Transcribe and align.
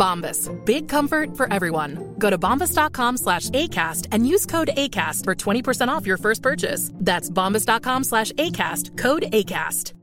Bombas. 0.00 0.48
Big 0.64 0.88
comfort 0.88 1.36
for 1.36 1.52
everyone. 1.52 2.14
Go 2.18 2.30
to 2.30 2.38
bombas.com 2.38 3.16
slash 3.18 3.50
ACAST 3.50 4.08
and 4.12 4.26
use 4.26 4.46
code 4.46 4.70
ACAST 4.76 5.24
for 5.24 5.34
20% 5.34 5.88
off 5.88 6.06
your 6.06 6.18
first 6.18 6.42
purchase. 6.42 6.90
That's 6.94 7.30
bombas.com 7.30 8.04
slash 8.04 8.32
ACAST. 8.32 8.96
Code 8.98 9.24
ACAST. 9.32 9.94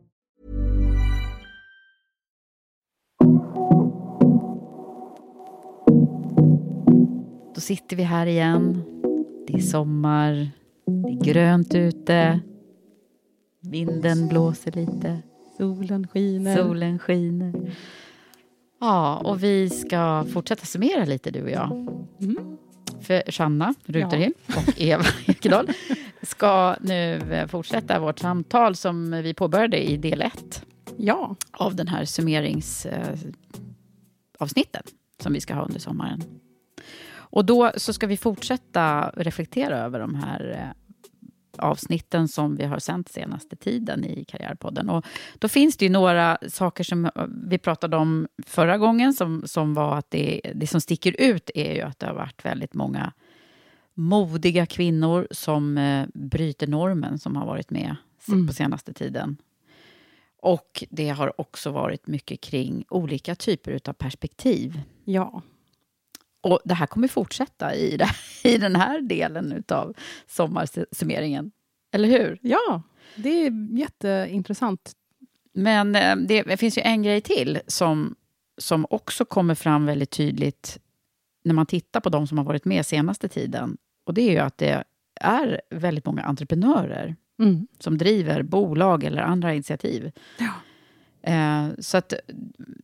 Då 7.56 7.62
sitter 7.62 7.96
vi 7.96 8.04
här 8.04 8.26
igen. 8.26 8.84
Det 9.48 9.54
är 9.54 9.60
sommar. 9.60 10.52
Det 10.86 11.10
är 11.10 11.34
grönt 11.34 11.76
ute. 11.76 12.40
Vinden 13.62 14.28
blåser 14.28 14.72
lite. 14.72 15.22
Solen 15.58 16.08
skiner. 16.08 16.56
Solen 16.56 17.00
skiner. 17.00 17.54
Ja, 18.80 19.18
och 19.18 19.44
vi 19.44 19.70
ska 19.70 20.26
fortsätta 20.34 20.66
summera 20.66 21.06
lite, 21.06 21.32
du 21.32 21.44
och 21.44 21.50
jag. 21.50 21.72
Mm. 22.22 22.58
För 23.02 23.32
Sanna 23.32 23.74
Ruterhill 23.86 24.34
och 24.48 24.82
Eva 24.82 25.04
Ekedal 25.28 25.70
ska 26.22 26.76
nu 26.82 27.16
eh, 27.32 27.48
fortsätta 27.48 28.00
vårt 28.00 28.20
samtal 28.20 28.76
som 28.76 29.12
vi 29.12 29.34
påbörjade 29.34 29.90
i 29.90 29.98
del 29.98 30.22
1 30.22 30.64
Ja. 30.98 31.36
av 31.52 31.76
den 31.76 31.88
här 31.88 32.06
summeringsavsnitten 32.06 34.84
som 35.22 35.34
vi 35.34 35.42
ska 35.42 35.54
ha 35.54 35.66
under 35.66 35.80
sommaren. 35.80 36.24
Och 37.10 37.46
då 37.46 37.72
så 37.78 37.94
ska 37.94 38.08
vi 38.08 38.18
fortsätta 38.18 39.12
reflektera 39.16 39.78
över 39.78 40.00
de 40.00 40.16
här 40.16 40.52
eh, 40.52 40.68
avsnitten 41.60 42.28
som 42.28 42.56
vi 42.56 42.66
har 42.66 42.80
sänt 42.80 43.10
senaste 43.10 43.56
tiden 43.56 44.06
i 44.06 44.26
Karriärpodden. 44.26 44.90
Och 44.90 45.06
då 45.40 45.48
finns 45.48 45.78
det 45.78 45.86
ju 45.86 45.92
några 45.92 46.38
saker 46.50 46.84
som 46.84 47.06
eh, 47.06 47.12
vi 47.48 47.58
pratade 47.58 47.98
om 47.98 48.28
förra 48.46 48.78
gången 48.78 49.14
som, 49.14 49.44
som 49.46 49.74
var 49.74 49.98
att 49.98 50.12
det, 50.12 50.42
det 50.56 50.68
som 50.68 50.82
sticker 50.82 51.16
ut 51.22 51.50
är 51.56 51.74
ju 51.76 51.82
att 51.82 52.00
det 52.00 52.06
har 52.06 52.14
varit 52.14 52.46
väldigt 52.46 52.74
många 52.74 53.14
modiga 53.94 54.66
kvinnor 54.66 55.28
som 55.32 55.78
eh, 55.78 56.06
bryter 56.14 56.68
normen 56.68 57.20
som 57.20 57.36
har 57.36 57.46
varit 57.46 57.70
med 57.70 57.96
Mm. 58.30 58.48
på 58.48 58.54
senaste 58.54 58.94
tiden. 58.94 59.38
Och 60.42 60.84
det 60.90 61.10
har 61.10 61.42
också 61.42 61.72
varit 61.72 62.08
mycket 62.08 62.42
kring 62.42 62.86
olika 62.90 63.36
typer 63.36 63.80
av 63.90 63.94
perspektiv. 63.94 64.82
Ja. 65.06 65.42
Och 66.42 66.60
det 66.66 66.74
här 66.74 66.86
kommer 66.88 67.08
fortsätta 67.08 67.76
i, 67.76 67.98
det, 67.98 68.10
i 68.44 68.58
den 68.58 68.76
här 68.76 69.02
delen 69.02 69.64
av 69.68 69.94
sommarsummeringen. 70.28 71.52
Eller 71.94 72.08
hur? 72.10 72.40
Ja, 72.42 72.82
det 73.16 73.30
är 73.30 73.78
jätteintressant. 73.80 74.92
Men 75.54 75.96
eh, 75.96 76.16
det 76.16 76.58
finns 76.60 76.78
ju 76.78 76.82
en 76.82 77.04
grej 77.04 77.22
till 77.22 77.60
som, 77.68 78.16
som 78.58 78.86
också 78.90 79.26
kommer 79.26 79.56
fram 79.56 79.86
väldigt 79.86 80.12
tydligt 80.12 80.80
när 81.44 81.54
man 81.54 81.66
tittar 81.66 82.00
på 82.00 82.10
de 82.10 82.28
som 82.28 82.38
har 82.38 82.46
varit 82.46 82.66
med 82.66 82.86
senaste 82.86 83.28
tiden. 83.28 83.78
Och 84.06 84.14
det 84.14 84.22
är 84.22 84.32
ju 84.32 84.38
att 84.40 84.58
det 84.58 84.84
är 85.22 85.62
väldigt 85.70 86.06
många 86.06 86.22
entreprenörer 86.24 87.16
Mm. 87.40 87.68
som 87.80 87.98
driver 87.98 88.44
bolag 88.44 89.04
eller 89.04 89.22
andra 89.22 89.54
initiativ. 89.54 90.12
Eh, 90.40 90.46
så 91.80 91.98
att, 91.98 92.14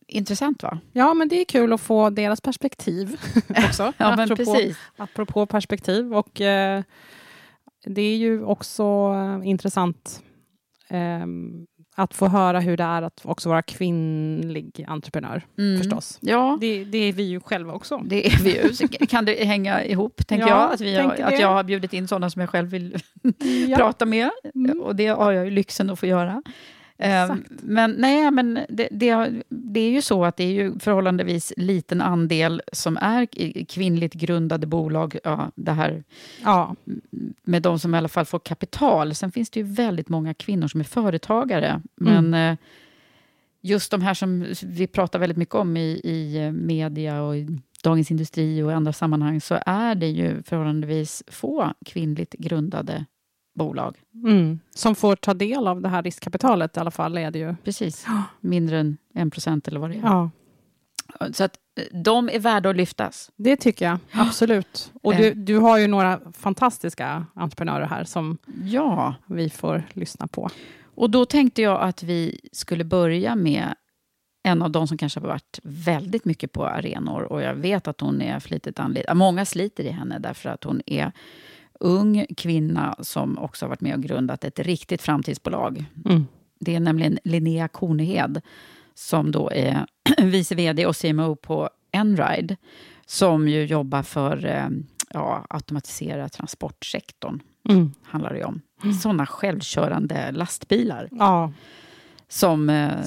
intressant 0.08 0.64
va? 0.64 0.80
Ja, 0.92 1.14
men 1.14 1.28
det 1.28 1.36
är 1.42 1.46
kul 1.46 1.74
att 1.74 1.82
få 1.82 2.10
deras 2.10 2.42
perspektiv 2.42 3.16
också. 3.50 3.94
Ja, 3.98 4.16
men 4.16 4.20
apropå, 4.32 4.36
precis. 4.54 4.78
apropå 4.98 5.46
perspektiv. 5.46 6.14
Och 6.14 6.42
eh, 6.42 6.84
det 7.86 8.02
är 8.02 8.18
ju 8.18 8.44
också 8.44 8.84
eh, 9.44 9.50
intressant 9.50 10.24
eh, 10.90 11.26
att 11.96 12.14
få 12.14 12.28
höra 12.28 12.60
hur 12.60 12.78
det 12.78 12.84
är 12.84 13.02
att 13.02 13.22
också 13.24 13.50
vara 13.50 13.62
kvinnlig 13.62 14.86
entreprenör, 14.88 15.46
Mm. 15.58 15.78
förstås. 15.82 16.18
Ja, 16.22 16.58
Det, 16.62 16.84
det 16.84 16.98
är 16.98 17.14
vi 17.14 17.24
ju 17.24 17.40
själva 17.40 17.74
också. 17.74 17.98
det 18.06 18.28
är 18.28 18.44
vi 18.44 18.64
ju. 18.64 18.74
Så 18.74 18.88
Kan 18.88 19.26
det 19.26 19.46
hänga 19.46 19.84
ihop, 19.86 20.28
tänker 20.28 20.48
Ja, 20.48 20.62
jag? 20.64 20.74
Att, 20.74 20.82
vi 20.82 20.96
har, 20.96 21.12
att 21.22 21.40
jag 21.40 21.48
har 21.54 21.64
bjudit 21.64 21.94
in 21.94 22.08
sådana 22.08 22.30
som 22.30 22.40
jag 22.40 22.50
själv 22.50 22.70
vill 22.70 22.98
Ja. 23.68 23.78
prata 23.78 24.06
med. 24.06 24.30
Mm. 24.56 24.82
Och 24.82 24.96
det 24.96 25.08
har 25.08 25.32
jag 25.32 25.46
ju 25.46 25.52
lyxen 25.52 25.90
att 25.90 26.00
få 26.00 26.06
göra. 26.06 26.44
Exakt. 27.04 27.52
Men, 27.64 27.92
nej, 27.92 28.32
men 28.32 28.60
det, 28.70 28.88
det, 28.92 29.44
det 29.50 29.80
är 29.80 29.92
ju 29.92 30.02
så 30.02 30.26
att 30.26 30.38
det 30.38 30.44
är 30.44 30.52
ju 30.52 30.80
förhållandevis 30.80 31.54
liten 31.58 32.02
andel 32.02 32.62
som 32.72 32.98
är 32.98 33.26
kvinnligt 33.66 34.14
grundade 34.14 34.68
bolag. 34.68 35.18
Ja, 35.24 35.52
det 35.56 35.72
här 35.72 36.04
Ja, 36.44 36.76
med 37.44 37.62
de 37.62 37.80
som 37.80 37.96
i 37.96 37.98
alla 37.98 38.08
fall 38.08 38.26
får 38.26 38.40
kapital. 38.40 39.16
Sen 39.16 39.32
finns 39.32 39.50
det 39.50 39.60
ju 39.60 39.66
väldigt 39.66 40.10
många 40.10 40.34
kvinnor 40.34 40.68
som 40.68 40.80
är 40.80 40.86
företagare. 40.86 41.82
Men 41.96 42.34
eh, 42.34 42.58
just 43.62 43.92
de 43.92 44.02
här 44.02 44.14
som 44.14 44.46
vi 44.64 44.88
pratar 44.88 45.20
väldigt 45.20 45.38
mycket 45.38 45.56
om 45.56 45.78
i, 45.78 46.02
i 46.04 46.46
eh, 46.46 46.52
media 46.52 47.22
och 47.22 47.38
i 47.38 47.48
Dagens 47.84 48.12
Industri 48.12 48.64
och 48.64 48.72
i 48.72 48.74
andra 48.74 48.94
sammanhang, 48.94 49.42
så 49.42 49.60
är 49.66 49.96
det 49.96 50.10
ju 50.10 50.44
förhållandevis 50.44 51.24
få 51.28 51.74
kvinnligt 51.86 52.34
grundade 52.34 53.06
bolag. 53.54 53.98
mm. 54.26 54.60
som 54.76 54.96
får 54.96 55.16
ta 55.16 55.34
del 55.34 55.68
av 55.68 55.82
det 55.82 55.90
här 55.90 56.04
riskkapitalet 56.04 56.78
i 56.78 56.80
alla 56.80 56.92
fall 56.92 57.18
är 57.18 57.32
det 57.32 57.40
ju. 57.40 57.56
Precis. 57.64 58.06
Mindre 58.40 58.80
än 58.80 58.98
en 59.14 59.32
procent 59.32 59.68
eller 59.68 59.80
vad 59.80 59.90
det 59.90 59.96
är. 59.96 60.02
Ja, 60.04 60.30
Så 61.34 61.44
att 61.44 61.58
eh, 61.80 62.00
de 62.00 62.30
är 62.30 62.40
värda 62.40 62.70
att 62.70 62.76
lyftas. 62.76 63.32
det 63.36 63.56
tycker 63.56 63.86
jag. 63.86 63.98
Absolut. 64.12 64.92
Och 65.02 65.14
Eh. 65.14 65.20
du, 65.20 65.34
du 65.34 65.58
har 65.58 65.78
ju 65.78 65.88
några 65.88 66.20
fantastiska 66.34 67.26
entreprenörer 67.34 67.86
här 67.86 68.04
som 68.04 68.38
Ja, 68.64 69.16
vi 69.26 69.50
får 69.50 69.84
lyssna 69.94 70.28
på. 70.28 70.50
och 70.96 71.10
då 71.10 71.26
tänkte 71.26 71.62
jag 71.62 71.82
att 71.82 72.04
vi 72.04 72.40
skulle 72.52 72.84
börja 72.84 73.36
med 73.36 73.76
en 74.46 74.62
av 74.62 74.72
de 74.72 74.88
som 74.88 74.98
kanske 74.98 75.20
har 75.20 75.28
varit 75.28 75.60
väldigt 75.64 76.26
mycket 76.26 76.52
på 76.52 76.66
arenor 76.66 77.22
och 77.24 77.42
jag 77.42 77.56
vet 77.56 77.88
att 77.88 78.02
hon 78.02 78.22
är 78.22 78.40
flitigt 78.40 78.80
anlitad. 78.80 79.18
Många 79.18 79.46
sliter 79.46 79.84
i 79.84 79.90
henne 79.90 80.20
därför 80.20 80.50
att 80.50 80.64
hon 80.64 80.82
är 80.86 81.12
ung 81.84 82.26
kvinna 82.38 82.96
som 83.00 83.38
också 83.38 83.66
har 83.66 83.70
varit 83.70 83.82
med 83.82 83.96
och 83.96 84.02
grundat 84.04 84.44
ett 84.44 84.60
riktigt 84.60 85.02
framtidsbolag. 85.02 85.86
Mm. 86.06 86.26
Det 86.60 86.76
är 86.76 86.80
nämligen 86.80 87.20
Linnea 87.24 87.68
Kornehed 87.68 88.42
som 88.94 89.32
då 89.32 89.52
är 89.52 89.86
vice 90.22 90.56
vd 90.56 90.86
och 90.86 90.96
CMO 90.98 91.36
på 91.36 91.70
Enride 91.92 92.56
som 93.06 93.48
ju 93.48 93.66
jobbar 93.66 94.04
för 94.04 94.46
eh, 94.46 94.68
ja, 95.10 95.46
automatisera 95.50 96.30
transportsektorn. 96.30 97.40
Mm. 97.70 97.92
handlar 98.04 98.34
det 98.34 98.44
om. 98.44 98.62
Sådana 99.02 99.26
självkörande 99.26 100.32
lastbilar 100.32 101.08
Ja, 101.12 101.54
som, 102.28 102.70
eh, 102.70 103.04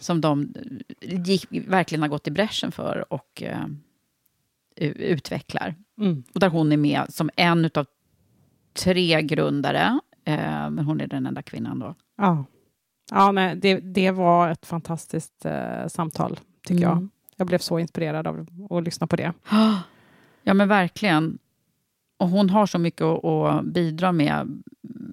som 0.00 0.20
de 0.20 0.52
gick, 1.00 1.46
verkligen 1.50 2.02
har 2.02 2.08
gått 2.08 2.28
i 2.28 2.30
bräschen 2.30 2.72
för 2.72 3.12
och 3.12 3.42
eh, 3.42 3.64
u- 4.76 4.94
utvecklar. 4.98 5.74
Mm. 6.00 6.22
Och 6.34 6.40
där 6.40 6.48
hon 6.48 6.72
är 6.72 6.76
med 6.76 7.02
som 7.08 7.30
en 7.36 7.64
av 7.74 7.86
tre 8.78 9.22
grundare, 9.22 10.00
eh, 10.24 10.70
men 10.70 10.78
hon 10.78 11.00
är 11.00 11.06
den 11.06 11.26
enda 11.26 11.42
kvinnan 11.42 11.78
då. 11.78 11.94
Ja. 12.16 12.44
Ja, 13.10 13.32
nej, 13.32 13.56
det, 13.56 13.74
det 13.80 14.10
var 14.10 14.48
ett 14.50 14.66
fantastiskt 14.66 15.44
eh, 15.44 15.86
samtal, 15.88 16.40
tycker 16.66 16.84
Mm. 16.86 16.98
jag. 16.98 17.08
Jag 17.36 17.46
blev 17.46 17.58
så 17.58 17.78
inspirerad 17.78 18.26
av 18.26 18.46
att 18.70 18.84
lyssna 18.84 19.06
på 19.06 19.16
det. 19.16 19.32
Ja, 20.42 20.54
men 20.54 20.68
verkligen. 20.68 21.38
Och 22.18 22.28
hon 22.28 22.50
har 22.50 22.66
så 22.66 22.78
mycket 22.78 23.02
att, 23.02 23.24
att 23.24 23.64
bidra 23.64 24.12
med. 24.12 24.62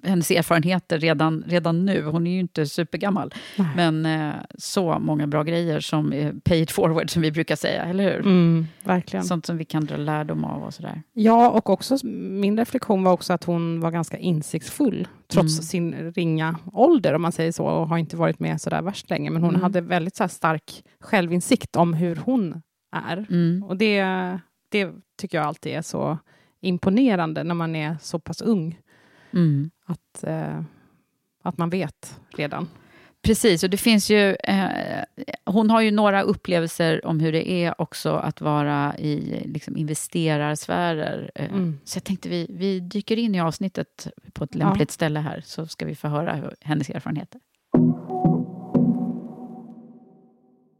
Hennes 0.06 0.30
erfarenheter 0.30 0.98
redan, 0.98 1.44
redan 1.46 1.84
nu. 1.84 2.02
Hon 2.04 2.26
är 2.26 2.30
ju 2.30 2.40
inte 2.40 2.66
supergammal. 2.66 3.34
Nej. 3.58 3.68
Men 3.76 4.06
eh, 4.06 4.34
så 4.58 4.98
många 4.98 5.26
bra 5.26 5.42
grejer 5.42 5.80
som 5.80 6.12
är 6.12 6.32
pay 6.44 6.60
it 6.62 6.70
forward, 6.70 7.10
som 7.10 7.22
vi 7.22 7.32
brukar 7.32 7.56
säga. 7.56 7.82
Eller 7.84 8.04
hur? 8.04 8.20
Mm, 8.20 8.66
verkligen. 8.84 9.24
Sånt 9.24 9.46
som 9.46 9.56
vi 9.56 9.64
kan 9.64 9.84
dra 9.84 9.96
lärdom 9.96 10.44
av 10.44 10.62
och 10.62 10.74
sådär. 10.74 11.02
Ja, 11.12 11.50
och 11.50 11.70
också 11.70 11.96
min 12.06 12.58
reflektion 12.58 13.04
var 13.04 13.12
också 13.12 13.32
att 13.32 13.44
hon 13.44 13.80
var 13.80 13.90
ganska 13.90 14.18
insiktsfull, 14.18 15.08
trots 15.28 15.58
Mm. 15.58 15.62
sin 15.62 16.12
ringa 16.12 16.58
ålder, 16.72 17.14
om 17.14 17.22
man 17.22 17.32
säger 17.32 17.52
så, 17.52 17.64
och 17.66 17.88
har 17.88 17.98
inte 17.98 18.16
varit 18.16 18.40
med 18.40 18.60
så 18.60 18.70
där 18.70 18.82
värst 18.82 19.10
länge. 19.10 19.30
Men 19.30 19.42
hon 19.42 19.50
Mm. 19.50 19.62
hade 19.62 19.80
väldigt 19.80 20.16
så 20.16 20.28
stark 20.28 20.82
självinsikt 21.00 21.76
om 21.76 21.94
hur 21.94 22.16
hon 22.16 22.62
är. 23.08 23.26
Mm. 23.30 23.62
Och 23.68 23.76
det, 23.76 24.02
det 24.70 24.90
tycker 25.20 25.38
jag 25.38 25.46
alltid 25.46 25.72
är 25.72 25.82
så 25.82 26.18
imponerande 26.60 27.44
när 27.44 27.54
man 27.54 27.76
är 27.76 27.96
så 28.02 28.18
pass 28.18 28.42
ung, 28.42 28.78
Mm. 29.36 29.70
att, 29.84 30.24
eh, 30.24 30.62
att 31.42 31.58
man 31.58 31.70
vet 31.70 32.20
redan. 32.36 32.68
Precis, 33.22 33.62
och 33.64 33.70
det 33.70 33.76
finns 33.76 34.10
ju... 34.10 34.34
Eh, 34.34 35.02
hon 35.44 35.70
har 35.70 35.80
ju 35.80 35.90
några 35.90 36.22
upplevelser 36.22 37.06
om 37.06 37.20
hur 37.20 37.32
det 37.32 37.50
är 37.50 37.80
också 37.80 38.10
att 38.10 38.40
vara 38.40 38.98
i 38.98 39.42
liksom, 39.46 39.76
investerarsfärer. 39.76 41.30
Eh, 41.34 41.46
Mm. 41.50 41.78
Så 41.84 41.96
jag 41.96 42.04
tänkte 42.04 42.28
vi, 42.28 42.46
vi 42.50 42.80
dyker 42.80 43.16
in 43.16 43.34
i 43.34 43.40
avsnittet 43.40 44.08
på 44.32 44.44
ett 44.44 44.54
lämpligt 44.54 44.90
ställe 44.90 45.20
här, 45.20 45.42
så 45.44 45.66
ska 45.66 45.86
vi 45.86 45.94
få 45.94 46.08
höra 46.08 46.34
hur, 46.34 46.54
hennes 46.60 46.90
erfarenheter. 46.90 47.40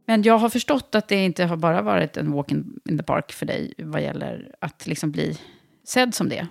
Men 0.05 0.23
jag 0.23 0.37
har 0.37 0.49
förstått 0.49 0.95
att 0.95 1.07
det 1.07 1.25
inte 1.25 1.45
har 1.45 1.57
bara 1.57 1.81
varit 1.81 2.17
en 2.17 2.31
walk 2.31 2.51
in, 2.51 2.79
in 2.89 2.97
the 2.97 3.03
park 3.03 3.31
för 3.31 3.45
dig 3.45 3.73
vad 3.77 4.01
gäller 4.01 4.55
att 4.61 4.87
liksom 4.87 5.11
bli 5.11 5.37
sedd 5.83 6.15
som 6.15 6.29
det. 6.29 6.47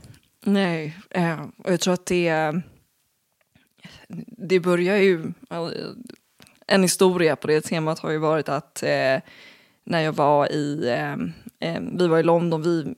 Nej, 0.46 0.96
eh, 1.10 1.40
och 1.64 1.72
jag 1.72 1.80
tror 1.80 1.94
att 1.94 2.06
det... 2.06 2.54
Det 4.38 4.60
börjar 4.60 4.96
ju... 4.96 5.32
Eh, 5.50 5.70
en 6.66 6.82
historia 6.82 7.36
på 7.36 7.46
det 7.46 7.60
temat 7.60 7.98
har 7.98 8.10
ju 8.10 8.18
varit 8.18 8.48
att 8.48 8.82
eh, 8.82 9.20
när 9.84 10.00
jag 10.00 10.12
var 10.12 10.52
i... 10.52 10.88
Eh, 10.88 11.12
eh 11.70 11.82
vi 11.92 12.08
var 12.08 12.18
i 12.18 12.22
London, 12.22 12.62
vi... 12.62 12.94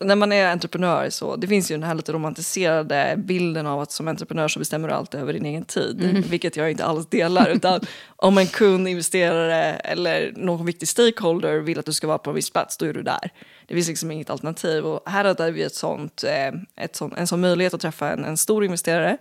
När 0.00 0.16
man 0.16 0.32
är 0.32 0.46
entreprenör 0.46 1.10
så 1.10 1.36
det 1.36 1.46
finns 1.46 1.70
ju 1.70 1.74
den 1.74 1.82
här 1.82 1.94
lite 1.94 2.12
romantiserade 2.12 3.14
bilden 3.18 3.66
av 3.66 3.80
att 3.80 3.92
som 3.92 4.08
entreprenör 4.08 4.48
så 4.48 4.58
bestämmer 4.58 4.88
du 4.88 4.94
allt 4.94 5.14
över 5.14 5.32
din 5.32 5.46
egen 5.46 5.64
tid, 5.64 6.24
vilket 6.30 6.56
jag 6.56 6.70
inte 6.70 6.84
alls 6.84 7.06
delar. 7.06 7.50
utan 7.50 7.80
om 8.16 8.38
en 8.38 8.46
kund, 8.46 8.88
investerare 8.88 9.74
eller 9.74 10.32
någon 10.36 10.66
viktig 10.66 10.88
stakeholder 10.88 11.58
vill 11.58 11.78
att 11.78 11.86
du 11.86 11.92
ska 11.92 12.06
vara 12.06 12.18
på 12.18 12.30
en 12.30 12.36
viss 12.36 12.50
plats, 12.50 12.76
då 12.76 12.86
är 12.86 12.92
du 12.92 13.02
där. 13.02 13.30
Det 13.66 13.74
finns 13.74 13.88
liksom 13.88 14.10
inget 14.10 14.30
alternativ. 14.30 14.86
Och 14.86 15.10
här 15.10 15.24
hade 15.24 15.50
vi 15.50 15.62
ett 15.62 15.74
sånt, 15.74 16.24
eh, 16.24 16.84
ett 16.84 16.96
sånt, 16.96 17.14
en 17.16 17.26
sån 17.26 17.40
möjlighet 17.40 17.74
att 17.74 17.80
träffa 17.80 18.10
en, 18.10 18.24
en 18.24 18.36
stor 18.36 18.64
investerare 18.64 19.16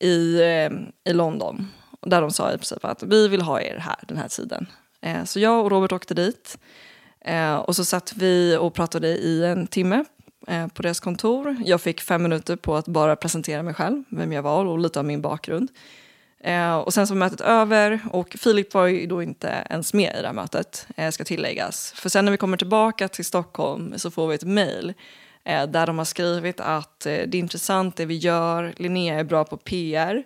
i, 0.00 0.40
eh, 0.40 0.70
i 1.04 1.12
London. 1.12 1.70
Där 2.02 2.20
de 2.20 2.30
sa 2.30 2.52
i 2.52 2.56
princip 2.56 2.84
att 2.84 3.02
vi 3.02 3.28
vill 3.28 3.42
ha 3.42 3.60
er 3.60 3.78
här 3.78 3.96
den 4.08 4.16
här 4.16 4.28
tiden. 4.28 4.66
Eh, 5.00 5.24
så 5.24 5.40
jag 5.40 5.64
och 5.64 5.70
Robert 5.70 5.92
åkte 5.92 6.14
dit. 6.14 6.58
Eh, 7.26 7.56
och 7.56 7.76
så 7.76 7.84
satt 7.84 8.12
vi 8.16 8.56
och 8.60 8.74
pratade 8.74 9.08
i 9.08 9.44
en 9.44 9.66
timme 9.66 10.04
eh, 10.46 10.66
på 10.66 10.82
deras 10.82 11.00
kontor. 11.00 11.56
Jag 11.64 11.80
fick 11.80 12.00
fem 12.00 12.22
minuter 12.22 12.56
på 12.56 12.76
att 12.76 12.88
bara 12.88 13.16
presentera 13.16 13.62
mig 13.62 13.74
själv, 13.74 14.04
vem 14.08 14.32
jag 14.32 14.42
var 14.42 14.64
och 14.64 14.78
lite 14.78 14.98
av 14.98 15.04
min 15.04 15.20
bakgrund. 15.20 15.70
Eh, 16.40 16.76
och 16.76 16.94
sen 16.94 17.06
så 17.06 17.14
var 17.14 17.18
mötet 17.18 17.40
över 17.40 18.00
och 18.10 18.36
Filip 18.40 18.74
var 18.74 18.86
ju 18.86 19.06
då 19.06 19.22
inte 19.22 19.66
ens 19.70 19.94
med 19.94 20.16
i 20.18 20.20
det 20.20 20.26
här 20.26 20.34
mötet, 20.34 20.86
eh, 20.96 21.10
ska 21.10 21.24
tilläggas. 21.24 21.92
För 21.96 22.08
sen 22.08 22.24
när 22.24 22.32
vi 22.32 22.38
kommer 22.38 22.56
tillbaka 22.56 23.08
till 23.08 23.24
Stockholm 23.24 23.94
så 23.96 24.10
får 24.10 24.28
vi 24.28 24.34
ett 24.34 24.44
mejl 24.44 24.94
eh, 25.44 25.66
där 25.66 25.86
de 25.86 25.98
har 25.98 26.04
skrivit 26.04 26.60
att 26.60 27.06
eh, 27.06 27.12
det 27.12 27.38
är 27.38 27.40
intressant 27.40 27.96
det 27.96 28.06
vi 28.06 28.16
gör, 28.16 28.74
Linnea 28.76 29.14
är 29.14 29.24
bra 29.24 29.44
på 29.44 29.56
PR 29.56 30.24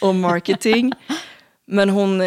och 0.00 0.14
marketing, 0.14 0.92
men 1.66 1.88
hon 1.88 2.20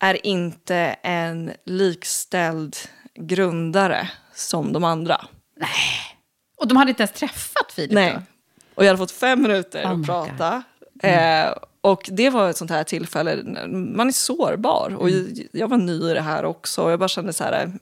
är 0.00 0.26
inte 0.26 0.76
en 1.02 1.52
likställd 1.64 2.76
grundare 3.16 4.10
som 4.34 4.72
de 4.72 4.84
andra. 4.84 5.24
Och 6.58 6.68
de 6.68 6.76
hade 6.76 6.90
inte 6.90 7.02
ens 7.02 7.12
träffat 7.12 7.72
Filip 7.72 7.92
Nej. 7.92 8.12
då? 8.14 8.20
Och 8.74 8.84
jag 8.84 8.88
hade 8.88 8.98
fått 8.98 9.10
fem 9.10 9.42
minuter 9.42 9.84
Oh 9.84 9.90
att 10.00 10.06
prata. 10.06 10.62
Eh, 11.02 11.52
och 11.80 12.08
det 12.12 12.30
var 12.30 12.50
ett 12.50 12.56
sånt 12.56 12.70
här 12.70 12.84
tillfälle, 12.84 13.36
man 13.68 14.08
är 14.08 14.12
sårbar. 14.12 14.96
Och 14.98 15.08
Mm. 15.08 15.34
jag, 15.34 15.46
jag 15.60 15.68
var 15.68 15.76
ny 15.76 16.10
i 16.10 16.14
det 16.14 16.20
här 16.20 16.44
också. 16.44 16.82
Och 16.82 16.90
jag 16.90 16.98
bara 16.98 17.08
kände 17.08 17.32
så 17.32 17.44
här, 17.44 17.72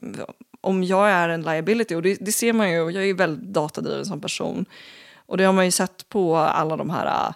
om 0.61 0.83
jag 0.83 1.09
är 1.11 1.29
en 1.29 1.41
liability, 1.41 1.95
och 1.95 2.01
det, 2.01 2.17
det 2.21 2.31
ser 2.31 2.53
man 2.53 2.71
ju, 2.71 2.81
och 2.81 2.91
jag 2.91 3.03
är 3.03 3.07
ju 3.07 3.13
väldigt 3.13 3.53
datadriven 3.53 4.05
som 4.05 4.21
person. 4.21 4.65
Och 5.25 5.37
det 5.37 5.43
har 5.43 5.53
man 5.53 5.65
ju 5.65 5.71
sett 5.71 6.09
på 6.09 6.37
alla 6.37 6.77
de 6.77 6.89
här 6.89 7.33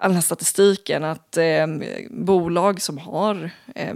all 0.00 0.10
den 0.10 0.14
här 0.14 0.22
statistiken 0.22 1.04
att 1.04 1.36
eh, 1.36 1.66
bolag 2.10 2.80
som 2.80 2.98
har 2.98 3.50
eh, 3.74 3.94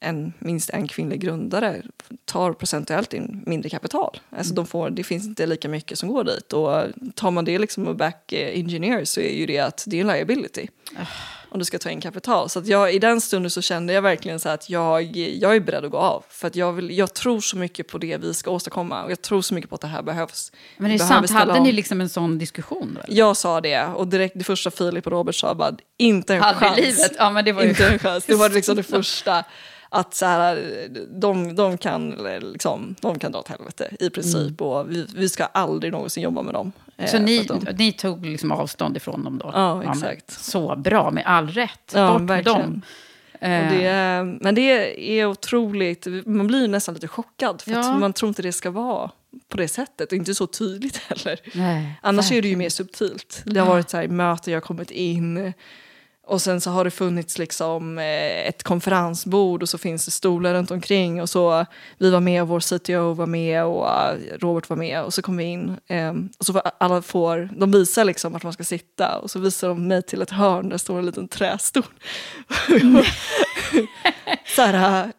en, 0.00 0.32
minst 0.38 0.70
en 0.70 0.88
kvinnlig 0.88 1.20
grundare 1.20 1.82
tar 2.24 2.52
procentuellt 2.52 3.14
in 3.14 3.42
mindre 3.46 3.70
kapital. 3.70 4.20
Alltså 4.30 4.54
de 4.54 4.66
får, 4.66 4.90
det 4.90 5.04
finns 5.04 5.26
inte 5.26 5.46
lika 5.46 5.68
mycket 5.68 5.98
som 5.98 6.08
går 6.08 6.24
dit. 6.24 6.52
Och 6.52 6.86
tar 7.14 7.30
man 7.30 7.44
det 7.44 7.58
liksom 7.58 7.96
back 7.96 8.32
eh, 8.32 8.58
engineer 8.58 9.04
så 9.04 9.20
är 9.20 9.34
ju 9.34 9.46
det 9.46 9.58
att 9.58 9.84
det 9.86 9.96
är 9.96 10.00
en 10.00 10.06
liability. 10.06 10.66
Ah. 10.96 11.06
Om 11.54 11.58
du 11.58 11.64
ska 11.64 11.78
ta 11.78 11.90
in 11.90 12.00
kapital. 12.00 12.48
Så 12.48 12.58
att 12.58 12.66
jag, 12.66 12.94
i 12.94 12.98
den 12.98 13.20
stunden 13.20 13.50
så 13.50 13.62
kände 13.62 13.92
jag 13.92 14.02
verkligen 14.02 14.40
så 14.40 14.48
att 14.48 14.70
jag, 14.70 15.16
jag 15.16 15.56
är 15.56 15.60
beredd 15.60 15.84
att 15.84 15.90
gå 15.90 15.98
av. 15.98 16.24
För 16.28 16.46
att 16.46 16.56
jag, 16.56 16.72
vill, 16.72 16.98
jag 16.98 17.14
tror 17.14 17.40
så 17.40 17.56
mycket 17.56 17.88
på 17.88 17.98
det 17.98 18.16
vi 18.16 18.34
ska 18.34 18.50
åstadkomma. 18.50 19.04
Och 19.04 19.10
jag 19.10 19.22
tror 19.22 19.42
så 19.42 19.54
mycket 19.54 19.70
på 19.70 19.74
att 19.74 19.80
det 19.80 19.86
här 19.86 20.02
behövs. 20.02 20.52
Men 20.76 20.90
det 20.90 20.96
är 20.96 20.98
sant, 20.98 21.30
hade 21.30 21.52
om. 21.52 21.62
ni 21.62 21.72
liksom 21.72 22.00
en 22.00 22.08
sån 22.08 22.38
diskussion? 22.38 22.98
Eller? 23.04 23.18
Jag 23.18 23.36
sa 23.36 23.60
det 23.60 23.86
och 23.86 24.08
direkt 24.08 24.34
det 24.38 24.44
första 24.44 24.70
Filip 24.70 25.06
och 25.06 25.12
Robert 25.12 25.34
sa 25.34 25.54
bara 25.54 25.76
inte 25.98 26.34
en 26.34 26.42
chans. 26.42 26.76
livet. 26.76 27.12
Ja, 27.18 27.30
men 27.30 27.44
det 27.44 27.52
var. 27.52 27.62
Inte 27.62 27.86
en 27.86 27.98
chans. 27.98 28.24
Det 28.24 28.34
var 28.34 28.48
liksom 28.48 28.76
det 28.76 28.82
första. 28.98 29.44
Att 29.94 30.14
så 30.14 30.26
här, 30.26 30.86
de, 31.20 31.54
de, 31.54 31.78
kan, 31.78 32.10
liksom, 32.40 32.94
de 33.00 33.18
kan 33.18 33.32
dra 33.32 33.38
åt 33.40 33.48
helvete 33.48 33.88
i 34.00 34.10
princip. 34.10 34.60
Och 34.62 34.90
vi, 34.90 35.06
vi 35.16 35.28
ska 35.28 35.44
aldrig 35.44 35.92
någonsin 35.92 36.22
jobba 36.22 36.42
med 36.42 36.54
dem. 36.54 36.72
Eh, 36.96 37.06
Så 37.06 37.10
för 37.16 37.24
ni, 37.24 37.44
de, 37.44 37.66
ni 37.78 37.92
tog 37.92 38.26
liksom 38.26 38.52
avstånd 38.52 38.96
ifrån 38.96 39.24
dem 39.24 39.38
då? 39.38 39.50
Ja, 39.54 39.92
exakt. 39.92 40.30
så 40.30 40.76
bra, 40.76 41.10
med 41.10 41.22
all 41.26 41.48
rätt. 41.48 41.92
Ja, 41.94 42.12
Bort 42.12 42.20
med 42.20 42.28
verkligen. 42.28 42.60
dem. 42.60 42.82
och 42.84 42.88
Eh, 43.40 43.70
det, 43.72 44.38
men 44.40 44.54
det 44.54 45.20
är 45.20 45.26
otroligt, 45.26 46.06
man 46.26 46.46
blir 46.46 46.68
nästan 46.68 46.94
lite 46.94 47.08
chockad. 47.08 47.62
För 47.62 47.70
Ja. 47.70 47.92
att 47.94 48.00
man 48.00 48.12
tror 48.12 48.28
inte 48.28 48.42
det 48.42 48.52
ska 48.52 48.70
vara 48.70 49.10
på 49.48 49.56
det 49.56 49.68
sättet. 49.68 50.12
Inte 50.12 50.34
så 50.34 50.46
tydligt 50.46 50.96
heller. 51.08 51.40
nej, 51.54 51.98
Annars 52.02 52.24
är 52.26 52.30
det 52.30 52.34
ju 52.34 52.40
verkligen. 52.40 52.58
mer 52.58 52.68
subtilt. 52.68 53.42
Det 53.46 53.60
har 53.60 53.66
varit 53.66 53.90
så 53.90 53.96
här 53.96 54.08
möten, 54.08 54.52
jag 54.52 54.60
har 54.60 54.66
kommit 54.66 54.90
in 54.90 55.52
och 56.26 56.42
sen 56.42 56.60
så 56.60 56.70
har 56.70 56.84
det 56.84 56.90
funnits 56.90 57.38
liksom 57.38 57.98
eh, 57.98 58.48
ett 58.48 58.62
konferensbord 58.62 59.62
och 59.62 59.68
så 59.68 59.78
finns 59.78 60.04
det 60.04 60.10
stolar 60.10 60.54
runt 60.54 60.70
omkring 60.70 61.22
och 61.22 61.30
så 61.30 61.66
vi 61.98 62.10
var 62.10 62.20
med 62.20 62.42
och 62.42 62.48
vår 62.48 62.60
CTO 62.60 63.12
var 63.12 63.26
med 63.26 63.64
och 63.64 63.88
eh, 63.88 64.16
Robert 64.38 64.70
var 64.70 64.76
med 64.76 65.02
och 65.02 65.14
så 65.14 65.22
kom 65.22 65.36
vi 65.36 65.44
in 65.44 65.76
eh, 65.86 66.12
och 66.38 66.46
så 66.46 66.58
alla 66.58 67.02
får, 67.02 67.48
de 67.56 67.72
visar 67.72 68.04
liksom 68.04 68.32
vart 68.32 68.42
man 68.42 68.52
ska 68.52 68.64
sitta 68.64 69.18
och 69.18 69.30
så 69.30 69.38
visar 69.38 69.68
de 69.68 69.88
mig 69.88 70.02
till 70.02 70.22
ett 70.22 70.30
hörn 70.30 70.68
där 70.68 70.78
står 70.78 70.98
en 70.98 71.06
liten 71.06 71.28
trästol. 71.28 71.84
så 74.56 74.62
här, 74.62 75.04
eh, 75.04 75.10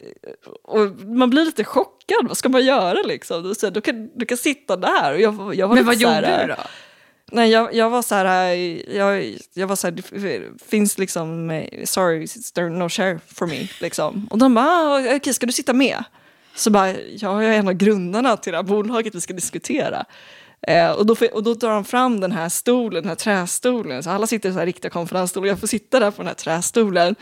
och 0.64 1.06
man 1.06 1.30
blir 1.30 1.46
lite 1.46 1.64
chockad, 1.64 2.28
vad 2.28 2.38
ska 2.38 2.50
man 2.50 2.66
göra 2.66 3.02
liksom? 3.06 3.56
Så 3.56 3.70
du, 3.70 3.82
kan, 3.82 4.10
du 4.16 4.26
kan 4.26 4.38
sitta 4.38 4.76
där. 4.78 5.14
Och 5.14 5.22
jag, 5.22 5.56
jag 5.56 5.68
var 5.68 5.76
Men 5.76 5.86
vad 5.86 5.98
så 6.00 6.08
här, 6.08 6.22
gjorde 6.22 6.42
du 6.42 6.54
då? 6.54 6.62
Nej, 7.32 7.50
jag, 7.52 7.74
jag 7.74 7.90
var 7.90 8.02
så 8.02 8.16
här, 8.16 8.54
eh, 8.54 8.96
jag, 8.98 9.36
jag 9.54 9.68
var 9.68 9.76
så 9.76 9.88
här, 9.88 9.92
det 9.92 10.42
finns 10.68 10.98
liksom, 10.98 11.50
eh, 11.50 11.84
sorry, 11.86 12.26
there's 12.26 12.70
no 12.70 12.90
share 12.90 13.20
for 13.28 13.48
me, 13.48 13.68
liksom. 13.82 14.28
Och 14.32 14.38
de 14.38 14.54
bara, 14.54 14.66
ah, 14.66 15.16
okej, 15.16 15.34
ska 15.34 15.46
du 15.46 15.52
sitta 15.52 15.74
med? 15.74 16.04
Så 16.56 16.70
bara, 16.72 16.90
ja, 16.92 17.44
jag 17.44 17.46
är 17.56 17.60
en 17.60 17.68
av 17.68 17.74
grundarna 17.74 18.38
till 18.38 18.52
det 18.52 18.58
här 18.58 18.64
bolaget 18.64 19.16
vi 19.16 19.22
ska 19.22 19.34
diskutera. 19.34 20.06
Eh, 20.68 20.92
och, 20.92 21.06
då, 21.06 21.16
och 21.34 21.44
då 21.44 21.54
drar 21.54 21.70
de 21.70 21.86
fram 21.86 22.20
den 22.20 22.32
här 22.32 22.50
stolen, 22.50 23.04
den 23.04 23.10
här 23.10 23.16
trästolen, 23.16 24.04
så 24.04 24.10
alla 24.10 24.28
sitter 24.28 24.50
i 24.50 24.54
så 24.54 24.60
här 24.60 24.66
riktiga 24.66 24.92
konferensstolar, 24.92 25.48
jag 25.48 25.60
får 25.60 25.68
sitta 25.68 26.00
där 26.00 26.12
på 26.12 26.18
den 26.18 26.28
här 26.28 26.34
trästolen. 26.36 27.16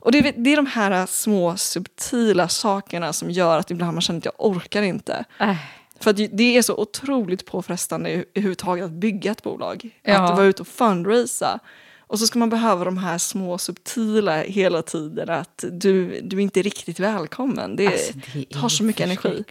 Och 0.00 0.12
det, 0.12 0.18
är- 0.18 0.34
det 0.36 0.52
är 0.52 0.56
de 0.56 0.66
här 0.66 1.06
små 1.06 1.56
subtila 1.56 2.48
sakerna 2.48 3.12
som 3.12 3.30
gör 3.30 3.58
att 3.58 3.70
ibland 3.70 3.92
man 3.92 4.00
känner 4.02 4.18
att 4.18 4.24
jag 4.24 4.34
orkar 4.38 4.82
inte. 4.82 5.24
Äh, 5.40 5.56
för 6.00 6.12
det 6.12 6.56
är 6.56 6.62
så 6.62 6.76
otroligt 6.76 7.46
påfrestande 7.46 8.10
överhuvudtaget 8.10 8.84
att 8.84 8.90
bygga 8.90 9.30
ett 9.30 9.42
bolag. 9.42 9.90
Ja. 10.02 10.18
Att 10.18 10.36
vara 10.36 10.46
ute 10.46 10.62
och 10.62 10.68
fundraisa. 10.68 11.60
Och 11.98 12.18
så 12.18 12.26
ska 12.26 12.38
man 12.38 12.50
behöva 12.50 12.84
de 12.84 12.98
här 12.98 13.18
små 13.18 13.58
subtila 13.58 14.42
hela 14.42 14.82
tiden. 14.82 15.30
Att 15.30 15.64
du, 15.72 16.20
du 16.20 16.36
är 16.36 16.40
inte 16.40 16.62
riktigt 16.62 17.00
välkommen. 17.00 17.76
Det, 17.76 17.86
alltså, 17.86 18.12
det 18.34 18.44
tar 18.44 18.68
så 18.68 18.84
mycket 18.84 19.06
energi. 19.06 19.44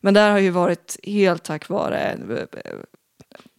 Men 0.00 0.14
där 0.14 0.30
har 0.30 0.38
ju 0.38 0.50
varit 0.50 0.96
helt 1.02 1.42
tack 1.42 1.68
vare 1.68 2.18
eh, 2.54 2.72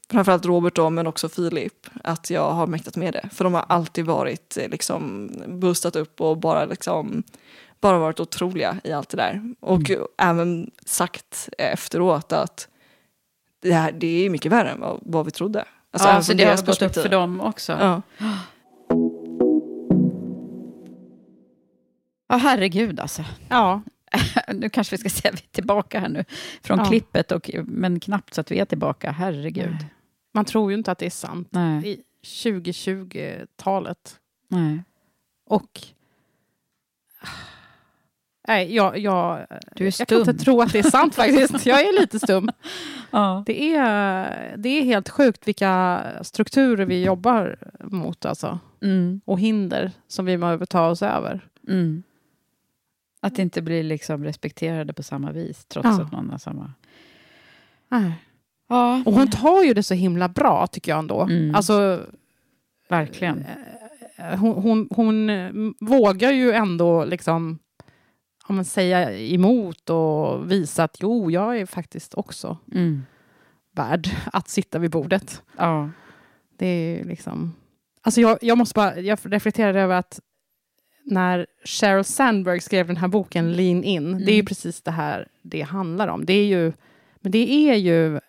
framförallt 0.09 0.45
Robert 0.45 0.75
då, 0.75 0.89
men 0.89 1.07
också 1.07 1.29
Filip, 1.29 1.87
att 2.03 2.29
jag 2.29 2.51
har 2.51 2.67
mäktat 2.67 2.95
med 2.95 3.13
det. 3.13 3.29
För 3.33 3.43
de 3.43 3.53
har 3.53 3.65
alltid 3.67 4.05
varit 4.05 4.57
eh, 4.57 4.69
liksom 4.69 5.31
boostat 5.47 5.95
upp 5.95 6.21
och 6.21 6.37
bara 6.37 6.65
liksom 6.65 7.23
bara 7.85 7.99
varit 7.99 8.19
otroliga 8.19 8.77
i 8.83 8.91
allt 8.91 9.09
det 9.09 9.17
där. 9.17 9.53
Och 9.59 9.89
Mm. 9.89 10.05
även 10.17 10.71
sagt 10.85 11.49
efteråt 11.57 12.31
att 12.31 12.67
det, 13.61 13.73
här, 13.73 13.91
det 13.91 14.25
är 14.25 14.29
mycket 14.29 14.51
värre 14.51 14.69
än 14.69 14.79
vad, 14.79 14.99
vad 15.01 15.25
vi 15.25 15.31
trodde. 15.31 15.65
Alltså, 15.91 16.07
ja, 16.09 16.21
så 16.21 16.33
det 16.33 16.43
har 16.45 16.65
gått 16.65 16.81
upp 16.81 16.93
för 16.93 17.09
dem 17.09 17.41
också. 17.41 17.71
Ja. 17.71 18.01
Ja, 22.27 22.35
herregud 22.35 22.99
alltså. 22.99 23.23
Ja, 23.49 23.81
Nu 24.53 24.69
kanske 24.69 24.95
vi 24.95 24.99
ska 24.99 25.09
säga 25.09 25.31
vi 25.31 25.37
är 25.37 25.51
tillbaka 25.51 25.99
här 25.99 26.09
nu 26.09 26.25
från 26.61 26.77
Ja. 26.79 26.85
klippet, 26.85 27.31
och, 27.31 27.49
men 27.65 27.99
knappt 27.99 28.33
så 28.33 28.41
att 28.41 28.51
vi 28.51 28.59
är 28.59 28.65
tillbaka. 28.65 29.11
Herregud. 29.11 29.85
man 30.33 30.45
tror 30.45 30.71
ju 30.71 30.77
inte 30.77 30.91
att 30.91 30.97
det 30.97 31.05
är 31.05 31.09
sant. 31.09 31.47
Nej. 31.51 31.87
I 31.87 32.01
2020-talet. 32.23 34.19
Nej. 34.47 34.83
Och... 35.47 35.79
Nej, 38.47 38.75
jag, 38.75 38.97
jag, 38.97 39.45
Du 39.75 39.83
är 39.83 39.87
jag 39.87 39.93
stum. 39.93 40.05
kan 40.05 40.17
inte 40.19 40.33
tro 40.33 40.61
att 40.61 40.71
det 40.73 40.79
är 40.79 40.83
sant 40.83 41.15
faktiskt. 41.21 41.65
Jag 41.65 41.79
är 41.81 41.99
lite 42.01 42.19
stum. 42.19 42.49
Ja. 43.11 43.43
Det 43.45 43.73
är, 43.75 44.57
det 44.57 44.69
är 44.69 44.83
helt 44.83 45.09
sjukt 45.09 45.47
vilka 45.47 46.01
strukturer 46.21 46.85
vi 46.85 47.03
jobbar 47.03 47.57
mot 47.83 48.25
alltså. 48.25 48.59
Mm. 48.83 49.21
och 49.25 49.39
hinder 49.39 49.91
som 50.07 50.25
vi 50.25 50.37
behöver 50.37 50.65
ta 50.65 50.87
oss 50.87 51.01
över. 51.01 51.47
Mm. 51.67 52.03
Att 53.21 53.39
inte 53.39 53.61
bli 53.61 53.83
liksom 53.83 54.23
respekterade 54.23 54.93
på 54.93 55.03
samma 55.03 55.31
vis, 55.31 55.65
trots 55.65 55.87
Ja. 55.97 56.01
att 56.03 56.11
man 56.11 56.29
har 56.29 56.37
samma... 56.37 56.73
Nej. 57.91 58.11
Ja, 58.69 59.03
Och 59.05 59.13
hon 59.13 59.27
tar 59.27 59.63
ju 59.63 59.73
det 59.73 59.83
så 59.83 59.93
himla 59.93 60.29
bra 60.29 60.67
tycker 60.67 60.91
jag 60.91 60.99
ändå. 60.99 61.21
Mm. 61.21 61.55
Alltså, 61.55 62.01
verkligen. 62.89 63.45
eh, 64.17 64.39
hon, 64.39 64.53
hon, 64.63 64.87
hon 64.91 65.73
vågar 65.79 66.31
ju 66.31 66.51
ändå 66.51 67.05
liksom 67.05 67.59
ja, 68.49 68.63
säga 68.63 69.17
emot 69.19 69.89
och 69.89 70.51
visa 70.51 70.83
att 70.83 70.97
jo, 70.99 71.31
jag 71.31 71.57
är 71.59 71.65
faktiskt 71.65 72.13
också 72.13 72.57
Mm. 72.73 73.05
värd 73.75 74.09
att 74.33 74.47
sitta 74.49 74.79
vid 74.79 74.91
bordet. 74.91 75.43
Ja. 75.57 75.89
Det 76.57 76.65
är 76.67 77.03
liksom... 77.05 77.55
Alltså 78.01 78.21
jag, 78.21 78.37
jag 78.41 78.57
måste 78.57 78.73
bara, 78.73 78.99
jag 78.99 79.19
reflekterade 79.23 79.81
över 79.81 79.95
att 79.95 80.19
när 81.03 81.45
Sheryl 81.65 82.03
Sandberg 82.03 82.59
skrev 82.59 82.87
den 82.87 82.97
här 82.97 83.07
boken 83.07 83.53
Lean 83.53 83.83
In, 83.83 84.11
det 84.11 84.31
är 84.31 84.35
ju 84.35 84.39
Mm. 84.39 84.45
precis 84.45 84.81
det 84.81 84.91
här 84.91 85.27
det 85.41 85.61
handlar 85.61 86.07
om. 86.07 86.25
Det 86.25 86.33
är 86.33 86.45
ju, 86.45 86.73
men 87.21 87.31
det 87.31 87.69
är 87.69 87.75
ju 87.75 88.19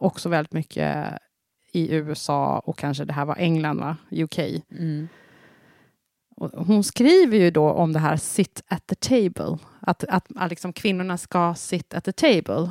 också 0.00 0.28
väldigt 0.28 0.52
mycket 0.52 1.06
i 1.72 1.94
USA 1.94 2.58
och 2.58 2.78
kanske 2.78 3.04
det 3.04 3.12
här 3.12 3.24
var 3.24 3.36
England, 3.36 3.78
va? 3.80 3.96
UK. 4.10 4.38
Mm. 4.70 5.08
Hon 6.36 6.84
skriver 6.84 7.38
ju 7.38 7.50
då 7.50 7.70
om 7.70 7.92
det 7.92 7.98
här 7.98 8.16
sit 8.16 8.62
at 8.68 8.86
the 8.86 8.94
table, 8.94 9.58
att, 9.80 10.04
att, 10.04 10.26
att 10.36 10.50
liksom 10.50 10.72
kvinnorna 10.72 11.18
ska 11.18 11.54
sit 11.54 11.94
at 11.94 12.04
the 12.04 12.12
table. 12.12 12.70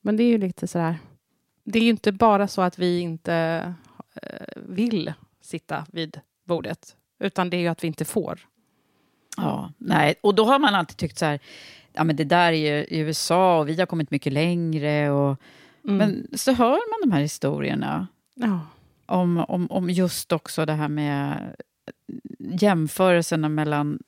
Men 0.00 0.16
det 0.16 0.22
är 0.22 0.28
ju 0.28 0.38
lite 0.38 0.66
sådär, 0.66 0.98
det 1.64 1.78
är 1.78 1.82
ju 1.82 1.90
inte 1.90 2.12
bara 2.12 2.48
så 2.48 2.62
att 2.62 2.78
vi 2.78 3.00
inte 3.00 3.74
eh, 4.22 4.46
vill 4.56 5.12
sitta 5.40 5.86
vid 5.92 6.20
bordet, 6.44 6.96
utan 7.20 7.50
det 7.50 7.56
är 7.56 7.60
ju 7.60 7.68
att 7.68 7.84
vi 7.84 7.88
inte 7.88 8.04
får. 8.04 8.40
Ja, 9.36 9.72
nej. 9.78 10.14
Och 10.20 10.34
då 10.34 10.44
har 10.44 10.58
man 10.58 10.74
alltid 10.74 10.96
tyckt 10.96 11.18
så 11.18 11.24
här, 11.24 11.40
ja 11.92 12.04
men 12.04 12.16
det 12.16 12.24
där 12.24 12.52
är 12.52 12.76
ju 12.78 12.84
i 12.84 12.98
USA 12.98 13.58
och 13.58 13.68
vi 13.68 13.78
har 13.78 13.86
kommit 13.86 14.10
mycket 14.10 14.32
längre. 14.32 15.10
Och, 15.10 15.40
Mm. 15.88 15.96
Men 15.96 16.38
så 16.38 16.52
hör 16.52 16.70
man 16.70 17.10
de 17.10 17.14
här 17.14 17.20
historierna 17.20 18.06
ja. 18.34 18.60
om, 19.06 19.44
om, 19.48 19.70
om 19.70 19.90
just 19.90 20.32
också 20.32 20.66
det 20.66 20.72
här 20.72 20.88
med 20.88 21.56
jämförelserna 22.38 23.48
mellan 23.48 23.98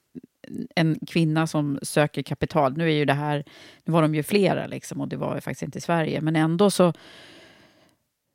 en 0.74 0.98
kvinna 1.06 1.46
som 1.46 1.78
söker 1.82 2.22
kapital. 2.22 2.76
Nu 2.76 2.84
är 2.84 2.94
ju 2.94 3.04
det 3.04 3.12
här, 3.12 3.44
nu 3.84 3.92
var 3.92 4.02
de 4.02 4.14
ju 4.14 4.22
flera 4.22 4.66
liksom 4.66 5.00
och 5.00 5.08
det 5.08 5.16
var 5.16 5.34
ju 5.34 5.40
faktiskt 5.40 5.62
inte 5.62 5.78
i 5.78 5.80
Sverige, 5.80 6.20
men 6.20 6.36
ändå 6.36 6.70
så 6.70 6.92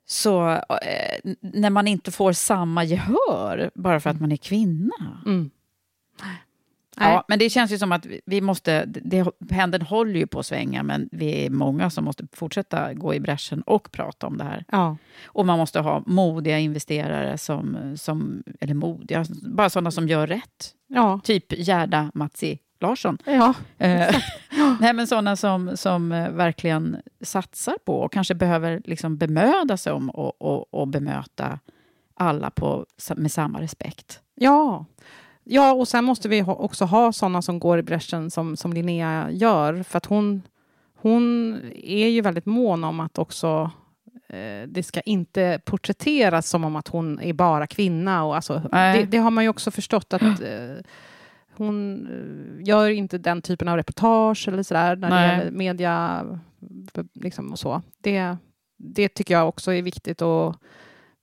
så 0.07 0.49
eh, 0.51 1.33
när 1.39 1.69
man 1.69 1.87
inte 1.87 2.11
får 2.11 2.33
samma 2.33 2.83
gehör 2.83 3.71
bara 3.75 3.99
för 3.99 4.09
att 4.09 4.21
man 4.21 4.31
är 4.31 4.37
kvinna. 4.37 5.21
Mm. 5.25 5.49
Ja, 6.99 7.23
men 7.27 7.39
det 7.39 7.49
känns 7.49 7.71
ju 7.71 7.77
som 7.77 7.91
att 7.91 8.05
vi- 8.25 8.41
måste, 8.41 8.85
det, 8.85 9.25
pendeln 9.49 9.85
håller 9.85 10.19
ju 10.19 10.27
på 10.27 10.39
att 10.39 10.45
svänga, 10.45 10.83
men 10.83 11.09
vi 11.11 11.45
är 11.45 11.49
många 11.49 11.89
som 11.89 12.05
måste 12.05 12.27
fortsätta 12.33 12.93
gå 12.93 13.13
i 13.13 13.19
bräschen 13.19 13.61
och 13.61 13.91
prata 13.91 14.27
om 14.27 14.37
det 14.37 14.43
här. 14.43 14.65
ja. 14.71 14.97
Och 15.25 15.45
man 15.45 15.57
måste 15.59 15.79
ha 15.79 16.03
modiga 16.05 16.59
investerare, 16.59 17.37
som, 17.37 17.77
som, 17.97 18.43
eller 18.59 18.73
modiga, 18.73 19.25
bara 19.47 19.69
sådana 19.69 19.91
som 19.91 20.07
gör 20.07 20.27
rätt. 20.27 20.71
Ja. 20.87 21.19
Typ 21.23 21.45
Gerda 21.59 22.11
Matsi 22.13 22.59
Larsson. 22.79 23.17
Ja. 23.25 23.53
Eh, 23.77 24.15
Nej, 24.79 24.93
men 24.93 25.07
sådana 25.07 25.35
som, 25.35 25.77
som 25.77 26.11
eh, 26.11 26.29
verkligen 26.29 26.97
satsar 27.21 27.75
på 27.85 27.99
och 27.99 28.11
kanske 28.13 28.35
behöver 28.35 28.81
liksom 28.85 29.17
bemöda 29.17 29.77
sig 29.77 29.93
om 29.93 30.09
och, 30.09 30.41
och, 30.41 30.73
och 30.73 30.87
bemöta 30.87 31.59
alla 32.13 32.49
på, 32.49 32.85
med 33.15 33.31
samma 33.31 33.61
respekt. 33.61 34.19
Ja. 34.35 34.85
Ja, 35.45 35.73
och 35.73 35.87
sen 35.87 36.05
måste 36.05 36.29
vi 36.29 36.39
ha, 36.39 36.53
också 36.53 36.85
ha 36.85 37.11
sådana 37.11 37.41
som 37.41 37.59
går 37.59 37.79
i 37.79 37.83
bräschen 37.83 38.31
som, 38.31 38.57
som 38.57 38.73
Linnea 38.73 39.31
gör, 39.31 39.83
för 39.83 39.97
att 39.97 40.05
hon, 40.05 40.41
hon 40.95 41.53
är 41.83 42.07
ju 42.07 42.21
väldigt 42.21 42.45
mån 42.45 42.83
om 42.83 42.99
att 42.99 43.17
också 43.17 43.71
eh, 44.29 44.67
det 44.67 44.83
ska 44.83 45.01
inte 45.01 45.59
porträtteras 45.65 46.49
som 46.49 46.63
om 46.63 46.75
att 46.75 46.87
hon 46.87 47.19
är 47.19 47.33
bara 47.33 47.67
kvinna. 47.67 48.23
Och 48.23 48.35
alltså, 48.35 48.61
det, 48.71 49.07
det 49.11 49.17
har 49.17 49.31
man 49.31 49.43
ju 49.43 49.49
också 49.49 49.71
förstått 49.71 50.13
att 50.13 50.21
eh, 50.41 50.75
hon 51.57 52.07
eh, 52.07 52.67
gör 52.67 52.89
inte 52.89 53.17
den 53.17 53.41
typen 53.41 53.67
av 53.67 53.77
reportage 53.77 54.47
eller 54.47 54.63
sådär 54.63 54.95
när 54.95 55.09
Nej. 55.09 55.27
det 55.27 55.37
gäller 55.37 55.51
media 55.51 56.25
liksom, 57.13 57.51
och 57.51 57.59
så. 57.59 57.81
Det, 58.01 58.37
det 58.77 59.09
tycker 59.09 59.33
jag 59.33 59.47
också 59.47 59.73
är 59.73 59.81
viktigt 59.81 60.21
och 60.21 60.55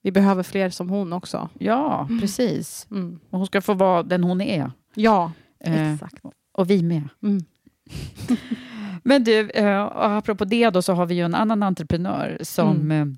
vi 0.03 0.13
behöver 0.13 0.43
fler 0.43 0.71
som 0.71 0.91
hon 0.91 1.13
också. 1.13 1.49
Ja, 1.59 2.09
precis. 2.21 2.87
Mm. 2.91 3.21
Och 3.31 3.39
hon 3.39 3.47
ska 3.47 3.61
få 3.61 3.75
vara 3.75 4.03
den 4.03 4.25
hon 4.25 4.41
är. 4.41 4.71
Ja, 4.95 5.33
Eh, 5.65 5.93
exakt. 5.95 6.15
och 6.53 6.71
vi 6.71 6.83
med. 6.83 7.09
Mm. 7.23 7.41
Men 9.03 9.25
du, 9.25 9.51
eh, 9.51 9.81
apropå 9.95 10.45
det 10.45 10.71
då, 10.71 10.83
så 10.83 10.93
har 10.93 11.07
vi 11.07 11.15
ju 11.15 11.25
en 11.25 11.35
annan 11.35 11.63
entreprenör 11.63 12.39
som, 12.43 12.77
Mm. 12.77 12.91
eh, 13.11 13.15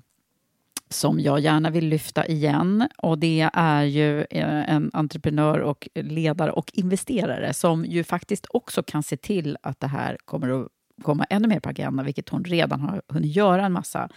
som 0.89 1.19
jag 1.19 1.39
gärna 1.39 1.69
vill 1.69 1.87
lyfta 1.87 2.27
igen. 2.27 2.87
Och 2.97 3.19
det 3.19 3.49
är 3.53 3.83
ju 3.83 4.19
eh, 4.21 4.73
en 4.73 4.89
entreprenör 4.93 5.59
och 5.59 5.87
ledare 5.95 6.51
och 6.51 6.71
investerare 6.73 7.53
som 7.53 7.85
ju 7.85 8.03
faktiskt 8.03 8.45
också 8.49 8.83
kan 8.83 9.03
se 9.03 9.17
till 9.17 9.57
att 9.61 9.79
det 9.79 9.87
här 9.87 10.17
kommer 10.25 10.61
att 10.61 10.67
komma 11.03 11.23
ännu 11.29 11.47
mer 11.47 11.59
på 11.59 11.69
agendan, 11.69 12.05
vilket 12.05 12.29
hon 12.29 12.43
redan 12.43 12.81
har 12.81 13.01
hunnit 13.07 13.35
göra 13.35 13.65
en 13.65 13.73
massa. 13.73 14.09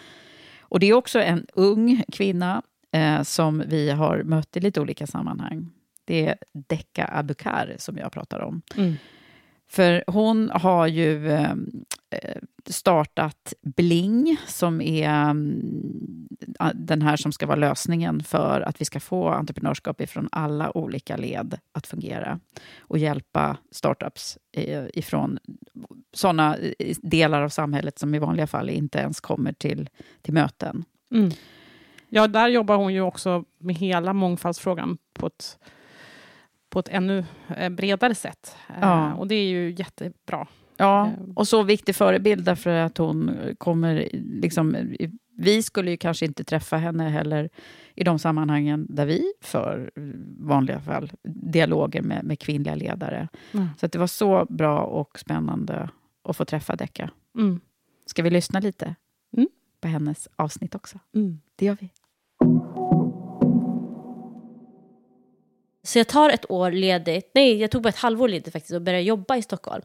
Och 0.68 0.80
det 0.80 0.86
är 0.86 0.94
också 0.94 1.20
en 1.20 1.46
ung 1.54 2.04
kvinna 2.12 2.62
eh, 2.92 3.22
som 3.22 3.62
vi 3.66 3.90
har 3.90 4.22
mött 4.22 4.56
i 4.56 4.60
lite 4.60 4.80
olika 4.80 5.06
sammanhang. 5.06 5.70
Det 6.04 6.26
är 6.26 6.36
Decca 6.52 7.10
Abukar 7.12 7.74
som 7.78 7.96
jag 7.96 8.12
pratar 8.12 8.40
om. 8.40 8.62
Mm. 8.76 8.94
För 9.68 10.04
hon 10.06 10.50
har 10.54 10.86
ju 10.86 11.30
eh, 11.30 11.54
startat 12.66 13.54
Bling, 13.62 14.36
som 14.46 14.80
är 14.80 15.10
mm, 15.30 16.28
den 16.74 17.02
här 17.02 17.16
som 17.16 17.32
ska 17.32 17.46
vara 17.46 17.56
lösningen 17.56 18.22
för 18.22 18.60
att 18.60 18.80
vi 18.80 18.84
ska 18.84 19.00
få 19.00 19.28
entreprenörskap 19.28 20.00
ifrån 20.00 20.28
alla 20.32 20.76
olika 20.76 21.16
led 21.16 21.58
att 21.72 21.86
fungera 21.86 22.40
och 22.78 22.98
hjälpa 22.98 23.56
startups 23.70 24.38
eh, 24.52 24.84
ifrån 24.94 25.38
sådana 26.12 26.56
eh, 26.56 26.96
delar 27.02 27.42
av 27.42 27.48
samhället 27.48 27.98
som 27.98 28.14
i 28.14 28.18
vanliga 28.18 28.46
fall 28.46 28.70
inte 28.70 28.98
ens 28.98 29.20
kommer 29.20 29.52
till, 29.52 29.88
till 30.22 30.34
möten. 30.34 30.84
Mm. 31.14 31.30
Ja, 32.08 32.26
där 32.26 32.48
jobbar 32.48 32.76
hon 32.76 32.94
ju 32.94 33.00
också 33.00 33.44
med 33.58 33.76
hela 33.76 34.12
mångfaldsfrågan 34.12 34.98
på 35.12 35.26
ett, 35.26 35.58
på 36.78 36.80
ett 36.80 36.88
ännu 36.88 37.24
eh, 37.56 37.68
bredare 37.68 38.14
sätt. 38.14 38.56
Eh, 38.68 38.74
Ja. 38.80 39.14
Och 39.14 39.28
det 39.28 39.34
är 39.34 39.48
ju 39.48 39.70
jättebra. 39.78 40.46
Ja, 40.76 41.06
Eh. 41.06 41.12
och 41.36 41.48
så 41.48 41.62
viktig 41.62 41.94
förebild 41.96 42.44
därför 42.44 42.70
att 42.70 42.98
hon 42.98 43.30
kommer... 43.58 44.08
Liksom, 44.12 44.76
vi 45.36 45.62
skulle 45.62 45.90
ju 45.90 45.96
kanske 45.96 46.26
inte 46.26 46.44
träffa 46.44 46.76
henne 46.76 47.08
heller 47.08 47.48
i 47.94 48.04
de 48.04 48.18
sammanhangen 48.18 48.86
där 48.90 49.06
vi 49.06 49.32
för 49.40 49.90
vanliga 50.38 50.80
fall 50.80 51.12
dialoger 51.52 52.02
med, 52.02 52.24
med 52.24 52.38
kvinnliga 52.38 52.74
ledare. 52.74 53.28
Mm. 53.54 53.68
Så 53.80 53.86
att 53.86 53.92
det 53.92 53.98
var 53.98 54.06
så 54.06 54.46
bra 54.48 54.80
och 54.80 55.18
spännande 55.18 55.90
att 56.24 56.36
få 56.36 56.44
träffa 56.44 56.76
Decca. 56.76 57.10
Mm. 57.38 57.60
Ska 58.06 58.22
vi 58.22 58.30
lyssna 58.30 58.60
lite 58.60 58.94
Mm. 59.36 59.48
på 59.80 59.88
hennes 59.88 60.28
avsnitt 60.36 60.74
också? 60.74 60.98
Mm. 61.14 61.40
Det 61.56 61.64
gör 61.66 61.76
vi. 61.80 61.90
Så 65.82 65.98
jag 65.98 66.06
tar 66.06 66.30
ett 66.30 66.50
år 66.50 66.70
ledigt, 66.70 67.30
nej 67.34 67.56
jag 67.60 67.70
tog 67.70 67.82
bara 67.82 67.88
ett 67.88 67.96
halvår 67.96 68.28
ledigt 68.28 68.52
faktiskt 68.52 68.74
och 68.74 68.82
började 68.82 69.02
jobba 69.04 69.36
i 69.36 69.42
Stockholm. 69.42 69.82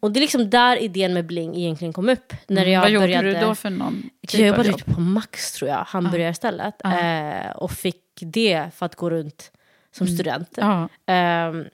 Och 0.00 0.12
det 0.12 0.18
är 0.18 0.20
liksom 0.20 0.50
där 0.50 0.76
idén 0.76 1.14
med 1.14 1.26
Bling 1.26 1.56
egentligen 1.56 1.92
kom 1.92 2.08
upp. 2.08 2.32
När 2.46 2.66
jag 2.66 2.68
Mm. 2.68 2.80
Vad 2.80 2.90
gjorde 2.90 3.06
började, 3.06 3.32
du 3.40 3.46
då 3.46 3.54
för 3.54 3.70
någon 3.70 4.10
Jag 4.20 4.30
typ 4.30 4.40
av 4.40 4.46
jobbade 4.46 4.68
jobb? 4.68 4.80
ute 4.80 4.90
på 4.94 5.00
Max 5.00 5.52
tror 5.52 5.70
jag, 5.70 5.76
hamburgarstället. 5.78 6.74
Eh, 6.84 7.50
och 7.56 7.70
fick 7.70 8.02
det 8.20 8.66
för 8.76 8.86
att 8.86 8.94
gå 8.96 9.10
runt 9.10 9.50
som 9.92 10.06
student. 10.06 10.58
Mm. 10.58 10.70
Ja. 11.06 11.12
Ehm, 11.12 11.64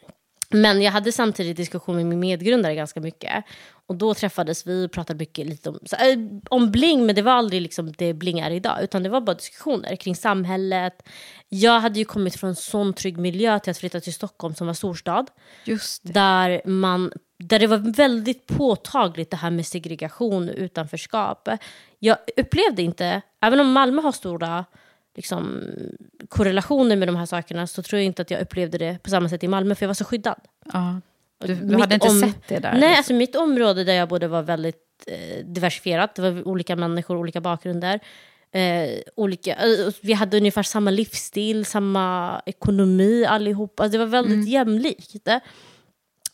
men 0.50 0.82
jag 0.82 0.92
hade 0.92 1.12
samtidigt 1.12 1.56
diskussion 1.56 1.96
med 1.96 2.06
min 2.06 2.20
medgrundare 2.20 2.74
ganska 2.74 3.00
mycket. 3.00 3.44
Och 3.86 3.96
då 3.96 4.14
träffades 4.14 4.66
vi 4.66 4.86
och 4.86 4.92
pratade 4.92 5.18
mycket 5.18 5.46
lite 5.46 5.70
om, 5.70 5.78
så, 5.86 5.96
äh, 5.96 6.18
om 6.50 6.70
bling, 6.70 7.06
men 7.06 7.14
det 7.14 7.22
var 7.22 7.32
aldrig 7.32 7.62
liksom 7.62 7.92
det 7.92 8.14
bling 8.14 8.40
är 8.40 8.50
idag. 8.50 8.78
Utan 8.82 9.02
det 9.02 9.08
var 9.08 9.20
bara 9.20 9.36
diskussioner 9.36 9.96
kring 9.96 10.16
samhället. 10.16 11.08
Jag 11.48 11.80
hade 11.80 11.98
ju 11.98 12.04
kommit 12.04 12.36
från 12.36 12.50
en 12.50 12.56
sån 12.56 12.92
trygg 12.92 13.18
miljö 13.18 13.58
till 13.58 13.70
att 13.70 13.78
flytta 13.78 14.00
till 14.00 14.14
Stockholm 14.14 14.54
som 14.54 14.66
var 14.66 14.74
storstad. 14.74 15.30
Där, 16.02 16.62
man, 16.64 17.12
där 17.38 17.58
det 17.58 17.66
var 17.66 17.92
väldigt 17.96 18.46
påtagligt 18.46 19.30
det 19.30 19.36
här 19.36 19.50
med 19.50 19.66
segregation 19.66 20.48
och 20.48 20.54
utanförskap. 20.56 21.48
Jag 21.98 22.16
upplevde 22.36 22.82
inte, 22.82 23.22
även 23.40 23.60
om 23.60 23.72
Malmö 23.72 24.02
har 24.02 24.12
stora 24.12 24.64
liksom, 25.16 25.62
korrelationer 26.28 26.96
med 26.96 27.08
de 27.08 27.16
här 27.16 27.26
sakerna 27.26 27.66
så 27.66 27.82
tror 27.82 28.00
jag 28.00 28.06
inte 28.06 28.22
att 28.22 28.30
jag 28.30 28.40
upplevde 28.40 28.78
det 28.78 28.98
på 29.02 29.10
samma 29.10 29.28
sätt 29.28 29.44
i 29.44 29.48
Malmö 29.48 29.74
för 29.74 29.82
jag 29.84 29.88
var 29.88 29.94
så 29.94 30.04
skyddad. 30.04 30.40
Ja. 30.72 31.00
Du, 31.46 31.54
du 31.54 31.76
hade 31.78 31.94
inte 31.94 32.08
om- 32.08 32.20
sett 32.20 32.48
det 32.48 32.58
där? 32.58 32.72
Nej, 32.72 32.80
liksom. 32.80 32.96
alltså 32.96 33.12
mitt 33.14 33.36
område 33.36 33.84
där 33.84 33.94
jag 33.94 34.08
bodde 34.08 34.28
var 34.28 34.42
väldigt 34.42 34.76
eh, 35.06 35.44
diversifierat. 35.44 36.14
Det 36.14 36.30
var 36.30 36.48
olika 36.48 36.76
människor, 36.76 37.16
olika 37.16 37.40
bakgrunder. 37.40 38.00
Eh, 38.52 38.90
olika, 39.16 39.50
eh, 39.54 39.92
vi 40.02 40.12
hade 40.12 40.36
ungefär 40.36 40.62
samma 40.62 40.90
livsstil, 40.90 41.64
samma 41.64 42.40
ekonomi 42.46 43.24
allihop. 43.24 43.80
Alltså, 43.80 43.92
det 43.98 44.04
var 44.04 44.10
väldigt 44.10 44.34
Mm. 44.34 44.46
jämlikt. 44.46 45.28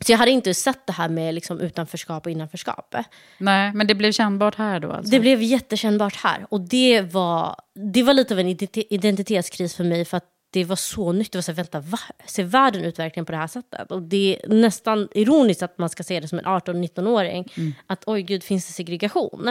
Så 0.07 0.12
jag 0.12 0.19
hade 0.19 0.31
inte 0.31 0.55
sett 0.55 0.87
det 0.87 0.93
här 0.93 1.09
med 1.09 1.35
liksom, 1.35 1.61
utanförskap 1.61 2.26
och 2.26 2.33
innanförskap. 2.33 2.95
Nej, 3.38 3.73
men 3.75 3.87
det 3.87 3.95
blev 3.95 4.12
kännbart 4.12 4.55
här 4.55 4.81
då 4.81 4.93
alltså? 4.93 5.11
Det 5.11 5.21
blev 5.21 5.43
jättekännbart 5.43 6.17
här. 6.17 6.47
Och 6.50 6.61
det 6.61 7.00
var, 7.02 7.57
det 7.93 8.02
var 8.02 8.14
lite 8.14 8.35
av 8.35 8.40
en 8.40 8.47
identi- 8.49 8.87
identitetskris 8.90 9.75
för 9.75 9.85
mig. 9.85 10.05
För 10.05 10.17
att 10.17 10.25
det 10.50 10.64
var 10.64 10.76
så 10.76 11.12
nytt. 11.12 11.33
Det 11.33 11.38
var 11.38 11.42
så 11.42 11.52
här, 11.52 11.57
vänta, 11.57 11.80
va? 11.80 11.99
Ser 12.26 12.45
världen 12.45 12.85
ut 12.85 12.99
verkligen 12.99 13.26
på 13.26 13.33
det 13.33 13.38
här 13.38 13.47
sättet? 13.47 13.92
Och 13.92 14.02
det 14.02 14.38
är 14.45 14.49
nästan 14.49 15.09
ironiskt 15.14 15.62
att 15.62 15.78
man 15.78 15.88
ska 15.88 16.02
se 16.02 16.21
det 16.21 16.28
som 16.28 16.38
en 16.38 16.45
18-19-åring. 16.45 17.52
Att 17.87 18.02
oj 18.07 18.23
gud, 18.23 18.42
finns 18.42 18.66
det 18.66 18.73
segregation? 18.73 19.49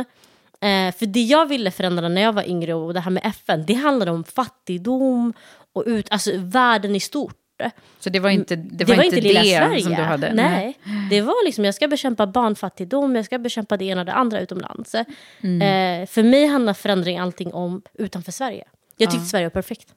Eh, 0.62 0.96
för 0.96 1.06
det 1.06 1.22
jag 1.22 1.46
ville 1.46 1.72
förändra 1.72 2.08
när 2.10 2.22
jag 2.22 2.34
var 2.34 2.50
yngre 2.50 2.74
och 2.74 2.94
det 2.94 3.00
här 3.00 3.12
med 3.12 3.26
FN, 3.26 3.64
det 3.68 3.74
handlade 3.74 4.12
om 4.12 4.24
fattigdom 4.24 5.34
och 5.74 5.84
ut, 5.86 6.12
alltså 6.12 6.32
världen 6.36 6.96
i 6.96 7.00
stort. 7.00 7.36
Så 8.00 8.10
det 8.10 8.20
var 8.20 8.30
inte 8.30 8.56
det, 8.56 8.86
Det 8.86 8.96
var 8.96 9.04
inte 9.04 9.22
lilla 9.22 9.42
det 9.42 9.48
Sverige. 9.48 9.82
som 9.82 9.96
du 9.96 10.02
hade? 10.02 10.34
Nej. 10.34 10.80
Det 11.10 11.22
var 11.22 11.46
liksom, 11.46 11.66
jag 11.66 11.76
ska 11.76 11.88
bekämpa 11.88 12.28
barnfattigdom, 12.28 13.16
jag 13.16 13.26
ska 13.26 13.40
bekämpa 13.40 13.78
det 13.78 13.86
ena 13.86 14.02
och 14.02 14.06
det 14.06 14.14
andra 14.14 14.40
utomlands. 14.40 14.96
Mm. 15.42 16.02
Eh, 16.02 16.08
för 16.08 16.24
mig 16.24 16.46
handlar 16.46 16.74
förändring 16.74 17.18
allting 17.18 17.54
om 17.54 17.82
utanför 17.94 18.32
Sverige. 18.32 18.64
Jag 18.98 19.12
tyckte 19.12 19.26
Sverige 19.26 19.46
var 19.46 19.50
perfekt. 19.50 19.94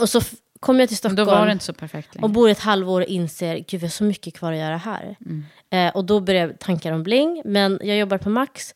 Och 0.00 0.08
så 0.08 0.20
kom 0.60 0.80
jag 0.80 0.88
till 0.88 0.96
Stockholm 0.96 1.16
då 1.16 1.24
var 1.24 1.46
det 1.46 1.52
inte 1.52 1.64
så 1.64 1.72
perfekt 1.72 2.14
längre. 2.14 2.24
och 2.24 2.30
bor 2.30 2.48
ett 2.48 2.58
halvår 2.60 3.00
och 3.00 3.06
inser 3.06 3.56
gud 3.56 3.80
vi 3.80 3.86
har 3.86 3.90
så 3.90 4.04
mycket 4.04 4.34
kvar 4.34 4.52
att 4.52 4.58
göra 4.58 4.76
här. 4.76 5.16
Mm. 5.26 5.44
Eh, 5.70 5.96
och 5.96 6.04
då 6.04 6.20
började 6.20 6.52
tankar 6.54 6.92
om 6.92 7.02
bling, 7.02 7.42
men 7.44 7.78
jag 7.82 7.96
jobbar 7.96 8.18
på 8.18 8.30
Max. 8.30 8.74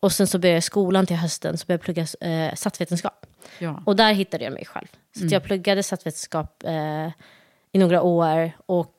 Och 0.00 0.12
sen 0.12 0.26
så 0.26 0.38
började 0.38 0.56
jag 0.56 0.64
skolan 0.64 1.06
till 1.06 1.16
hösten, 1.16 1.58
så 1.58 1.66
började 1.66 1.80
jag 1.88 1.94
plugga 2.18 2.30
eh, 2.48 2.54
statsvetenskap. 2.54 3.26
Ja. 3.58 3.82
Och 3.86 3.96
där 3.96 4.12
hittade 4.12 4.44
jag 4.44 4.52
mig 4.52 4.64
själv. 4.64 4.86
Så 5.16 5.20
Mm. 5.20 5.32
jag 5.32 5.42
pluggade 5.42 5.82
statsvetenskap 5.82 6.62
eh, 6.66 7.06
i 7.72 7.78
några 7.78 8.02
år. 8.02 8.52
Och 8.66 8.94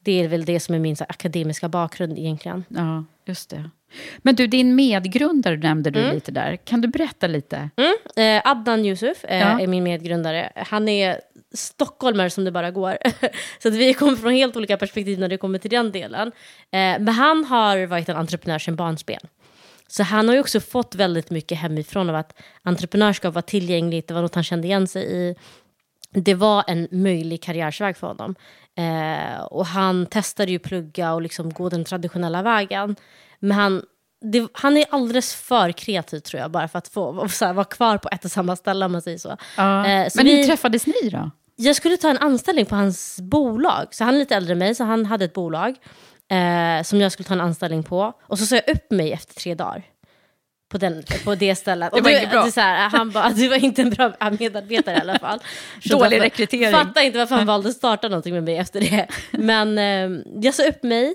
det 0.00 0.12
är 0.24 0.28
väl 0.28 0.44
det 0.44 0.60
som 0.60 0.74
är 0.74 0.78
min 0.78 0.96
så 0.96 1.04
akademiska 1.08 1.68
bakgrund 1.68 2.18
egentligen. 2.18 2.64
ja, 2.68 3.04
just 3.24 3.50
det. 3.50 3.70
Men 4.18 4.34
du, 4.34 4.46
din 4.46 4.74
medgrundare 4.74 5.56
nämnde 5.56 5.90
Mm. 5.90 6.02
du 6.08 6.14
lite 6.14 6.32
där. 6.32 6.56
Kan 6.56 6.80
du 6.80 6.88
berätta 6.88 7.26
lite? 7.26 7.70
Eh, 8.16 8.42
Adnan 8.44 8.84
Yusuf 8.84 9.24
eh, 9.24 9.38
Ja. 9.40 9.60
är 9.60 9.66
min 9.66 9.84
medgrundare. 9.84 10.52
Han 10.56 10.88
är 10.88 11.20
stockholmare 11.54 12.30
som 12.30 12.44
det 12.44 12.52
bara 12.52 12.70
går. 12.70 12.96
så 13.62 13.68
att 13.68 13.74
vi 13.74 13.94
kommer 13.94 14.16
från 14.16 14.32
helt 14.32 14.56
olika 14.56 14.76
perspektiv 14.76 15.18
när 15.18 15.28
det 15.28 15.36
kommer 15.38 15.58
till 15.58 15.70
den 15.70 15.92
delen. 15.92 16.28
Eh, 16.28 16.78
men 17.00 17.08
han 17.08 17.44
har 17.44 17.86
varit 17.86 18.08
en 18.08 18.16
entreprenör 18.16 18.58
sedan 18.58 18.76
barnsben. 18.76 19.20
Så 19.88 20.02
han 20.02 20.28
har 20.28 20.34
ju 20.34 20.40
också 20.40 20.60
fått 20.60 20.94
väldigt 20.94 21.30
mycket 21.30 21.58
hemifrån 21.58 22.10
av 22.10 22.16
att 22.16 22.32
entreprenörskap 22.62 23.34
var 23.34 23.42
tillgängligt, 23.42 24.08
det 24.08 24.14
var 24.14 24.22
något 24.22 24.34
han 24.34 24.44
kände 24.44 24.66
igen 24.66 24.86
sig 24.88 25.12
i. 25.16 25.34
Det 26.10 26.34
var 26.34 26.64
en 26.66 26.88
möjlig 26.90 27.42
karriärsväg 27.42 27.96
för 27.96 28.06
honom. 28.06 28.34
Eh, 28.78 29.40
och 29.44 29.66
han 29.66 30.06
testade 30.06 30.52
ju 30.52 30.58
plugga 30.58 31.12
och 31.14 31.22
liksom 31.22 31.52
gå 31.52 31.68
den 31.68 31.84
traditionella 31.84 32.42
vägen. 32.42 32.96
Men 33.46 33.58
han, 33.58 33.82
det, 34.32 34.48
han 34.52 34.76
är 34.76 34.84
alldeles 34.90 35.34
för 35.34 35.72
kreativ 35.72 36.20
tror 36.20 36.40
jag, 36.42 36.50
bara 36.50 36.68
för 36.68 36.78
att 36.78 36.88
få 36.88 37.28
så 37.30 37.44
här, 37.44 37.52
vara 37.52 37.64
kvar 37.64 37.98
på 37.98 38.08
ett 38.12 38.24
och 38.24 38.30
samma 38.30 38.56
ställe 38.56 38.84
om 38.84 38.92
man 38.92 39.02
säger 39.02 39.18
så. 39.18 39.36
Ja. 39.56 39.86
Eh, 39.86 40.08
så 40.08 40.18
Men 40.18 40.26
vi- 40.26 40.36
hur 40.36 40.44
träffades 40.46 40.86
ni 40.86 41.08
då? 41.10 41.30
jag 41.58 41.76
skulle 41.76 41.96
ta 41.96 42.10
en 42.10 42.18
anställning 42.18 42.66
på 42.66 42.74
hans 42.76 43.20
bolag. 43.20 43.86
Så 43.90 44.04
han 44.04 44.14
är 44.14 44.18
lite 44.18 44.36
äldre 44.36 44.52
än 44.52 44.58
mig, 44.58 44.74
så 44.74 44.84
han 44.84 45.06
hade 45.06 45.24
ett 45.24 45.32
bolag 45.32 45.74
eh, 46.30 46.82
som 46.82 47.00
jag 47.00 47.12
skulle 47.12 47.26
ta 47.26 47.34
en 47.34 47.40
anställning 47.40 47.82
på. 47.82 48.12
Och 48.22 48.38
så 48.38 48.46
sa 48.46 48.54
jag 48.56 48.68
upp 48.68 48.90
mig 48.90 49.12
efter 49.12 49.34
tre 49.34 49.54
dagar. 49.54 49.82
På, 50.70 50.78
den, 50.78 51.02
på 51.24 51.34
det 51.34 51.54
stället. 51.54 51.92
Det 51.94 52.00
var 52.00 52.10
inget 52.10 52.30
bra. 52.30 52.50
så 52.50 52.60
här, 52.60 52.88
han 52.88 53.10
bara, 53.10 53.30
du 53.30 53.48
var 53.48 53.64
inte 53.64 53.82
en 53.82 53.90
bra 53.90 54.12
medarbetare 54.38 54.96
i 54.96 55.00
alla 55.00 55.18
fall. 55.18 55.40
Så 55.88 55.98
Dålig 55.98 56.20
rekrytering. 56.20 56.74
Fattar 56.74 57.00
inte 57.00 57.18
varför 57.18 57.34
han 57.34 57.46
valde 57.46 57.68
att 57.68 57.76
starta 57.76 58.08
någonting 58.08 58.34
med 58.34 58.42
mig 58.42 58.56
efter 58.56 58.80
det. 58.80 59.06
Men 59.30 59.78
eh, 59.78 60.20
jag 60.42 60.54
sa 60.54 60.64
upp 60.64 60.82
mig 60.82 61.14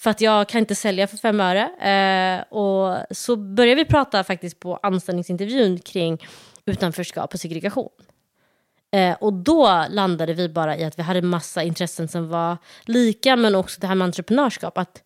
för 0.00 0.10
att 0.10 0.20
jag 0.20 0.48
kan 0.48 0.58
inte 0.58 0.74
sälja 0.74 1.06
för 1.06 1.16
fem 1.16 1.40
öre. 1.40 1.62
Eh, 1.62 2.58
och 2.58 2.98
så 3.10 3.36
började 3.36 3.84
vi 3.84 3.84
prata 3.84 4.24
faktiskt 4.24 4.60
på 4.60 4.76
anställningsintervjun 4.76 5.78
kring 5.78 6.26
utanförskap 6.66 7.34
och 7.34 7.40
segregation. 7.40 7.88
Eh, 8.92 9.16
och 9.20 9.32
då 9.32 9.86
landade 9.90 10.34
vi 10.34 10.48
bara 10.48 10.76
i 10.76 10.84
att 10.84 10.98
vi 10.98 11.02
hade 11.02 11.22
massa 11.22 11.62
intressen 11.62 12.08
som 12.08 12.28
var 12.28 12.56
lika, 12.84 13.36
men 13.36 13.54
också 13.54 13.80
det 13.80 13.86
här 13.86 13.94
med 13.94 14.04
entreprenörskap. 14.04 14.78
Att 14.78 15.02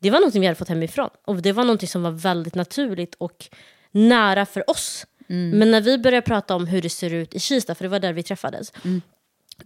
det 0.00 0.10
var 0.10 0.20
något 0.20 0.34
vi 0.34 0.46
hade 0.46 0.54
fått 0.54 0.68
hemifrån. 0.68 1.10
Och 1.26 1.36
det 1.36 1.52
var 1.52 1.64
något 1.64 1.88
som 1.88 2.02
var 2.02 2.10
väldigt 2.10 2.54
naturligt 2.54 3.14
och 3.14 3.46
nära 3.90 4.46
för 4.46 4.70
oss. 4.70 5.06
Men 5.30 5.70
när 5.70 5.80
vi 5.80 5.98
började 5.98 6.26
prata 6.26 6.54
om 6.54 6.66
hur 6.66 6.82
det 6.82 6.90
ser 6.90 7.14
ut 7.14 7.34
i 7.34 7.40
Kista, 7.40 7.74
för 7.74 7.84
det 7.84 7.88
var 7.88 7.98
där 7.98 8.12
vi 8.12 8.22
träffades, 8.22 8.72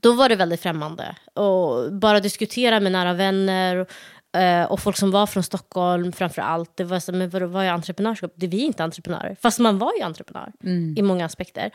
då 0.01 0.13
var 0.13 0.29
det 0.29 0.37
väldigt 0.37 0.61
främmande. 0.61 1.17
Och 1.35 1.93
bara 1.93 2.21
diskutera 2.21 2.81
med 2.81 2.93
nära 2.93 3.13
vänner 3.13 3.87
eh, 4.33 4.65
och 4.65 4.81
folk 4.81 4.97
som 4.97 5.11
var 5.11 5.27
från 5.27 5.43
Stockholm 5.43 6.13
framför 6.13 6.43
allt. 6.43 6.77
Det 6.77 6.85
var 6.85 7.01
så, 7.01 7.13
men 7.13 7.31
vadå, 7.31 7.47
vad 7.47 7.65
är 7.65 7.71
entreprenörskap? 7.71 8.33
Det 8.35 8.47
är 8.47 8.51
vi 8.51 8.61
inte 8.61 8.85
entreprenörer. 8.85 9.37
Fast 9.43 9.59
man 9.59 9.79
var 9.79 9.93
ju 9.99 10.03
entreprenör 10.03 10.53
i 10.97 11.03
många 11.03 11.25
aspekter. 11.25 11.71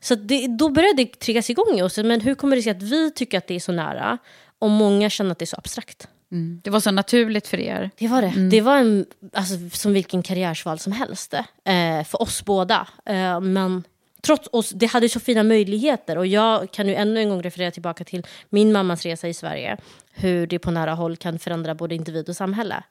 Så 0.00 0.14
det, 0.14 0.46
då 0.46 0.68
började 0.68 1.04
det 1.04 1.20
triggas 1.20 1.50
igång 1.50 1.78
i 1.78 1.82
oss. 1.82 1.96
Men 1.96 2.20
hur 2.20 2.34
kommer 2.34 2.56
det 2.56 2.62
sig 2.62 2.70
att 2.70 2.82
vi 2.82 3.10
tycker 3.10 3.38
att 3.38 3.46
det 3.46 3.54
är 3.54 3.60
så 3.60 3.72
nära 3.72 4.18
och 4.58 4.70
många 4.70 5.10
känner 5.10 5.30
att 5.30 5.38
det 5.38 5.44
är 5.44 5.46
så 5.46 5.56
abstrakt? 5.56 6.08
Mm. 6.32 6.60
Det 6.64 6.70
var 6.70 6.80
så 6.80 6.90
naturligt 6.90 7.48
för 7.48 7.60
er. 7.60 7.90
Det 7.98 8.08
var 8.08 8.22
det. 8.22 8.48
Det 8.50 8.60
var 8.60 8.76
en, 8.76 9.06
alltså, 9.32 9.54
som 9.72 9.92
vilken 9.92 10.22
karriärsval 10.22 10.78
som 10.78 10.92
helst. 10.92 11.34
Eh, 11.34 12.04
för 12.04 12.22
oss 12.22 12.44
båda. 12.44 12.88
Eh, 13.06 13.40
men 13.40 13.84
trots 14.20 14.48
oss, 14.52 14.70
det 14.70 14.86
hade 14.86 15.08
så 15.08 15.20
fina 15.20 15.42
möjligheter. 15.42 16.18
Och 16.18 16.26
jag 16.26 16.72
kan 16.72 16.88
ju 16.88 16.94
ännu 16.94 17.20
en 17.20 17.28
gång 17.28 17.42
referera 17.42 17.70
tillbaka 17.70 18.04
till 18.04 18.26
min 18.48 18.72
mammas 18.72 19.02
resa 19.02 19.28
i 19.28 19.34
Sverige. 19.34 19.76
Hur 20.12 20.46
det 20.46 20.58
på 20.58 20.70
nära 20.70 20.94
håll 20.94 21.16
kan 21.16 21.38
förändra 21.38 21.74
både 21.74 21.94
individ 21.94 22.28
och 22.28 22.36
samhälle. 22.36 22.82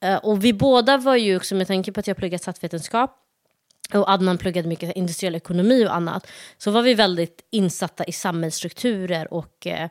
Eh, 0.00 0.16
och 0.16 0.44
vi 0.44 0.52
båda 0.52 0.96
var 0.98 1.16
ju 1.16 1.36
också, 1.36 1.54
med 1.54 1.66
tanke 1.66 1.92
på 1.92 2.00
att 2.00 2.06
jag 2.06 2.16
pluggat 2.16 2.42
statsvetenskap 2.42 3.20
och 3.94 4.10
Adnan 4.10 4.38
pluggade 4.38 4.68
mycket 4.68 4.96
industriell 4.96 5.34
ekonomi 5.34 5.86
och 5.86 5.94
annat, 5.94 6.26
så 6.58 6.70
var 6.70 6.82
vi 6.82 6.94
väldigt 6.94 7.40
insatta 7.50 8.04
i 8.04 8.12
samhällsstrukturer 8.12 9.34
och 9.34 9.66
eh, 9.66 9.90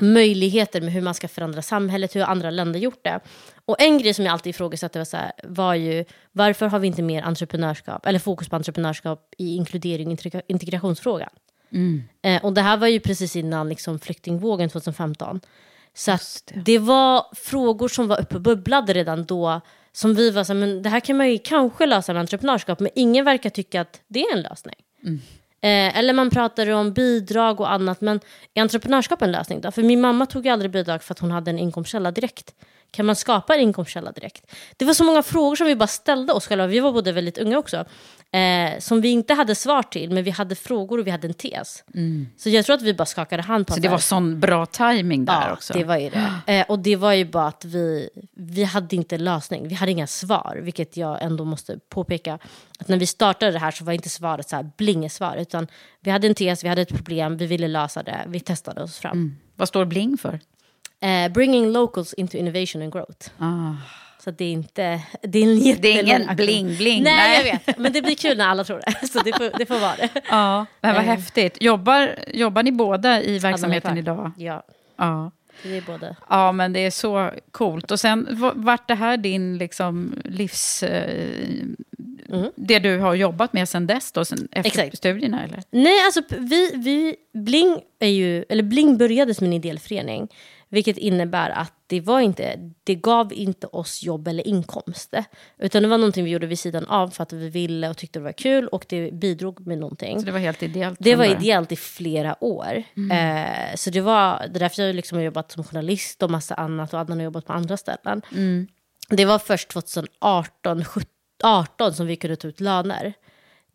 möjligheter 0.00 0.80
med 0.80 0.92
hur 0.92 1.00
man 1.00 1.14
ska 1.14 1.28
förändra 1.28 1.62
samhället, 1.62 2.16
hur 2.16 2.22
andra 2.22 2.50
länder 2.50 2.80
gjort 2.80 3.04
det. 3.04 3.20
Och 3.64 3.80
en 3.82 3.98
grej 3.98 4.14
som 4.14 4.24
jag 4.24 4.32
alltid 4.32 4.50
ifrågasatte 4.50 4.98
var, 4.98 5.04
så 5.04 5.16
här, 5.16 5.32
var 5.44 5.74
ju 5.74 6.04
varför 6.32 6.66
har 6.66 6.78
vi 6.78 6.86
inte 6.86 7.02
mer 7.02 7.22
entreprenörskap, 7.22 8.06
eller 8.06 8.18
fokus 8.18 8.48
på 8.48 8.56
entreprenörskap 8.56 9.34
i 9.38 9.54
inkludering 9.56 10.06
och 10.06 10.12
integra- 10.12 10.42
integrationsfrågan? 10.48 11.30
Eh, 12.22 12.44
och 12.44 12.52
det 12.52 12.60
här 12.62 12.76
var 12.76 12.86
ju 12.86 13.00
precis 13.00 13.36
innan 13.36 13.68
liksom, 13.68 13.98
flyktingvågen 13.98 14.68
2015. 14.68 15.40
Så 15.94 16.12
att 16.12 16.52
det. 16.54 16.78
var 16.78 17.26
frågor 17.34 17.88
som 17.88 18.08
var 18.08 18.20
uppe 18.20 18.34
och 18.34 18.40
bubblade 18.40 18.92
redan 18.92 19.24
då. 19.24 19.60
Som 19.92 20.14
vi 20.14 20.30
var 20.30 20.44
så 20.44 20.52
här, 20.52 20.60
men 20.60 20.82
det 20.82 20.88
här 20.88 21.00
kan 21.00 21.16
man 21.16 21.30
ju 21.30 21.38
kanske 21.38 21.86
lösa 21.86 22.12
med 22.12 22.20
entreprenörskap. 22.20 22.80
Men 22.80 22.90
ingen 22.94 23.24
verkar 23.24 23.50
tycka 23.50 23.80
att 23.80 24.00
det 24.08 24.22
är 24.22 24.36
en 24.36 24.42
lösning. 24.42 24.76
Eh, 25.62 25.98
eller 25.98 26.12
man 26.12 26.30
pratar 26.30 26.70
om 26.70 26.92
bidrag 26.92 27.60
och 27.60 27.72
annat. 27.72 28.00
Men 28.00 28.20
är 28.54 28.62
entreprenörskap 28.62 29.22
en 29.22 29.32
lösning 29.32 29.60
då? 29.60 29.70
För 29.70 29.82
min 29.82 30.00
mamma 30.00 30.26
tog 30.26 30.46
ju 30.46 30.52
aldrig 30.52 30.70
bidrag 30.70 31.02
för 31.02 31.14
att 31.14 31.18
hon 31.18 31.30
hade 31.30 31.50
en 31.50 31.58
inkomstkälla 31.58 32.10
direkt. 32.10 32.54
Kan 32.90 33.06
man 33.06 33.16
skapa 33.16 33.54
en 33.54 33.60
inkomstkälla 33.60 34.12
direkt? 34.12 34.46
Det 34.76 34.84
var 34.84 34.94
så 34.94 35.04
många 35.04 35.22
frågor 35.22 35.56
som 35.56 35.66
vi 35.66 35.76
bara 35.76 35.86
ställde 35.86 36.32
oss 36.32 36.46
själva. 36.46 36.66
Vi 36.66 36.80
var 36.80 36.92
både 36.92 37.12
väldigt 37.12 37.38
unga 37.38 37.58
också. 37.58 37.84
Eh, 38.32 38.78
som 38.78 39.00
vi 39.00 39.08
inte 39.08 39.34
hade 39.34 39.54
svar 39.54 39.82
till, 39.82 40.10
men 40.10 40.24
vi 40.24 40.30
hade 40.30 40.54
frågor 40.54 40.98
och 40.98 41.06
vi 41.06 41.10
hade 41.10 41.26
en 41.26 41.34
tes. 41.34 41.84
Så 42.36 42.48
jag 42.48 42.64
tror 42.64 42.76
att 42.76 42.82
vi 42.82 42.94
bara 42.94 43.06
skakade 43.06 43.42
hand 43.42 43.66
på 43.66 43.72
Så 43.72 43.80
det 43.80 43.88
var 43.88 43.98
sån 43.98 44.40
bra 44.40 44.66
timing 44.66 45.24
där 45.24 45.46
ja, 45.46 45.52
också. 45.52 45.72
det 45.72 45.84
var 45.84 45.96
ju 45.96 46.10
det. 46.10 46.52
Eh, 46.52 46.64
och 46.68 46.78
det 46.78 46.96
var 46.96 47.12
ju 47.12 47.24
bara 47.24 47.46
att 47.46 47.64
vi, 47.64 48.10
vi 48.34 48.64
hade 48.64 48.96
inte 48.96 49.18
lösning. 49.18 49.68
Vi 49.68 49.74
hade 49.74 49.92
inga 49.92 50.06
svar, 50.06 50.60
vilket 50.62 50.96
jag 50.96 51.22
ändå 51.22 51.44
måste 51.44 51.78
påpeka. 51.88 52.38
Att 52.78 52.88
när 52.88 52.96
vi 52.96 53.06
startade 53.06 53.52
det 53.52 53.58
här 53.58 53.70
så 53.70 53.84
var 53.84 53.92
inte 53.92 54.08
svaret 54.08 54.48
så 54.48 54.56
här 54.56 54.70
blingesvar, 54.76 55.36
utan 55.36 55.66
vi 56.00 56.10
hade 56.10 56.26
en 56.26 56.34
tes, 56.34 56.64
vi 56.64 56.68
hade 56.68 56.82
ett 56.82 56.94
problem, 56.94 57.36
vi 57.36 57.46
ville 57.46 57.68
lösa 57.68 58.02
det, 58.02 58.24
vi 58.28 58.40
testade 58.40 58.82
oss 58.82 58.98
fram. 58.98 59.36
Vad 59.56 59.68
står 59.68 59.84
Bling 59.84 60.18
för? 60.18 60.40
Eh, 61.00 61.32
bringing 61.32 61.72
locals 61.72 62.12
into 62.12 62.36
innovation 62.36 62.82
and 62.82 62.92
growth. 62.92 63.30
Ah. 63.38 63.72
Så 64.24 64.30
det 64.30 64.44
är 64.44 64.52
inte... 64.52 65.00
Det 65.22 65.38
är, 65.38 65.42
en 65.42 65.58
jättelång 65.58 65.98
ingen 65.98 66.28
bling-bling, 66.28 67.02
Nej, 67.02 67.14
nej. 67.16 67.36
jag 67.36 67.44
vet. 67.66 67.78
Men 67.78 67.92
det 67.92 68.02
blir 68.02 68.14
kul 68.14 68.36
när 68.38 68.46
alla 68.48 68.64
tror 68.64 68.80
det. 68.86 69.06
Så 69.12 69.18
det 69.22 69.32
får, 69.36 69.58
det 69.58 69.66
får 69.66 69.78
vara 69.80 69.96
det. 69.96 70.08
Ja, 70.30 70.66
men 70.80 70.94
vad 70.94 71.04
Eh. 71.04 71.10
häftigt. 71.10 71.56
Jobbar, 71.62 72.18
jobbar 72.34 72.62
ni 72.62 72.72
båda 72.72 73.22
i 73.22 73.38
verksamheten 73.38 73.90
Park. 73.90 73.98
idag? 73.98 74.32
Ja, 74.36 74.62
Ja. 74.98 75.30
det 75.62 75.76
är 75.76 75.80
både... 75.82 76.16
ja, 76.28 76.52
men 76.52 76.72
det 76.72 76.80
är 76.80 76.90
så 76.90 77.30
coolt. 77.50 77.90
Och 77.90 78.00
sen 78.00 78.26
vart 78.54 78.88
det 78.88 78.94
här 78.94 79.16
din 79.16 79.58
liksom, 79.58 80.14
livs... 80.24 80.82
Eh, 80.82 81.64
Det 82.56 82.78
du 82.78 82.98
har 82.98 83.14
jobbat 83.14 83.52
med 83.52 83.68
sen 83.68 83.86
dess 83.86 84.12
då, 84.12 84.24
sen 84.24 84.48
efter 84.52 84.68
Exakt. 84.80 84.96
studierna 84.98 85.44
eller? 85.44 85.62
Nej, 85.70 86.04
alltså 86.04 86.20
vi, 86.38 86.70
vi, 86.74 87.16
Bling, 87.34 87.78
är 87.98 88.08
ju, 88.08 88.44
eller 88.48 88.62
Bling 88.62 88.98
började 88.98 89.34
som 89.34 89.46
en 89.46 89.52
ideell 89.52 89.78
förening. 89.78 90.28
Vilket 90.72 90.96
innebär 90.96 91.50
att 91.50 91.72
det, 91.86 92.00
var 92.00 92.20
inte, 92.20 92.70
det 92.84 92.94
gav 92.94 93.32
inte 93.32 93.66
oss 93.66 94.02
jobb 94.02 94.28
eller 94.28 94.46
inkomst. 94.46 95.14
Utan 95.58 95.82
det 95.82 95.88
var 95.88 95.98
någonting 95.98 96.24
vi 96.24 96.30
gjorde 96.30 96.46
vid 96.46 96.58
sidan 96.58 96.86
av 96.86 97.08
för 97.08 97.22
att 97.22 97.32
vi 97.32 97.48
ville 97.48 97.88
och 97.88 97.96
tyckte 97.96 98.18
det 98.18 98.22
var 98.22 98.32
kul 98.32 98.68
och 98.68 98.84
det 98.88 99.12
bidrog 99.12 99.66
med 99.66 99.78
någonting. 99.78 100.20
Så 100.20 100.26
det 100.26 100.32
var 100.32 100.38
helt 100.38 100.62
ideellt? 100.62 100.98
Det 101.00 101.16
var 101.16 101.24
ideellt 101.24 101.72
i 101.72 101.76
flera 101.76 102.44
år. 102.44 102.82
Eh, 103.12 103.74
så 103.76 103.90
det 103.90 104.00
var 104.00 104.38
det 104.38 104.58
är 104.58 104.60
därför 104.60 104.82
jag 104.82 104.94
liksom 104.94 105.18
har 105.18 105.24
jobbat 105.24 105.52
som 105.52 105.64
journalist 105.64 106.22
och 106.22 106.30
massa 106.30 106.54
annat 106.54 106.94
och 106.94 107.00
Adnan 107.00 107.18
har 107.18 107.24
jobbat 107.24 107.46
på 107.46 107.52
andra 107.52 107.76
ställen. 107.76 108.22
Det 109.08 109.24
var 109.24 109.38
först 109.38 109.68
2018 109.68 110.84
17, 110.84 111.94
som 111.94 112.06
vi 112.06 112.16
kunde 112.16 112.36
ta 112.36 112.48
ut 112.48 112.60
löner. 112.60 113.14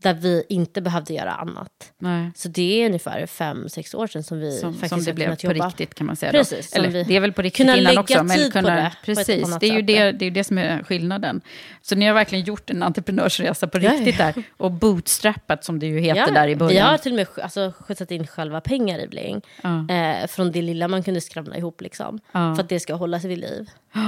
Där 0.06 0.14
vi 0.14 0.44
inte 0.50 0.82
behövde 0.82 1.14
göra 1.14 1.32
annat. 1.32 1.72
Nej. 2.00 2.32
Så 2.36 2.48
det 2.50 2.82
är 2.82 2.86
ungefär 2.86 3.26
fem, 3.26 3.70
sex 3.70 3.94
år 3.94 4.08
sedan 4.08 4.24
som 4.24 4.40
vi 4.40 4.52
Som, 4.52 4.74
faktiskt 4.74 4.90
som 4.90 5.04
det 5.04 5.14
blev 5.14 5.36
på 5.36 5.48
jobba. 5.54 5.68
riktigt 5.68 5.94
kan 5.96 6.08
man 6.08 6.16
säga. 6.16 6.32
Precis, 6.32 6.74
Eller, 6.74 6.90
vi- 6.90 7.04
det 7.04 7.16
är 7.16 7.20
väl 7.20 7.34
på 7.34 7.42
riktigt 7.42 7.58
kunna 7.66 7.78
innan 7.78 7.84
lägga 7.94 8.02
också. 8.02 8.24
Men 8.24 8.38
tid 8.38 8.46
på 8.54 8.60
kunna, 8.60 8.76
det 8.76 8.90
på 9.00 9.06
precis, 9.06 9.44
annat 9.46 9.60
det 9.60 9.68
är 9.70 9.74
ju 9.74 9.82
det, 9.82 10.12
det, 10.12 10.24
är 10.26 10.28
ju 10.28 10.30
det 10.34 10.44
som 10.44 10.58
är 10.58 10.84
skillnaden. 10.84 11.42
Så 11.82 11.96
ni 11.96 12.06
har 12.06 12.14
verkligen 12.14 12.46
gjort 12.46 12.70
en 12.70 12.84
entreprenörsresa 12.84 13.68
på 13.68 13.80
Ja, 13.80 13.92
riktigt 13.92 14.20
ja. 14.20 14.26
där. 14.36 14.44
Och 14.58 14.72
bootstrappat 14.72 15.64
som 15.64 15.80
det 15.80 15.86
ju 15.88 16.00
heter 16.00 16.20
Ja, 16.28 16.32
där 16.32 16.48
i 16.48 16.50
Vi 16.50 16.56
början. 16.56 16.88
har 16.90 16.98
till 16.98 17.12
och 17.12 17.16
med 17.16 17.28
alltså, 17.44 17.74
skjutsat 17.80 18.12
in 18.12 18.28
själva 18.28 18.62
pengar 18.62 19.00
i 19.00 19.08
Bling. 19.08 19.42
Ja. 19.64 19.90
Eh, 19.96 20.28
från 20.28 20.52
det 20.52 20.62
lilla 20.62 20.88
man 20.88 21.04
kunde 21.04 21.22
skramla 21.22 21.58
ihop. 21.58 21.82
Liksom, 21.82 22.20
Ja. 22.32 22.56
För 22.56 22.64
att 22.64 22.70
det 22.70 22.80
ska 22.80 22.94
hålla 22.94 23.20
sig 23.20 23.30
vid 23.30 23.38
liv. 23.40 23.70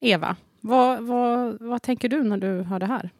Eva, 0.00 0.36
vad, 0.60 1.02
vad, 1.02 1.56
vad 1.60 1.82
tänker 1.82 2.08
du 2.08 2.22
när 2.22 2.36
du 2.36 2.62
hör 2.62 2.78
det 2.78 2.86
här? 2.86 3.10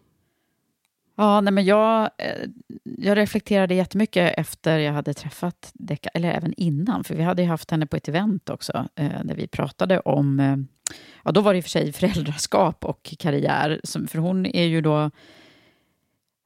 Ja, 1.17 1.41
nej, 1.41 1.53
men 1.53 1.65
jag, 1.65 2.11
eh, 2.19 2.49
jag 2.83 3.19
reflekterade 3.19 3.75
jättemycket 3.75 4.39
efter 4.39 4.79
jag 4.79 4.93
hade 4.93 5.15
träffat 5.15 5.71
Decca, 5.75 6.09
eller 6.15 6.33
även 6.33 6.55
innan, 6.57 7.05
för 7.05 7.15
vi 7.15 7.23
hade 7.23 7.43
ju 7.43 7.49
haft 7.49 7.71
henne 7.71 7.87
på 7.87 7.97
ett 7.97 8.09
event 8.09 8.51
också, 8.51 8.89
eh, 8.95 9.25
där 9.25 9.35
vi 9.35 9.47
pratade 9.47 10.01
om, 10.01 10.41
eh, 10.41 10.57
ja 11.25 11.33
då 11.33 11.41
var 11.41 11.53
det 11.53 11.59
i 11.59 11.61
och 11.61 11.65
för 11.65 11.71
sig 11.71 11.93
föräldraskap 11.93 12.85
och 12.85 13.15
karriär, 13.19 13.81
som, 13.85 14.07
för 14.07 14.19
hon 14.19 14.47
är 14.47 14.65
ju 14.65 14.81
då, 14.81 15.11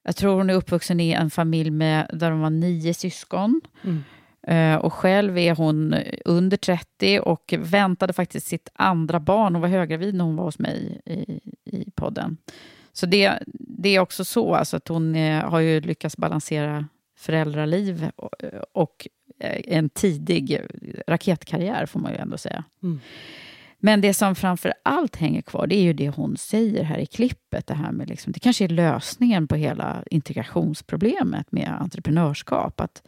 jag 0.03 0.17
tror 0.17 0.35
hon 0.35 0.51
är 0.51 0.55
uppvuxen 0.55 1.01
i 1.01 1.13
en 1.13 1.31
familj 1.31 1.71
med, 1.71 2.11
där 2.13 2.31
de 2.31 2.41
var 2.41 2.51
nio 2.51 2.95
syskon. 2.95 3.61
Eh, 3.85 3.95
och 4.81 4.93
själv 4.93 5.39
är 5.39 5.55
hon 5.55 5.95
under 6.25 6.57
30 6.57 7.21
och 7.21 7.55
väntade 7.59 8.13
faktiskt 8.13 8.47
sitt 8.47 8.69
andra 8.75 9.21
barn. 9.21 9.55
Hon 9.55 9.63
var 9.63 9.69
höggravid 9.69 10.15
när 10.15 10.25
hon 10.25 10.37
var 10.37 10.45
hos 10.45 10.59
mig 10.59 11.01
i, 11.05 11.41
i 11.65 11.91
podden. 11.91 12.37
Så 12.93 13.07
det, 13.07 13.33
det 13.55 13.89
är 13.89 14.01
också 14.01 14.25
så, 14.25 14.55
alltså 14.55 14.77
att 14.77 14.89
hon 14.89 15.15
eh, 15.15 15.51
har 15.51 15.61
ju 15.61 15.81
lyckats 15.81 16.17
balansera 16.17 16.89
föräldraliv 17.19 18.11
och, 18.17 18.35
och 18.73 19.09
eh, 19.41 19.61
en 19.77 19.89
tidig 19.89 20.61
raketkarriär, 21.07 21.87
får 21.87 22.01
man 22.01 22.13
ju 22.13 22.19
ändå 22.19 22.39
säga. 22.39 22.65
Mm. 22.83 23.01
Men 23.79 24.01
det 24.01 24.15
som 24.15 24.35
framför 24.35 24.75
allt 24.83 25.17
hänger 25.17 25.43
kvar, 25.43 25.67
det 25.67 25.75
är 25.75 25.83
ju 25.83 25.93
det 25.93 26.09
hon 26.09 26.37
säger 26.37 26.85
här 26.85 26.99
i 26.99 27.07
klippet. 27.07 27.67
Det, 27.67 27.75
här 27.75 27.93
med 27.93 28.09
liksom, 28.09 28.33
det 28.33 28.41
kanske 28.41 28.65
är 28.65 28.69
lösningen 28.69 29.49
på 29.49 29.57
hela 29.57 30.05
integrationsproblemet 30.11 31.53
med 31.53 31.77
entreprenörskap. 31.81 32.81
Att, 32.81 33.03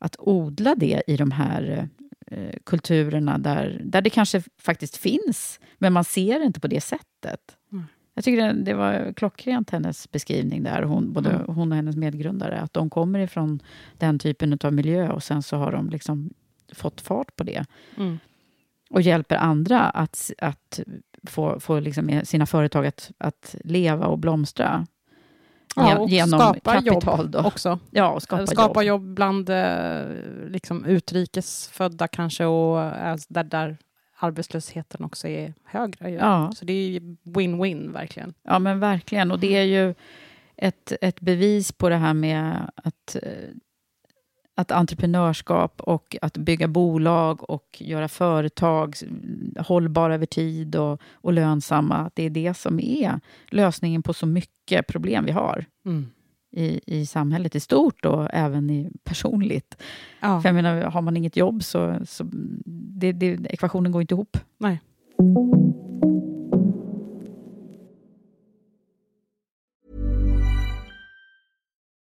att 0.00 0.16
odla 0.18 0.74
det 0.74 1.02
i 1.06 1.16
de 1.16 1.30
här 1.30 1.88
eh, 2.26 2.54
kulturerna 2.64 3.38
där, 3.38 3.80
där 3.84 4.00
det 4.00 4.10
kanske 4.10 4.42
faktiskt 4.58 4.96
finns, 4.96 5.60
men 5.78 5.92
man 5.92 6.04
ser 6.04 6.38
det 6.38 6.44
inte 6.44 6.60
på 6.60 6.68
det 6.68 6.80
sättet. 6.80 7.56
Mm. 7.72 7.84
Jag 8.14 8.24
tycker 8.24 8.46
det, 8.46 8.52
det 8.62 8.74
var 8.74 9.12
klockrent, 9.16 9.70
hennes 9.70 10.10
beskrivning 10.10 10.62
där, 10.62 10.82
hon, 10.82 11.12
både 11.12 11.30
Mm. 11.30 11.54
hon 11.54 11.72
och 11.72 11.76
hennes 11.76 11.96
medgrundare, 11.96 12.60
att 12.60 12.72
de 12.72 12.90
kommer 12.90 13.18
ifrån 13.18 13.62
den 13.98 14.18
typen 14.18 14.58
av 14.64 14.72
miljö 14.72 15.10
och 15.10 15.22
sen 15.22 15.42
så 15.42 15.56
har 15.56 15.72
de 15.72 15.90
liksom 15.90 16.30
fått 16.72 17.00
fart 17.00 17.36
på 17.36 17.44
det 17.44 17.64
Mm. 17.96 18.18
och 18.90 19.02
hjälper 19.02 19.36
andra 19.36 19.80
att, 19.80 20.30
att 20.38 20.80
få, 21.26 21.60
få 21.60 21.80
liksom 21.80 22.20
sina 22.24 22.46
företag 22.46 22.86
att, 22.86 23.10
att 23.18 23.54
leva 23.64 24.06
och 24.06 24.18
blomstra. 24.18 24.86
Ja, 25.76 25.98
och 25.98 26.08
genom 26.08 26.40
skapa 26.40 26.72
kapital 26.74 27.18
jobb 27.18 27.30
då. 27.30 27.38
också. 27.38 27.78
Ja, 27.90 28.10
och 28.10 28.22
skapa, 28.22 28.46
skapa 28.46 28.82
jobb. 28.82 29.02
jobb. 29.02 29.14
bland 29.14 29.50
eh, 29.50 30.02
liksom, 30.48 30.84
utrikesfödda 30.84 32.08
kanske 32.08 32.44
och 32.44 32.82
eh, 32.82 33.16
där, 33.28 33.44
där 33.44 33.76
arbetslösheten 34.18 35.04
också 35.04 35.28
är 35.28 35.54
högre. 35.64 36.10
ju. 36.10 36.16
Ja. 36.16 36.52
Så 36.56 36.64
det 36.64 36.72
är 36.72 37.00
win-win 37.24 37.92
verkligen. 37.92 38.34
Ja, 38.42 38.58
men 38.58 38.80
verkligen. 38.80 39.30
Och 39.30 39.38
det 39.38 39.56
är 39.56 39.62
ju 39.62 39.94
ett, 40.56 40.92
ett 41.00 41.20
bevis 41.20 41.72
på 41.72 41.88
det 41.88 41.96
här 41.96 42.14
med 42.14 42.70
att, 42.74 43.16
eh, 43.22 43.48
att 44.60 44.70
entreprenörskap 44.70 45.80
och 45.80 46.16
att 46.22 46.36
bygga 46.36 46.68
bolag 46.68 47.50
och 47.50 47.66
göra 47.78 48.08
företag 48.08 48.96
hållbara 49.58 50.14
över 50.14 50.26
tid 50.26 50.76
och, 50.76 51.00
och 51.12 51.32
lönsamma, 51.32 51.96
att 51.96 52.14
det 52.14 52.22
är 52.22 52.30
det 52.30 52.54
som 52.54 52.80
är 52.80 53.20
lösningen 53.50 54.02
på 54.02 54.12
så 54.14 54.26
mycket 54.26 54.86
problem 54.86 55.24
vi 55.24 55.32
har 55.32 55.64
Mm. 55.84 56.06
i, 56.52 56.80
i 56.86 57.06
samhället 57.06 57.54
i 57.54 57.60
stort 57.60 58.04
och 58.04 58.28
även 58.32 58.70
i 58.70 58.90
personligt. 59.04 59.82
Ja. 60.20 60.40
För 60.40 60.48
jag 60.48 60.54
menar, 60.54 60.82
har 60.82 61.02
man 61.02 61.16
inget 61.16 61.36
jobb 61.36 61.62
så, 61.64 61.98
så 62.06 62.24
det, 63.00 63.12
det, 63.12 63.46
ekvationen 63.50 63.92
går 63.92 64.00
inte 64.00 64.14
ihop. 64.14 64.36
Nej. 64.58 64.80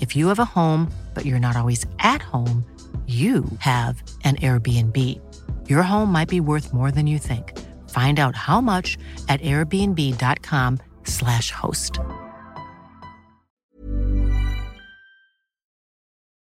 If 0.00 0.16
you 0.16 0.28
have 0.28 0.38
a 0.38 0.44
home, 0.44 0.90
but 1.14 1.24
you're 1.24 1.40
not 1.40 1.56
always 1.56 1.86
at 1.98 2.22
home, 2.22 2.64
you 3.06 3.44
have 3.58 4.02
an 4.24 4.36
Airbnb. 4.36 5.20
Your 5.68 5.82
home 5.82 6.10
might 6.10 6.28
be 6.28 6.40
worth 6.40 6.72
more 6.72 6.90
than 6.90 7.06
you 7.06 7.18
think. 7.18 7.52
Find 7.90 8.18
out 8.18 8.34
how 8.36 8.62
much 8.62 8.96
at 9.28 9.42
airbnb.com/slash 9.42 11.50
host. 11.50 12.00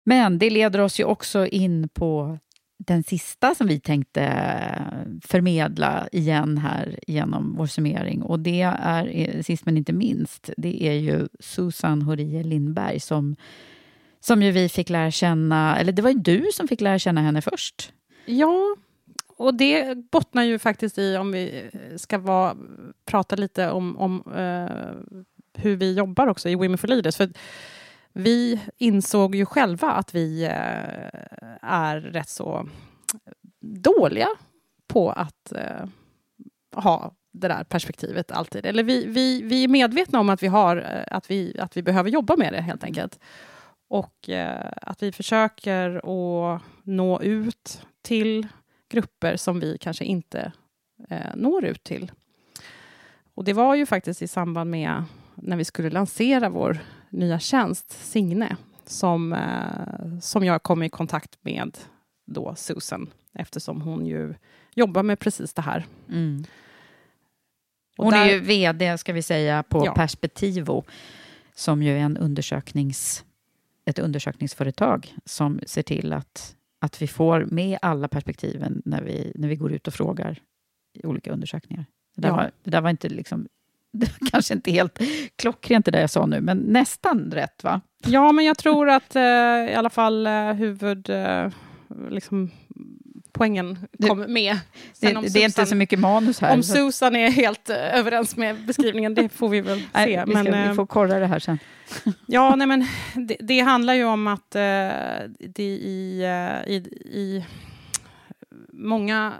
Men 0.04 0.38
det 0.38 0.50
leder 0.50 0.80
oss 0.80 1.00
ju 1.00 1.04
också 1.04 1.46
in 1.46 1.88
på 1.88 2.38
den 2.78 3.02
sista 3.02 3.54
som 3.54 3.66
vi 3.66 3.80
tänkte 3.80 4.22
eh, 4.22 5.02
förmedla 5.22 6.08
igen 6.12 6.58
här 6.58 6.98
genom 7.06 7.54
vår 7.56 7.66
summering. 7.66 8.22
Och 8.22 8.40
det 8.40 8.62
är, 8.62 9.10
eh, 9.12 9.42
sist 9.42 9.66
men 9.66 9.76
inte 9.76 9.92
minst, 9.92 10.50
det 10.56 10.82
är 10.82 10.92
ju 10.92 11.28
Susan 11.40 12.02
Horie 12.02 12.42
Lindberg 12.42 13.00
som, 13.00 13.36
som 14.20 14.42
ju 14.42 14.52
vi 14.52 14.68
fick 14.68 14.90
lära 14.90 15.10
känna, 15.10 15.78
eller 15.78 15.92
det 15.92 16.02
var 16.02 16.10
ju 16.10 16.18
du 16.18 16.48
som 16.52 16.68
fick 16.68 16.80
lära 16.80 16.98
känna 16.98 17.20
henne 17.20 17.42
först. 17.42 17.92
Ja, 18.26 18.76
och 19.36 19.54
det 19.54 19.98
bottnar 20.10 20.42
ju 20.42 20.58
faktiskt 20.58 20.98
i, 20.98 21.16
om 21.16 21.32
vi 21.32 21.70
eh, 21.72 21.96
ska 21.96 22.18
vara, 22.18 22.56
prata 23.04 23.36
lite 23.36 23.70
om, 23.70 23.98
om 23.98 24.32
uh, 24.32 25.20
hur 25.54 25.76
vi 25.76 25.94
jobbar 25.94 26.26
också 26.26 26.48
i 26.48 26.54
Women 26.54 26.78
for 26.78 26.88
Leaders. 26.88 27.16
För 27.16 27.28
vi 28.18 28.60
insåg 28.76 29.34
ju 29.34 29.46
själva 29.46 29.90
att 29.90 30.14
vi 30.14 30.44
eh, 30.44 30.50
är 31.62 32.00
rätt 32.00 32.28
så 32.28 32.68
dåliga 33.60 34.28
på 34.86 35.10
att 35.10 35.52
eh, 35.52 35.86
ha 36.74 37.14
det 37.32 37.48
där 37.48 37.64
perspektivet 37.64 38.30
alltid. 38.30 38.66
Eller 38.66 38.82
vi, 38.82 39.06
vi, 39.06 39.42
vi 39.42 39.64
är 39.64 39.68
medvetna 39.68 40.20
om 40.20 40.28
att 40.28 40.42
vi, 40.42 40.46
har, 40.46 40.76
eh, 40.76 41.16
att, 41.16 41.30
vi, 41.30 41.56
att 41.58 41.76
vi 41.76 41.82
behöver 41.82 42.10
jobba 42.10 42.36
med 42.36 42.52
det 42.52 42.60
helt 42.60 42.84
enkelt. 42.84 43.20
Och 43.88 44.30
att 44.82 45.02
vi 45.02 45.12
försöker 45.12 45.96
att 45.96 46.62
nå 46.82 47.22
ut 47.22 47.82
till 48.02 48.46
grupper 48.88 49.36
som 49.36 49.60
vi 49.60 49.78
kanske 49.78 50.04
inte 50.04 50.52
eh, 51.08 51.34
når 51.34 51.64
ut 51.64 51.84
till. 51.84 52.12
Och 53.34 53.44
det 53.44 53.52
var 53.52 53.74
ju 53.74 53.86
faktiskt 53.86 54.22
i 54.22 54.28
samband 54.28 54.70
med 54.70 55.04
när 55.34 55.56
vi 55.56 55.64
skulle 55.64 55.90
lansera 55.90 56.48
vår 56.48 56.78
nya 57.16 57.38
tjänst 57.38 57.90
Signe 57.90 58.56
som, 58.84 59.32
eh, 59.32 60.18
som 60.20 60.44
jag 60.44 60.62
kom 60.62 60.82
i 60.82 60.88
kontakt 60.88 61.38
med 61.40 61.78
då 62.26 62.54
Susan 62.56 63.10
eftersom 63.32 63.80
hon 63.80 64.06
ju 64.06 64.34
jobbar 64.74 65.02
med 65.02 65.18
precis 65.18 65.54
det 65.54 65.62
här. 65.62 65.86
Mm. 66.08 66.44
Hon 67.96 68.10
där, 68.10 68.26
är 68.26 68.32
ju 68.32 68.40
VD, 68.40 68.98
ska 68.98 69.12
vi 69.12 69.22
säga, 69.22 69.62
på 69.62 69.86
ja. 69.86 69.94
Perspektivo 69.94 70.84
som 71.54 71.82
ju 71.82 71.92
är 71.92 71.98
en 71.98 72.16
undersöknings, 72.16 73.24
ett 73.84 73.98
undersökningsföretag 73.98 75.14
som 75.24 75.60
ser 75.66 75.82
till 75.82 76.12
att 76.12 76.56
att 76.78 77.02
vi 77.02 77.06
får 77.06 77.44
med 77.44 77.78
alla 77.82 78.08
perspektiven 78.08 78.82
när 78.84 79.02
vi, 79.02 79.32
när 79.34 79.48
vi 79.48 79.56
går 79.56 79.72
ut 79.72 79.86
och 79.86 79.94
frågar 79.94 80.42
i 80.92 81.06
olika 81.06 81.32
undersökningar. 81.32 81.86
Det 82.14 82.22
där, 82.22 82.28
ja. 82.28 82.36
var, 82.36 82.50
det 82.62 82.70
där 82.70 82.80
var 82.80 82.90
inte 82.90 83.08
liksom 83.08 83.48
det 83.92 84.06
var 84.20 84.30
kanske 84.30 84.54
inte 84.54 84.70
helt 84.70 84.98
klockrent 85.36 85.84
det 85.84 85.90
där 85.90 86.00
jag 86.00 86.10
sa 86.10 86.26
nu, 86.26 86.40
men 86.40 86.58
nästan 86.58 87.30
rätt 87.30 87.64
va? 87.64 87.80
Ja, 88.06 88.32
men 88.32 88.44
jag 88.44 88.58
tror 88.58 88.88
att 88.90 89.16
eh, 89.16 89.22
i 89.22 89.74
alla 89.74 89.90
fall 89.90 90.26
eh, 90.26 90.52
huvud... 90.52 91.10
Eh, 91.10 91.50
liksom, 92.10 92.50
poängen 93.36 93.78
kom 94.06 94.32
med. 94.32 94.58
Det, 95.00 95.12
det 95.12 95.22
Susan, 95.22 95.42
är 95.42 95.44
inte 95.44 95.66
så 95.66 95.74
mycket 95.74 95.98
manus 95.98 96.40
här. 96.40 96.54
Om 96.54 96.62
Susan 96.62 97.16
är 97.16 97.30
helt 97.30 97.70
uh, 97.70 97.76
överens 97.76 98.36
med 98.36 98.66
beskrivningen, 98.66 99.14
det 99.14 99.28
får 99.28 99.48
vi 99.48 99.60
väl 99.60 99.82
nej, 99.92 100.06
se. 100.06 100.24
Vi, 100.26 100.32
ska, 100.32 100.42
men, 100.42 100.68
vi 100.68 100.74
får 100.74 100.86
kolla 100.86 101.18
det 101.18 101.26
här 101.26 101.38
sen. 101.38 101.58
ja, 102.26 102.56
nej, 102.56 102.66
men 102.66 102.86
det, 103.14 103.36
det, 103.40 103.60
handlar 103.60 103.94
ju 103.94 104.04
om 104.04 104.26
att 104.26 104.54
uh, 104.54 105.30
det 105.38 105.62
i, 105.62 106.22
i, 106.66 106.76
i 107.04 107.44
många 108.76 109.32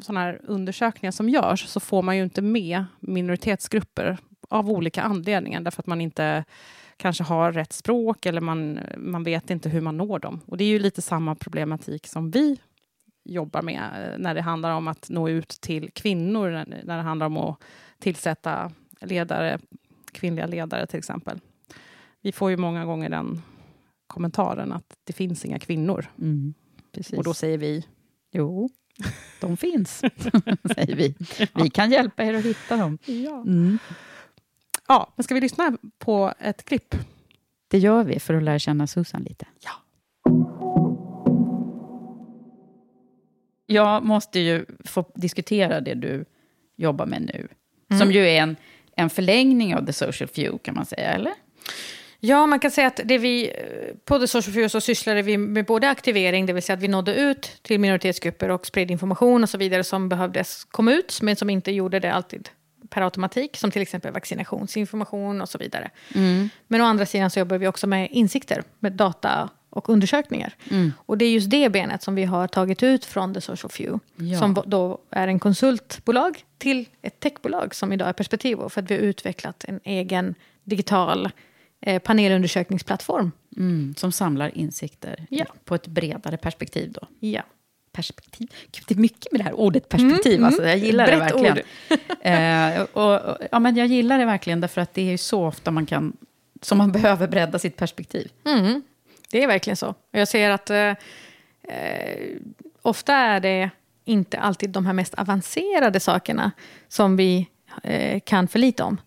sådana 0.00 0.20
här 0.20 0.40
undersökningar 0.44 1.10
som 1.10 1.28
görs 1.28 1.66
så 1.66 1.80
får 1.80 2.02
man 2.02 2.16
ju 2.16 2.22
inte 2.22 2.42
med 2.42 2.84
minoritetsgrupper 3.00 4.18
av 4.48 4.70
olika 4.70 5.02
anledningar, 5.02 5.60
därför 5.60 5.82
att 5.82 5.86
man 5.86 6.00
inte 6.00 6.44
kanske 6.96 7.24
har 7.24 7.52
rätt 7.52 7.72
språk 7.72 8.26
eller 8.26 8.40
man, 8.40 8.80
man 8.96 9.24
vet 9.24 9.50
inte 9.50 9.68
hur 9.68 9.80
man 9.80 9.96
når 9.96 10.18
dem. 10.18 10.40
Och 10.46 10.56
det 10.56 10.64
är 10.64 10.68
ju 10.68 10.78
lite 10.78 11.02
samma 11.02 11.34
problematik 11.34 12.06
som 12.06 12.30
vi 12.30 12.60
jobbar 13.24 13.62
med 13.62 13.82
eh, 13.82 14.18
när 14.18 14.34
det 14.34 14.42
handlar 14.42 14.70
om 14.70 14.88
att 14.88 15.10
nå 15.10 15.28
ut 15.28 15.48
till 15.48 15.90
kvinnor, 15.90 16.64
när 16.84 16.96
det 16.96 17.02
handlar 17.02 17.26
om 17.26 17.36
att 17.36 17.62
tillsätta 17.98 18.72
ledare, 19.00 19.58
kvinnliga 20.12 20.46
ledare 20.46 20.86
till 20.86 20.98
exempel. 20.98 21.40
Vi 22.20 22.32
får 22.32 22.50
ju 22.50 22.56
många 22.56 22.84
gånger 22.84 23.08
den 23.08 23.42
kommentaren 24.06 24.72
att 24.72 24.96
det 25.04 25.12
finns 25.12 25.44
inga 25.44 25.58
kvinnor. 25.58 26.06
Mm, 26.18 26.54
och 27.16 27.24
då 27.24 27.34
säger 27.34 27.58
vi? 27.58 27.86
Jo, 28.32 28.68
de 29.40 29.56
finns, 29.56 29.98
säger 30.74 30.96
vi. 30.96 31.14
Vi 31.54 31.70
kan 31.70 31.90
hjälpa 31.90 32.24
er 32.24 32.34
att 32.34 32.44
hitta 32.44 32.76
dem. 32.76 32.98
Ja. 33.04 33.42
Mm. 33.42 33.78
ja, 34.88 35.12
men 35.16 35.24
ska 35.24 35.34
vi 35.34 35.40
lyssna 35.40 35.76
på 35.98 36.34
ett 36.38 36.64
klipp? 36.64 36.94
Det 37.68 37.78
gör 37.78 38.04
vi 38.04 38.20
för 38.20 38.34
att 38.34 38.42
lära 38.42 38.58
känna 38.58 38.86
Susan 38.86 39.22
lite. 39.22 39.46
Ja. 39.60 39.70
Jag 43.66 44.04
måste 44.04 44.40
ju 44.40 44.66
få 44.84 45.04
diskutera 45.14 45.80
det 45.80 45.94
du 45.94 46.24
jobbar 46.76 47.06
med 47.06 47.22
nu. 47.22 47.48
Mm. 47.90 48.00
Som 48.00 48.12
ju 48.12 48.28
är 48.28 48.42
en, 48.42 48.56
en 48.96 49.10
förlängning 49.10 49.74
av 49.74 49.86
The 49.86 49.92
Social 49.92 50.28
Few, 50.28 50.58
kan 50.58 50.74
man 50.74 50.86
säga, 50.86 51.12
eller? 51.12 51.32
Ja, 52.26 52.46
man 52.46 52.58
kan 52.58 52.70
säga 52.70 52.86
att 52.86 53.00
det 53.04 53.18
vi, 53.18 53.52
på 54.04 54.18
The 54.18 54.26
Social 54.26 54.52
Few 54.54 54.68
så 54.68 54.80
sysslade 54.80 55.22
vi 55.22 55.36
med 55.38 55.64
både 55.64 55.88
aktivering, 55.88 56.46
det 56.46 56.52
vill 56.52 56.62
säga 56.62 56.76
att 56.76 56.82
vi 56.82 56.88
nådde 56.88 57.14
ut 57.14 57.58
till 57.62 57.80
minoritetsgrupper 57.80 58.50
och 58.50 58.66
spred 58.66 58.90
information 58.90 59.42
och 59.42 59.50
så 59.50 59.58
vidare 59.58 59.84
som 59.84 60.08
behövdes 60.08 60.64
komma 60.64 60.92
ut, 60.92 61.18
men 61.22 61.36
som 61.36 61.50
inte 61.50 61.72
gjorde 61.72 62.00
det 62.00 62.12
alltid 62.12 62.48
per 62.88 63.02
automatik, 63.02 63.56
som 63.56 63.70
till 63.70 63.82
exempel 63.82 64.12
vaccinationsinformation 64.12 65.40
och 65.40 65.48
så 65.48 65.58
vidare. 65.58 65.90
Mm. 66.14 66.48
Men 66.68 66.80
å 66.80 66.84
andra 66.84 67.06
sidan 67.06 67.30
så 67.30 67.38
jobbar 67.38 67.58
vi 67.58 67.68
också 67.68 67.86
med 67.86 68.08
insikter, 68.10 68.62
med 68.78 68.92
data 68.92 69.48
och 69.70 69.88
undersökningar. 69.88 70.54
Mm. 70.70 70.92
Och 71.06 71.18
det 71.18 71.24
är 71.24 71.30
just 71.30 71.50
det 71.50 71.68
benet 71.68 72.02
som 72.02 72.14
vi 72.14 72.24
har 72.24 72.46
tagit 72.46 72.82
ut 72.82 73.04
från 73.04 73.34
The 73.34 73.40
Social 73.40 73.70
Few. 73.70 74.00
Ja. 74.16 74.38
Som 74.38 74.62
då 74.66 74.98
är 75.10 75.28
en 75.28 75.38
konsultbolag 75.38 76.44
till 76.58 76.88
ett 77.02 77.20
techbolag 77.20 77.74
som 77.74 77.92
idag 77.92 78.08
är 78.08 78.12
Perspektivo. 78.12 78.68
För 78.68 78.82
att 78.82 78.90
vi 78.90 78.94
har 78.94 79.02
utvecklat 79.02 79.64
en 79.68 79.80
egen 79.84 80.34
digital 80.64 81.30
eh, 81.86 81.98
panelundersökningsplattform. 81.98 83.32
Mm, 83.56 83.94
som 83.96 84.12
samlar 84.12 84.58
insikter 84.58 85.26
ja. 85.30 85.44
på 85.64 85.74
ett 85.74 85.86
bredare 85.86 86.36
perspektiv 86.36 86.92
då. 86.92 87.08
Ja. 87.20 87.42
perspektiv. 87.92 88.48
Gud, 88.72 88.84
det 88.88 88.94
är 88.94 88.98
mycket 88.98 89.32
med 89.32 89.40
det 89.40 89.44
här 89.44 89.52
ordet 89.52 89.88
perspektiv. 89.88 90.34
Mm, 90.34 90.44
alltså, 90.44 90.66
jag 90.66 90.78
gillar 90.78 91.06
det 91.06 91.16
verkligen. 91.16 91.58
eh, 92.76 92.82
och, 92.82 93.20
och, 93.20 93.38
ja, 93.50 93.58
men 93.58 93.76
jag 93.76 93.86
gillar 93.86 94.18
det 94.18 94.24
verkligen, 94.24 94.60
därför 94.60 94.80
att 94.80 94.94
det 94.94 95.02
är 95.02 95.10
ju 95.10 95.18
så 95.18 95.46
ofta 95.46 95.70
man 95.70 95.86
kan 95.86 96.16
som 96.62 96.78
man 96.78 96.92
behöver 97.02 97.28
bredda 97.28 97.58
sitt 97.58 97.76
perspektiv. 97.76 98.30
Mm, 98.44 98.82
det 99.30 99.42
är 99.42 99.46
verkligen 99.46 99.76
så. 99.76 99.94
Jag 100.10 100.28
ser 100.28 100.50
att 100.50 100.70
eh, 100.70 100.94
eh, 101.68 102.36
ofta 102.82 103.14
är 103.14 103.40
det 103.40 103.70
inte 104.04 104.38
alltid 104.38 104.70
de 104.70 104.86
här 104.86 104.92
mest 104.92 105.14
avancerade 105.14 106.00
sakerna 106.00 106.50
som 106.88 107.16
vi 107.16 107.48
eh, 107.82 108.20
kan 108.20 108.48
för 108.48 108.58
lite 108.58 108.82
om. 108.82 109.00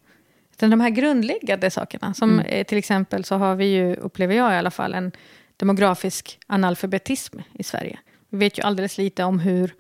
Utan 0.58 0.70
de 0.70 0.80
här 0.82 0.90
grundläggande 0.90 1.72
sakerna. 1.72 2.14
Som 2.14 2.32
Mm. 2.34 2.46
eh, 2.46 2.64
till 2.66 2.78
exempel 2.78 3.24
så 3.24 3.36
har 3.36 3.56
vi 3.56 3.66
ju, 3.66 3.96
upplever 3.96 4.36
jag 4.36 4.54
i 4.54 4.56
alla 4.56 4.72
fall, 4.72 4.94
en 4.94 5.12
demografisk 5.58 6.40
analfabetism 6.48 7.40
i 7.54 7.64
Sverige. 7.64 8.00
Vi 8.30 8.38
vet 8.38 8.60
ju 8.60 8.64
alldeles 8.64 8.98
lite 8.98 9.24
om 9.24 9.40
hur 9.40 9.74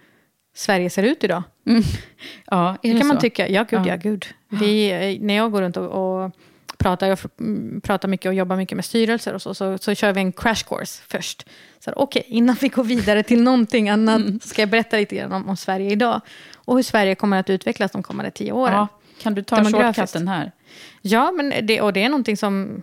Sverige 0.55 0.89
ser 0.89 1.03
ut 1.03 1.23
idag. 1.23 1.43
Ja, 2.51 2.69
är 2.69 2.77
det 2.81 2.93
det 2.93 2.99
kan 2.99 3.07
man 3.07 3.17
så? 3.17 3.21
tycka. 3.21 3.47
Ja, 3.49 3.63
gud, 3.69 3.79
Ja. 3.79 3.87
ja, 3.87 3.95
gud. 3.95 4.25
Vi, 4.49 4.91
eh, 4.91 5.21
när 5.25 5.33
jag 5.33 5.51
går 5.51 5.61
runt 5.61 5.77
och, 5.77 5.85
och 6.25 6.31
pratar, 6.77 7.07
jag 7.07 7.19
mm, 7.39 7.81
pratar 7.81 8.07
mycket 8.07 8.25
och 8.29 8.33
jobbar 8.33 8.55
mycket 8.55 8.75
med 8.75 8.85
styrelser 8.85 9.33
och 9.33 9.41
så, 9.41 9.53
så, 9.53 9.77
så 9.77 9.95
kör 9.95 10.13
vi 10.13 10.21
en 10.21 10.31
crash 10.31 10.63
course 10.67 11.01
först. 11.07 11.45
Så 11.79 11.91
Okej, 11.95 12.23
innan 12.27 12.55
vi 12.61 12.67
går 12.67 12.83
vidare 12.83 13.23
till 13.23 13.43
någonting 13.43 13.89
annat 13.95 14.21
Mm. 14.21 14.39
ska 14.39 14.61
jag 14.61 14.69
berätta 14.69 14.97
lite 14.97 15.15
grann 15.15 15.31
om, 15.31 15.49
om 15.49 15.57
Sverige 15.57 15.91
idag. 15.91 16.21
Och 16.55 16.75
hur 16.75 16.83
Sverige 16.83 17.15
kommer 17.15 17.39
att 17.39 17.49
utvecklas 17.49 17.91
de 17.91 18.03
kommande 18.03 18.31
tio 18.31 18.51
åren. 18.51 18.73
Ja, 18.73 18.87
kan 19.21 19.35
du 19.35 19.43
ta 19.43 19.63
shortcutten 19.63 20.27
här? 20.27 20.51
Ja, 21.01 21.31
men 21.31 21.65
det, 21.67 21.81
och 21.81 21.93
det 21.93 22.03
är 22.03 22.09
någonting 22.09 22.37
som 22.37 22.81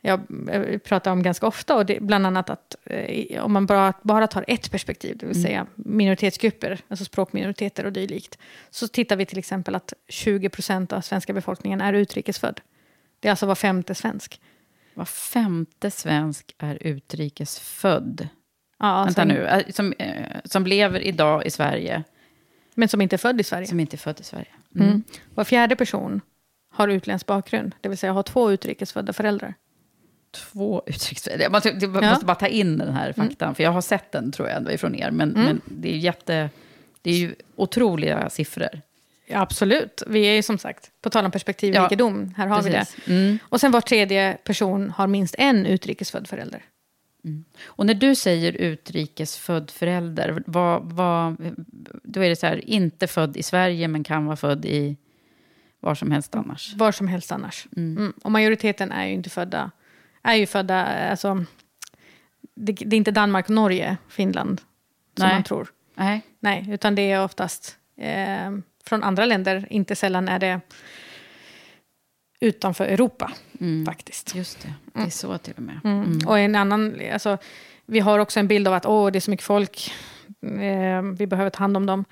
jag 0.00 0.20
eh, 0.50 0.78
pratar 0.78 1.10
om 1.12 1.22
ganska 1.22 1.46
ofta. 1.46 1.76
Och 1.76 1.86
det, 1.86 2.00
bland 2.00 2.26
annat 2.26 2.50
att 2.50 2.76
eh, 2.84 3.44
om 3.44 3.52
man 3.52 3.66
bara, 3.66 3.92
bara 4.02 4.26
tar 4.26 4.44
ett 4.48 4.70
perspektiv, 4.70 5.16
det 5.18 5.26
vill 5.26 5.36
Mm. 5.36 5.42
säga 5.48 5.66
minoritetsgrupper, 5.74 6.78
alltså 6.88 7.04
språkminoriteter 7.04 7.86
och 7.86 7.92
dylikt. 7.92 8.38
Så 8.70 8.88
tittar 8.88 9.16
vi 9.16 9.26
till 9.26 9.38
exempel 9.38 9.74
att 9.74 9.92
20 10.08 10.48
procent 10.48 10.92
av 10.92 11.00
svenska 11.00 11.32
befolkningen 11.32 11.80
är 11.80 11.92
utrikesfödd. 11.92 12.60
Det 13.20 13.28
är 13.28 13.30
alltså 13.30 13.46
var 13.46 13.54
femte 13.54 13.94
svensk. 13.94 14.40
Var 14.94 15.04
femte 15.04 15.90
svensk 15.90 16.54
är 16.58 16.78
utrikesfödd. 16.80 18.28
Ja, 18.78 19.04
Vänta 19.04 19.20
som- 19.22 19.28
nu, 19.28 19.46
eh, 19.46 19.62
som, 19.70 19.92
eh, 19.98 20.36
som 20.44 20.66
lever 20.66 21.00
idag 21.00 21.46
i 21.46 21.50
Sverige. 21.50 22.02
Men 22.74 22.88
som 22.88 23.00
inte 23.00 23.16
är 23.16 23.18
född 23.18 23.40
i 23.40 23.44
Sverige. 23.44 23.66
Som 23.66 23.80
inte 23.80 23.96
är 23.96 23.98
född 23.98 24.20
i 24.20 24.24
Sverige. 24.24 24.46
Mm. 24.74 25.02
Var 25.34 25.44
fjärde 25.44 25.76
person 25.76 26.20
har 26.80 26.88
utländsk 26.88 27.26
bakgrund, 27.26 27.74
det 27.80 27.88
vill 27.88 27.98
säga 27.98 28.12
har 28.12 28.22
två 28.22 28.52
utrikesfödda 28.52 29.12
föräldrar. 29.12 29.54
Två 30.30 30.82
utrikesfödda. 30.86 31.42
Jag 31.42 31.52
måste, 31.52 31.68
jag 31.68 31.82
Ja. 32.04 32.10
måste 32.10 32.24
bara 32.24 32.34
ta 32.34 32.46
in 32.46 32.78
den 32.78 32.92
här 32.94 33.12
faktan, 33.12 33.54
för 33.54 33.62
jag 33.62 33.70
har 33.72 33.80
sett 33.80 34.12
den 34.12 34.32
tror 34.32 34.48
jag 34.48 34.72
ifrån 34.72 34.94
er. 34.94 35.10
Men, 35.10 35.30
Mm. 35.30 35.44
men 35.44 35.60
det 35.64 35.92
är 35.92 35.96
jätte... 35.96 36.50
Det 37.02 37.10
är 37.10 37.14
ju 37.16 37.34
otroliga 37.56 38.30
siffror. 38.30 38.80
Ja, 39.26 39.40
absolut. 39.40 40.02
Vi 40.06 40.20
är 40.26 40.32
ju 40.32 40.42
som 40.42 40.58
sagt, 40.58 40.90
på 41.02 41.10
tal 41.10 41.24
om 41.24 41.30
perspektivrikedom, 41.30 42.34
här 42.36 42.46
har 42.46 42.62
vi 42.62 42.70
precis. 42.70 42.96
det. 43.04 43.12
Mm. 43.12 43.38
Och 43.48 43.60
sen 43.60 43.70
var 43.72 43.80
tredje 43.80 44.38
person 44.44 44.90
har 44.90 45.06
minst 45.06 45.34
en 45.38 45.66
utrikesfödd 45.66 46.28
förälder. 46.28 46.62
Och 47.64 47.86
när 47.86 47.94
du 47.94 48.14
säger 48.14 48.52
utrikesfödd 48.52 49.70
förälder, 49.70 50.42
vad, 50.46 50.92
vad, 50.92 51.36
då 52.02 52.20
är 52.24 52.28
det 52.28 52.36
så 52.36 52.46
här, 52.46 52.70
inte 52.70 53.06
född 53.06 53.36
i 53.36 53.42
Sverige 53.42 53.88
men 53.88 54.04
kan 54.04 54.26
vara 54.26 54.36
född 54.36 54.64
i 54.64 54.96
var 55.80 55.94
som 55.94 56.10
helst 56.10 56.34
annars. 56.34 56.74
Var 56.74 56.92
som 56.92 57.08
helst 57.08 57.32
annars. 57.32 57.66
Mm. 57.76 58.12
Och 58.22 58.32
majoriteten 58.32 58.92
är 58.92 59.06
ju 59.06 59.12
inte 59.12 59.30
födda, 59.30 59.70
är 60.22 60.34
ju 60.34 60.46
födda, 60.46 60.86
alltså, 61.10 61.44
det, 62.54 62.72
det 62.72 62.96
är 62.96 62.98
inte 62.98 63.10
Danmark, 63.10 63.48
Norge, 63.48 63.96
Finland 64.08 64.60
som 65.16 65.26
Nej. 65.26 65.34
man 65.34 65.44
tror. 65.44 65.72
Nej. 65.94 66.22
Nej, 66.40 66.66
utan 66.70 66.94
det 66.94 67.10
är 67.10 67.24
oftast 67.24 67.76
eh, 67.96 68.50
från 68.84 69.02
andra 69.02 69.24
länder, 69.24 69.66
inte 69.70 69.96
sällan 69.96 70.28
är 70.28 70.38
det 70.38 70.60
utanför 72.40 72.84
Europa 72.84 73.32
faktiskt. 73.86 74.34
Just 74.34 74.62
det, 74.62 74.74
det 74.94 75.00
är 75.00 75.10
så 75.10 75.38
till 75.38 75.54
och 75.56 75.62
med. 75.62 75.80
Mm. 75.84 76.04
Mm. 76.04 76.28
Och 76.28 76.38
en 76.38 76.54
annan, 76.54 77.00
alltså, 77.12 77.38
vi 77.86 78.00
har 78.00 78.18
också 78.18 78.40
en 78.40 78.48
bild 78.48 78.68
av 78.68 78.74
att 78.74 78.86
åh, 78.86 79.10
det 79.10 79.18
är 79.18 79.20
så 79.20 79.30
mycket 79.30 79.46
folk, 79.46 79.92
eh, 80.42 81.02
vi 81.02 81.26
behöver 81.26 81.50
ta 81.50 81.58
hand 81.58 81.76
om 81.76 81.86
dem. 81.86 82.04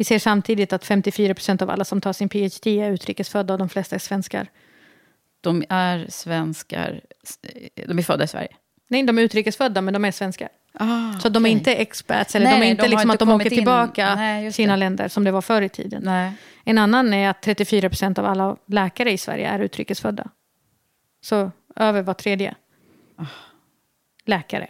Vi 0.00 0.04
ser 0.04 0.18
samtidigt 0.18 0.72
att 0.72 0.84
54 0.84 1.34
procent 1.34 1.62
av 1.62 1.70
alla 1.70 1.84
som 1.84 2.00
tar 2.00 2.12
sin 2.12 2.28
PhD 2.28 2.80
är 2.80 2.90
utrikesfödda 2.90 3.54
och 3.54 3.58
de 3.58 3.68
flesta 3.68 3.94
är 3.96 3.98
svenskar. 3.98 4.46
De 5.40 5.64
är 5.68 6.06
svenskar, 6.08 7.00
de 7.86 7.98
är 7.98 8.02
födda 8.02 8.24
i 8.24 8.26
Sverige. 8.28 8.48
Nej, 8.88 9.02
de 9.02 9.18
är 9.18 9.22
utrikesfödda, 9.22 9.80
men 9.80 9.94
de 9.94 10.04
är 10.04 10.10
svenskar. 10.10 10.48
Ah, 10.72 11.18
så 11.18 11.28
de 11.28 11.46
är 11.46 11.50
inte 11.50 11.74
expats, 11.74 12.34
eller 12.34 12.46
Nej, 12.46 12.60
de 12.60 12.66
är 12.66 12.70
inte 12.70 12.82
de 12.82 12.88
liksom 12.88 13.10
inte 13.10 13.24
att 13.24 13.28
de 13.28 13.34
åker 13.34 13.44
in. 13.46 13.50
tillbaka 13.50 14.14
Nej, 14.14 14.52
sina 14.52 14.72
det. 14.72 14.76
länder, 14.76 15.08
som 15.08 15.24
det 15.24 15.30
var 15.30 15.42
förr 15.42 15.62
i 15.62 15.68
tiden. 15.68 16.02
Nej. 16.04 16.32
En 16.64 16.78
annan 16.78 17.14
är 17.14 17.28
att 17.30 17.42
34 17.42 17.88
procent 17.88 18.18
av 18.18 18.24
alla 18.26 18.56
läkare 18.66 19.12
i 19.12 19.18
Sverige 19.18 19.48
är 19.48 19.58
utrikesfödda. 19.58 20.30
Så 21.24 21.50
över 21.76 22.02
var 22.02 22.14
tredje 22.14 22.54
Ah. 23.16 23.24
läkare. 24.24 24.68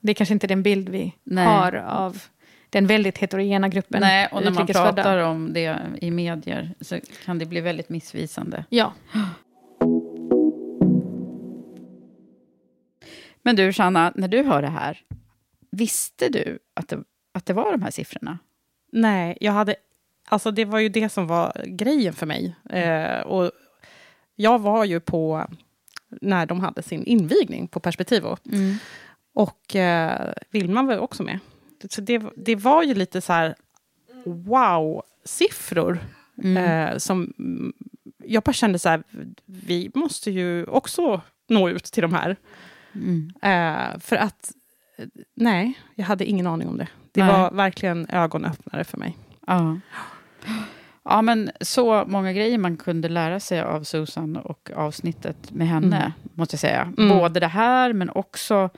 Det 0.00 0.10
är 0.12 0.14
kanske 0.14 0.32
inte 0.32 0.46
den 0.46 0.62
bild 0.62 0.88
vi 0.88 1.14
har 1.36 1.74
av 1.74 2.22
den 2.70 2.86
väldigt 2.86 3.18
heterogena 3.18 3.68
gruppen 3.68 4.00
Nej, 4.00 4.28
och 4.32 4.42
när 4.42 4.50
man 4.50 4.66
pratar 4.66 5.18
om 5.18 5.52
det 5.52 5.78
i 6.00 6.10
medier 6.10 6.74
så 6.80 6.98
kan 7.24 7.38
det 7.38 7.46
bli 7.46 7.60
väldigt 7.60 7.88
missvisande. 7.88 8.64
Ja. 8.68 8.92
Men 13.42 13.56
du, 13.56 13.72
Shanna, 13.72 14.12
när 14.14 14.28
du 14.28 14.42
hör 14.42 14.62
det 14.62 14.68
här, 14.68 14.98
visste 15.70 16.28
du 16.28 16.58
att 16.74 16.88
det, 16.88 16.98
att 17.34 17.46
det 17.46 17.52
var 17.52 17.72
de 17.72 17.82
här 17.82 17.90
siffrorna? 17.90 18.38
Nej, 18.92 19.38
jag 19.40 19.52
hade... 19.52 19.74
Alltså 20.28 20.50
det 20.50 20.64
var 20.64 20.78
ju 20.78 20.88
det 20.88 21.08
som 21.08 21.26
var 21.26 21.64
grejen 21.66 22.12
för 22.12 22.26
mig. 22.26 22.56
Eh, 22.70 23.20
och 23.20 23.50
jag 24.36 24.58
var 24.58 24.84
ju 24.84 25.00
på 25.00 25.46
när 26.20 26.46
de 26.46 26.60
hade 26.60 26.82
sin 26.82 27.04
invigning 27.04 27.68
på 27.68 27.80
Perspektivo. 27.80 28.36
Mm. 28.52 28.74
Och 29.34 29.76
eh, 29.76 30.32
Vilma 30.50 30.82
var 30.82 30.98
också 30.98 31.22
med. 31.22 31.38
Så 31.90 32.00
det, 32.00 32.22
det 32.36 32.56
var 32.56 32.82
ju 32.82 32.94
lite 32.94 33.20
så 33.20 33.32
här 33.32 33.54
wow-siffror. 34.24 35.98
Mm. 36.42 36.56
Eh, 36.56 36.96
som 36.98 37.32
jag 38.24 38.42
bara 38.42 38.52
kände 38.52 38.78
så 38.78 38.88
här, 38.88 39.02
vi 39.46 39.90
måste 39.94 40.30
ju 40.30 40.64
också 40.64 41.20
nå 41.48 41.68
ut 41.68 41.84
till 41.84 42.02
de 42.02 42.14
här. 42.14 42.36
Mm. 42.94 43.32
Eh, 43.42 43.98
för 44.00 44.16
att, 44.16 44.52
eh, 44.98 45.06
nej, 45.34 45.78
jag 45.94 46.04
hade 46.04 46.24
ingen 46.24 46.46
aning 46.46 46.68
om 46.68 46.78
det. 46.78 46.88
Det 47.12 47.24
Nej. 47.24 47.32
var 47.32 47.50
verkligen 47.50 48.06
ögonöppnare 48.10 48.84
för 48.84 48.98
mig. 48.98 49.16
Ja. 49.46 49.78
ja, 51.04 51.22
men 51.22 51.50
så 51.60 52.04
många 52.06 52.32
grejer 52.32 52.58
man 52.58 52.76
kunde 52.76 53.08
lära 53.08 53.40
sig 53.40 53.60
av 53.60 53.82
Susan 53.84 54.36
och 54.36 54.70
avsnittet 54.76 55.50
med 55.50 55.68
henne, 55.68 55.96
Mm. 55.96 56.12
måste 56.34 56.54
jag 56.54 56.60
säga. 56.60 56.92
Mm. 56.98 57.18
Både 57.18 57.40
det 57.40 57.46
här, 57.46 57.92
men 57.92 58.10
också 58.10 58.70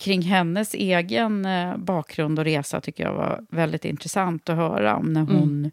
kring 0.00 0.22
hennes 0.22 0.74
egen 0.74 1.44
eh, 1.44 1.76
bakgrund 1.76 2.38
och 2.38 2.44
resa 2.44 2.80
tycker 2.80 3.04
jag 3.04 3.14
var 3.14 3.40
väldigt 3.50 3.84
intressant 3.84 4.48
att 4.48 4.56
höra 4.56 4.96
om 4.96 5.12
när 5.12 5.20
Mm. 5.20 5.34
hon 5.36 5.70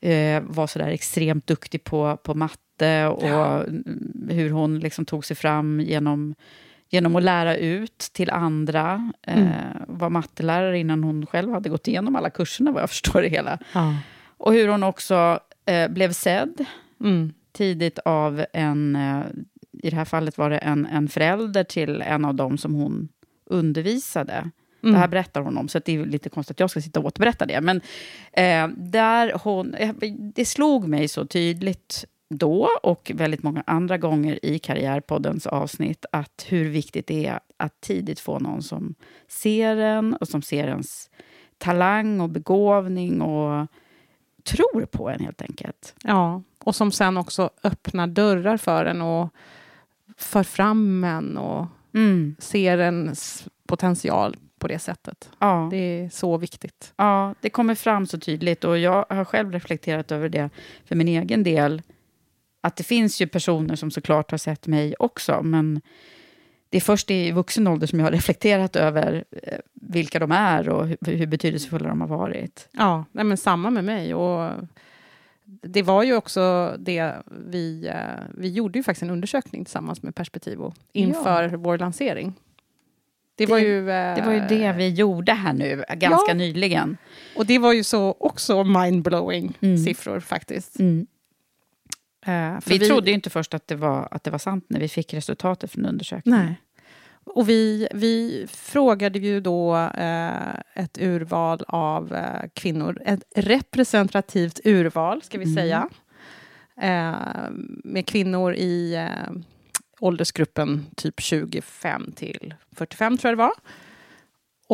eh, 0.00 0.42
var 0.42 0.66
så 0.66 0.78
där 0.78 0.88
extremt 0.88 1.46
duktig 1.46 1.84
på, 1.84 2.16
på 2.16 2.34
matte 2.34 3.06
och 3.06 3.28
Ja. 3.28 3.64
mm, 3.64 4.28
hur 4.30 4.50
hon 4.50 4.78
liksom 4.78 5.04
tog 5.04 5.24
sig 5.24 5.36
fram 5.36 5.80
genom, 5.80 6.34
genom 6.88 7.16
att 7.16 7.22
lära 7.22 7.56
ut 7.56 7.98
till 7.98 8.30
andra. 8.30 9.12
Eh, 9.22 9.38
Mm. 9.38 9.52
var 9.88 10.10
mattelärare 10.10 10.78
innan 10.78 11.04
hon 11.04 11.26
själv 11.26 11.52
hade 11.52 11.68
gått 11.68 11.88
igenom 11.88 12.16
alla 12.16 12.30
kurserna, 12.30 12.72
vad 12.72 12.82
jag 12.82 12.90
förstår 12.90 13.22
det 13.22 13.28
hela. 13.28 13.58
Ja. 13.74 13.94
Och 14.36 14.52
hur 14.52 14.68
hon 14.68 14.82
också 14.82 15.38
eh, 15.66 15.88
blev 15.90 16.12
sedd 16.12 16.64
Mm. 17.00 17.32
tidigt 17.52 17.98
av 17.98 18.44
en, 18.52 18.96
eh, 18.96 19.20
i 19.82 19.90
det 19.90 19.96
här 19.96 20.04
fallet 20.04 20.38
var 20.38 20.50
det 20.50 20.58
en, 20.58 20.86
en 20.86 21.08
förälder 21.08 21.64
till 21.64 22.02
en 22.02 22.24
av 22.24 22.34
dem 22.34 22.58
som 22.58 22.74
hon 22.74 23.08
undervisade. 23.50 24.50
Mm. 24.82 24.92
Det 24.92 24.98
här 24.98 25.08
berättar 25.08 25.40
hon 25.40 25.58
om, 25.58 25.68
så 25.68 25.78
det 25.84 25.92
är 25.92 26.06
lite 26.06 26.28
konstigt 26.28 26.56
att 26.56 26.60
jag 26.60 26.70
ska 26.70 26.80
sitta 26.80 27.00
och 27.00 27.06
återberätta 27.06 27.46
det. 27.46 27.60
Men 27.60 27.80
eh, 28.32 28.68
där 28.76 29.32
hon, 29.42 29.74
eh, 29.74 29.94
det 30.34 30.44
slog 30.44 30.88
mig 30.88 31.08
så 31.08 31.26
tydligt 31.26 32.04
då 32.30 32.68
och 32.82 33.12
väldigt 33.14 33.42
många 33.42 33.62
andra 33.66 33.98
gånger 33.98 34.44
i 34.44 34.58
Karriärpoddens 34.58 35.46
avsnitt 35.46 36.04
att 36.12 36.46
hur 36.48 36.68
viktigt 36.68 37.06
det 37.06 37.26
är 37.26 37.40
att 37.56 37.80
tidigt 37.80 38.20
få 38.20 38.38
någon 38.38 38.62
som 38.62 38.94
ser 39.28 39.76
en 39.76 40.14
och 40.14 40.28
som 40.28 40.42
ser 40.42 40.68
ens 40.68 41.10
talang 41.58 42.20
och 42.20 42.28
begåvning 42.28 43.22
och 43.22 43.66
tror 44.44 44.86
på 44.86 45.10
en 45.10 45.20
helt 45.20 45.42
enkelt. 45.42 45.94
Ja, 46.02 46.42
och 46.64 46.74
som 46.74 46.92
sen 46.92 47.16
också 47.16 47.50
öppnar 47.64 48.06
dörrar 48.06 48.56
för 48.56 48.84
en 48.84 49.02
och 49.02 49.28
för 50.16 50.42
fram 50.42 51.04
en 51.04 51.36
och 51.36 51.66
Mm. 51.98 52.36
ser 52.38 52.78
ens 52.78 53.48
potential 53.66 54.36
på 54.58 54.68
det 54.68 54.78
sättet. 54.78 55.30
Ja. 55.38 55.68
Det 55.70 55.76
är 55.76 56.08
så 56.08 56.36
viktigt. 56.36 56.92
Ja, 56.96 57.34
det 57.40 57.50
kommer 57.50 57.74
fram 57.74 58.06
så 58.06 58.18
tydligt 58.18 58.64
och 58.64 58.78
jag 58.78 59.06
har 59.08 59.24
själv 59.24 59.52
reflekterat 59.52 60.12
över 60.12 60.28
det 60.28 60.50
för 60.84 60.96
min 60.96 61.08
egen 61.08 61.42
del. 61.42 61.82
Att 62.60 62.76
det 62.76 62.84
finns 62.84 63.20
ju 63.20 63.26
personer 63.26 63.76
som 63.76 63.90
såklart 63.90 64.30
har 64.30 64.38
sett 64.38 64.66
mig 64.66 64.94
också, 64.98 65.42
men 65.42 65.80
det 66.70 66.76
är 66.76 66.80
först 66.80 67.10
i 67.10 67.32
vuxen 67.32 67.66
ålder 67.66 67.86
som 67.86 67.98
jag 67.98 68.06
har 68.06 68.12
reflekterat 68.12 68.76
över 68.76 69.24
eh, 69.42 69.58
vilka 69.74 70.18
de 70.18 70.32
är 70.32 70.68
och 70.68 70.86
hur, 70.86 70.96
hur 71.06 71.26
betydelsefulla 71.26 71.88
de 71.88 72.00
har 72.00 72.08
varit. 72.08 72.68
Ja, 72.72 73.04
nej, 73.12 73.24
men 73.24 73.36
samma 73.36 73.70
med 73.70 73.84
mig. 73.84 74.14
Och 74.14 74.50
det 75.62 75.82
var 75.82 76.02
ju 76.02 76.16
också 76.16 76.74
det 76.78 77.14
vi... 77.30 77.86
eh, 77.88 77.94
Vi 78.34 78.48
gjorde 78.50 78.78
ju 78.78 78.82
faktiskt 78.82 79.02
en 79.02 79.10
undersökning 79.10 79.64
tillsammans 79.64 80.02
med 80.02 80.14
Perspektivo 80.14 80.74
inför 80.92 81.48
vår 81.48 81.78
lansering. 81.78 82.34
Det, 83.34 83.46
var 83.46 83.58
ju... 83.58 83.90
eh, 83.90 84.14
Det 84.16 84.22
var 84.26 84.32
ju 84.32 84.40
det 84.40 84.72
vi 84.72 84.88
gjorde 84.88 85.32
här 85.32 85.52
nu, 85.52 85.84
ganska 85.96 86.30
Ja. 86.30 86.34
nyligen. 86.34 86.96
Och 87.36 87.46
det 87.46 87.58
var 87.58 87.72
ju 87.72 87.84
så 87.84 88.16
också 88.20 88.64
mindblowing 88.64 89.58
Mm. 89.60 89.78
siffror 89.78 90.20
faktiskt. 90.20 90.78
Mm. 90.78 91.06
Eh, 92.26 92.60
för 92.60 92.70
Vi, 92.70 92.78
trodde 92.78 93.10
ju 93.10 93.14
inte 93.14 93.30
först 93.30 93.54
att 93.54 93.66
det, 93.66 93.74
var, 93.76 94.08
att 94.10 94.24
det 94.24 94.30
var 94.30 94.38
sant 94.38 94.64
när 94.68 94.80
vi 94.80 94.88
fick 94.88 95.14
resultatet 95.14 95.70
från 95.72 95.86
undersökningen. 95.86 96.40
Nej. 96.40 96.60
Och 97.34 97.48
vi, 97.48 97.88
vi 97.94 98.46
frågade 98.50 99.18
ju 99.18 99.40
då 99.40 99.76
eh, 99.76 100.54
ett 100.74 100.98
urval 101.00 101.64
av 101.68 102.14
eh, 102.14 102.48
kvinnor, 102.54 103.02
ett 103.04 103.22
representativt 103.36 104.60
urval 104.64 105.22
ska 105.22 105.38
vi 105.38 105.44
Mm. 105.44 105.56
säga, 105.56 105.88
eh, 106.80 107.50
med 107.84 108.06
kvinnor 108.06 108.54
i 108.54 108.94
eh, 108.94 109.32
åldersgruppen 110.00 110.86
typ 110.96 111.20
25 111.20 112.12
till 112.12 112.54
45 112.76 113.18
tror 113.18 113.30
jag 113.30 113.38
det 113.38 113.42
var. 113.42 113.52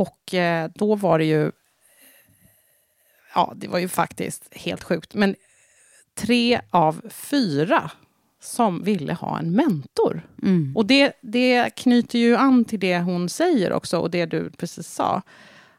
Och 0.05 0.35
eh, 0.35 0.71
då 0.75 0.95
var 0.95 1.19
det 1.19 1.25
ju, 1.25 1.51
ja 3.35 3.53
det 3.57 3.69
var 3.69 3.79
ju 3.79 3.89
faktiskt 3.89 4.49
helt 4.55 4.83
sjukt, 4.83 5.15
men 5.15 5.35
tre 6.15 6.61
av 6.71 7.03
fyra 7.11 7.91
som 8.45 8.82
ville 8.82 9.12
ha 9.12 9.38
en 9.38 9.53
mentor. 9.53 10.28
Mm. 10.42 10.76
Och 10.76 10.86
det, 10.86 11.12
det 11.20 11.70
knyter 11.76 12.18
ju 12.18 12.36
an 12.36 12.64
till 12.64 12.80
det 12.80 12.99
hon 12.99 13.28
säger 13.28 13.72
också 13.72 13.99
och 13.99 14.11
det 14.11 14.26
du 14.26 14.51
precis 14.51 14.88
sa. 14.88 15.22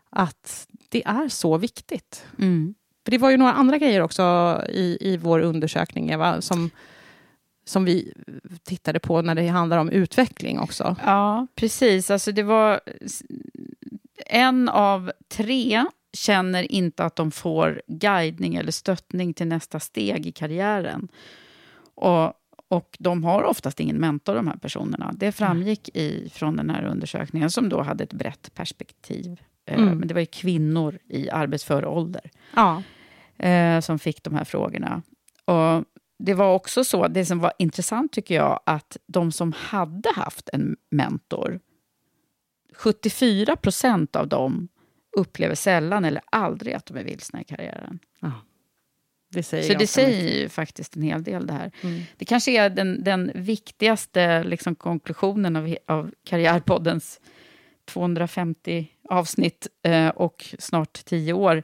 Att 0.09 0.67
det 0.89 1.03
är 1.05 1.29
så 1.29 1.57
viktigt. 1.57 2.25
Mm. 2.39 2.75
För 3.05 3.11
det 3.11 3.17
var 3.17 3.29
ju 3.29 3.37
några 3.37 3.53
andra 3.53 3.77
grejer 3.77 4.01
också 4.01 4.23
i, 4.69 4.97
i 5.01 5.17
vår 5.17 5.39
undersökning, 5.39 6.09
Eva, 6.09 6.41
som, 6.41 6.69
som 7.65 7.85
vi 7.85 8.13
tittade 8.63 8.99
på 8.99 9.21
när 9.21 9.35
det 9.35 9.47
handlar 9.47 9.77
om 9.77 9.89
utveckling 9.89 10.59
också. 10.59 10.95
Ja, 11.05 11.47
precis. 11.55 12.11
Alltså 12.11 12.31
det 12.31 12.43
var 12.43 12.79
en 14.25 14.69
av 14.69 15.11
tre 15.27 15.85
känner 16.13 16.71
inte 16.71 17.03
att 17.03 17.15
de 17.15 17.31
får 17.31 17.81
guidning 17.87 18.55
eller 18.55 18.71
stöttning 18.71 19.33
till 19.33 19.47
nästa 19.47 19.79
steg 19.79 20.25
i 20.25 20.31
karriären. 20.31 21.07
Och, 21.95 22.33
och 22.67 22.95
de 22.99 23.23
har 23.23 23.43
oftast 23.43 23.79
ingen 23.79 23.97
mentor, 23.97 24.35
de 24.35 24.47
här 24.47 24.57
personerna. 24.57 25.11
Det 25.17 25.31
framgick 25.31 25.89
i, 25.97 26.29
från 26.33 26.55
den 26.55 26.69
här 26.69 26.83
undersökningen, 26.83 27.49
som 27.51 27.69
då 27.69 27.81
hade 27.81 28.03
ett 28.03 28.13
brett 28.13 28.53
perspektiv. 28.53 29.41
Eh, 29.65 29.79
Mm. 29.79 29.97
Men 29.97 30.07
det 30.07 30.13
var 30.13 30.21
ju 30.21 30.25
kvinnor 30.27 30.99
i 31.09 31.29
arbetsför 31.29 31.85
ålder 31.85 32.31
Ja. 32.55 32.83
eh, 33.45 33.79
som 33.79 33.99
fick 33.99 34.23
de 34.23 34.35
här 34.35 34.43
frågorna. 34.43 35.01
Och 35.45 35.83
det 36.19 36.33
var 36.33 36.53
också 36.53 36.83
så, 36.83 37.07
det 37.07 37.25
som 37.25 37.39
var 37.39 37.53
intressant 37.59 38.11
tycker 38.13 38.35
jag, 38.35 38.59
att 38.65 38.97
de 39.07 39.31
som 39.31 39.53
hade 39.57 40.09
haft 40.15 40.49
en 40.53 40.75
mentor, 40.91 41.59
74 42.73 43.55
procent 43.55 44.15
av 44.15 44.27
dem 44.27 44.67
upplever 45.17 45.55
sällan 45.55 46.05
eller 46.05 46.21
aldrig 46.31 46.73
att 46.73 46.85
de 46.85 46.97
är 46.97 47.03
vilsna 47.03 47.41
i 47.41 47.43
karriären. 47.43 47.99
Det 49.35 49.43
säger 49.43 49.63
Så 49.63 49.79
det 49.79 49.87
säger 49.87 50.41
ju 50.41 50.49
faktiskt 50.49 50.95
en 50.95 51.01
hel 51.01 51.23
del 51.23 51.47
det 51.47 51.53
här. 51.53 51.71
Mm. 51.81 52.01
Det 52.17 52.25
kanske 52.25 52.51
är 52.51 52.69
den, 52.69 53.03
den 53.03 53.31
viktigaste 53.35 54.43
liksom, 54.43 54.75
konklusionen 54.75 55.55
av, 55.55 55.75
av 55.85 56.11
Karriärpoddens 56.23 57.19
250 57.85 58.87
avsnitt 59.09 59.67
eh, 59.83 60.07
och 60.07 60.55
snart 60.59 61.05
10 61.05 61.33
år 61.33 61.63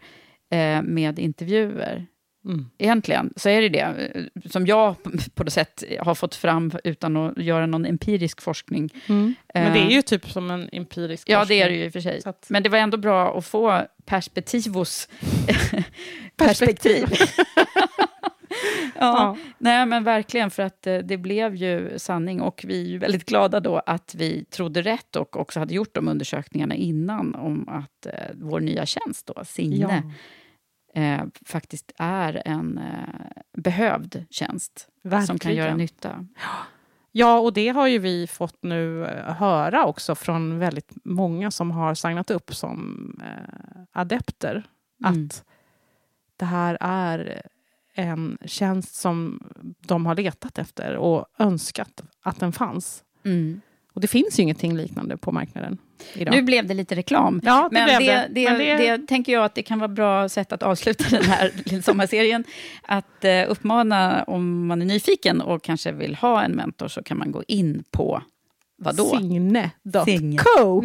eh, 0.49 0.81
med 0.81 1.19
intervjuer. 1.19 2.05
Mm. 2.45 2.69
Egentligen 2.77 3.33
så 3.35 3.49
är 3.49 3.61
det 3.61 3.69
det 3.69 4.11
eh, 4.15 4.41
som 4.51 4.67
jag 4.67 4.95
på 5.35 5.43
något 5.43 5.53
sätt 5.53 5.83
har 5.99 6.15
fått 6.15 6.35
fram 6.35 6.71
utan 6.83 7.17
att 7.17 7.37
göra 7.37 7.65
någon 7.65 7.85
empirisk 7.85 8.41
forskning. 8.41 8.89
Mm. 9.09 9.33
Men 9.53 9.73
det 9.73 9.79
är 9.79 9.85
Eh, 9.85 9.91
ju 9.91 10.01
typ 10.01 10.29
som 10.31 10.51
en 10.51 10.69
empirisk 10.71 11.29
Ja, 11.29 11.39
forskning. 11.39 11.59
det 11.59 11.63
är 11.65 11.69
det 11.69 11.75
ju 11.75 11.85
i 11.85 11.87
och 11.89 11.93
för 11.93 11.99
sig. 11.99 12.21
Att- 12.25 12.45
Men 12.49 12.63
det 12.63 12.69
var 12.69 12.77
ändå 12.77 12.97
bra 12.97 13.37
att 13.37 13.45
få 13.45 13.81
perspektivos 14.05 15.09
perspektiv. 16.35 17.05
ja, 18.95 18.99
Ja. 18.99 19.37
nej 19.57 19.85
men 19.85 20.03
verkligen, 20.03 20.51
för 20.51 20.63
att 20.63 20.87
eh, 20.87 20.97
det 20.97 21.17
blev 21.17 21.55
ju 21.55 21.99
sanning 21.99 22.41
och 22.41 22.63
vi 22.67 22.81
är 22.81 22.85
ju 22.87 22.97
väldigt 22.97 23.25
glada 23.25 23.59
då 23.59 23.77
att 23.85 24.15
vi 24.17 24.45
trodde 24.45 24.81
rätt 24.81 25.15
och 25.15 25.37
också 25.39 25.59
hade 25.59 25.73
gjort 25.73 25.95
de 25.95 26.07
undersökningarna 26.07 26.75
innan 26.75 27.35
om 27.35 27.69
att 27.69 28.07
vår 28.33 28.59
nya 28.59 28.85
tjänst 28.85 29.31
då, 29.35 29.45
Signe, 29.45 30.13
eh, 30.93 31.23
faktiskt 31.45 31.91
är 31.97 32.41
en 32.45 32.77
eh, 32.77 33.41
behövd 33.57 34.25
tjänst 34.29 34.87
som 35.01 35.09
kan 35.09 35.19
Verkligen. 35.19 35.57
göra 35.57 35.75
nytta. 35.75 36.25
Ja, 37.11 37.39
och 37.39 37.53
det 37.53 37.69
har 37.69 37.87
ju 37.87 37.99
vi 37.99 38.27
fått 38.27 38.63
nu 38.63 39.05
eh, 39.05 39.35
höra 39.35 39.85
också 39.85 40.15
från 40.15 40.59
väldigt 40.59 40.91
många 41.03 41.51
som 41.51 41.71
har 41.71 41.93
signat 41.93 42.31
upp 42.31 42.55
som 42.55 43.21
eh, 43.23 43.81
adepter. 43.91 44.63
Mm. 45.05 45.25
Att 45.25 45.43
det 46.37 46.45
här 46.45 46.77
är 46.81 47.41
en 47.93 48.37
tjänst 48.45 48.95
som 48.95 49.43
de 49.79 50.05
har 50.05 50.15
letat 50.15 50.57
efter 50.57 50.95
och 50.95 51.25
önskat 51.39 52.03
att 52.21 52.39
den 52.39 52.51
fanns. 52.51 53.03
Mm. 53.23 53.61
Och 53.93 54.01
det 54.01 54.07
finns 54.07 54.39
ju 54.39 54.43
ingenting 54.43 54.75
liknande 54.75 55.17
på 55.17 55.31
marknaden 55.31 55.77
idag. 56.13 56.35
Nu 56.35 56.41
blev 56.41 56.67
det 56.67 56.73
lite 56.73 56.95
reklam. 56.95 57.41
Ja, 57.43 57.69
det 57.71 57.77
men 57.77 57.87
det, 57.87 58.05
det. 58.05 58.27
det, 58.31 58.51
Men 58.51 58.77
det... 58.77 59.07
tänker 59.07 59.33
jag 59.33 59.45
att 59.45 59.55
det 59.55 59.63
kan 59.63 59.79
vara 59.79 59.87
bra 59.87 60.29
sätt 60.29 60.51
att 60.51 60.63
avsluta 60.63 61.03
den 61.09 61.23
här 61.23 61.81
sommarserien. 61.81 62.43
Att 62.81 63.25
eh, 63.25 63.43
uppmana, 63.47 64.23
om 64.23 64.67
man 64.67 64.81
är 64.81 64.85
nyfiken 64.85 65.41
och 65.41 65.63
kanske 65.63 65.91
vill 65.91 66.15
ha 66.15 66.43
en 66.43 66.51
mentor, 66.51 66.87
så 66.87 67.03
kan 67.03 67.17
man 67.17 67.31
gå 67.31 67.43
in 67.47 67.83
på 67.91 68.21
vadå? 68.77 69.03
Signe.co. 69.05 70.83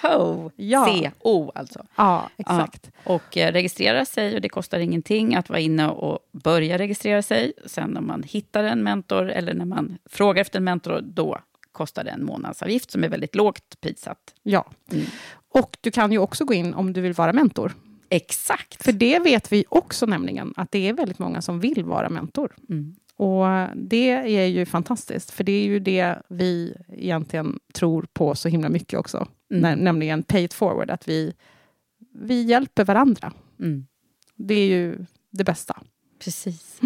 Co. 0.00 0.50
Ja. 0.56 0.86
C-O 0.86 1.52
alltså. 1.54 1.84
Ja, 1.96 2.30
exakt. 2.36 2.90
Ja, 3.04 3.14
och 3.14 3.36
eh, 3.36 3.52
registrera 3.52 4.04
sig 4.04 4.34
och 4.34 4.40
det 4.40 4.48
kostar 4.48 4.78
ingenting 4.78 5.34
att 5.34 5.48
vara 5.48 5.60
inne 5.60 5.88
och 5.88 6.18
börja 6.32 6.78
registrera 6.78 7.22
sig. 7.22 7.52
Sen 7.66 7.90
när 7.90 8.00
man 8.00 8.22
hittar 8.22 8.64
en 8.64 8.82
mentor 8.82 9.30
eller 9.30 9.54
när 9.54 9.64
man 9.64 9.98
frågar 10.10 10.40
efter 10.40 10.58
en 10.58 10.64
mentor, 10.64 11.00
då 11.02 11.38
kostar 11.74 12.04
det 12.04 12.10
en 12.10 12.24
månadsavgift 12.24 12.90
som 12.90 13.04
är 13.04 13.08
väldigt 13.08 13.34
lågt 13.34 13.80
prissatt. 13.80 14.34
Ja. 14.42 14.66
Mm. 14.92 15.06
Och 15.48 15.78
du 15.80 15.90
kan 15.90 16.12
ju 16.12 16.18
också 16.18 16.44
gå 16.44 16.54
in 16.54 16.74
om 16.74 16.92
du 16.92 17.00
vill 17.00 17.12
vara 17.12 17.32
mentor. 17.32 17.74
Exakt. 18.08 18.84
För 18.84 18.92
det 18.92 19.18
vet 19.18 19.52
vi 19.52 19.64
också 19.68 20.06
nämligen, 20.06 20.54
att 20.56 20.70
det 20.70 20.88
är 20.88 20.92
väldigt 20.92 21.18
många 21.18 21.42
som 21.42 21.60
vill 21.60 21.84
vara 21.84 22.08
mentor. 22.10 22.54
Mm. 22.68 22.94
Och 23.16 23.46
det 23.76 24.10
är 24.10 24.46
ju 24.46 24.66
fantastiskt, 24.66 25.30
för 25.30 25.44
det 25.44 25.52
är 25.52 25.64
ju 25.64 25.78
det 25.78 26.22
vi 26.28 26.74
egentligen 26.88 27.58
tror 27.74 28.06
på 28.12 28.34
så 28.34 28.48
himla 28.48 28.68
mycket 28.68 28.98
också. 28.98 29.28
Mm. 29.50 29.62
Nä- 29.62 29.76
nämligen 29.84 30.22
pay 30.22 30.44
it 30.44 30.54
forward, 30.54 30.90
att 30.90 31.08
vi, 31.08 31.32
vi 32.14 32.42
hjälper 32.42 32.84
varandra. 32.84 33.32
Mm. 33.60 33.86
Det 34.36 34.54
är 34.54 34.66
ju 34.66 35.06
det 35.30 35.44
bästa. 35.44 35.82
Precis. 36.24 36.80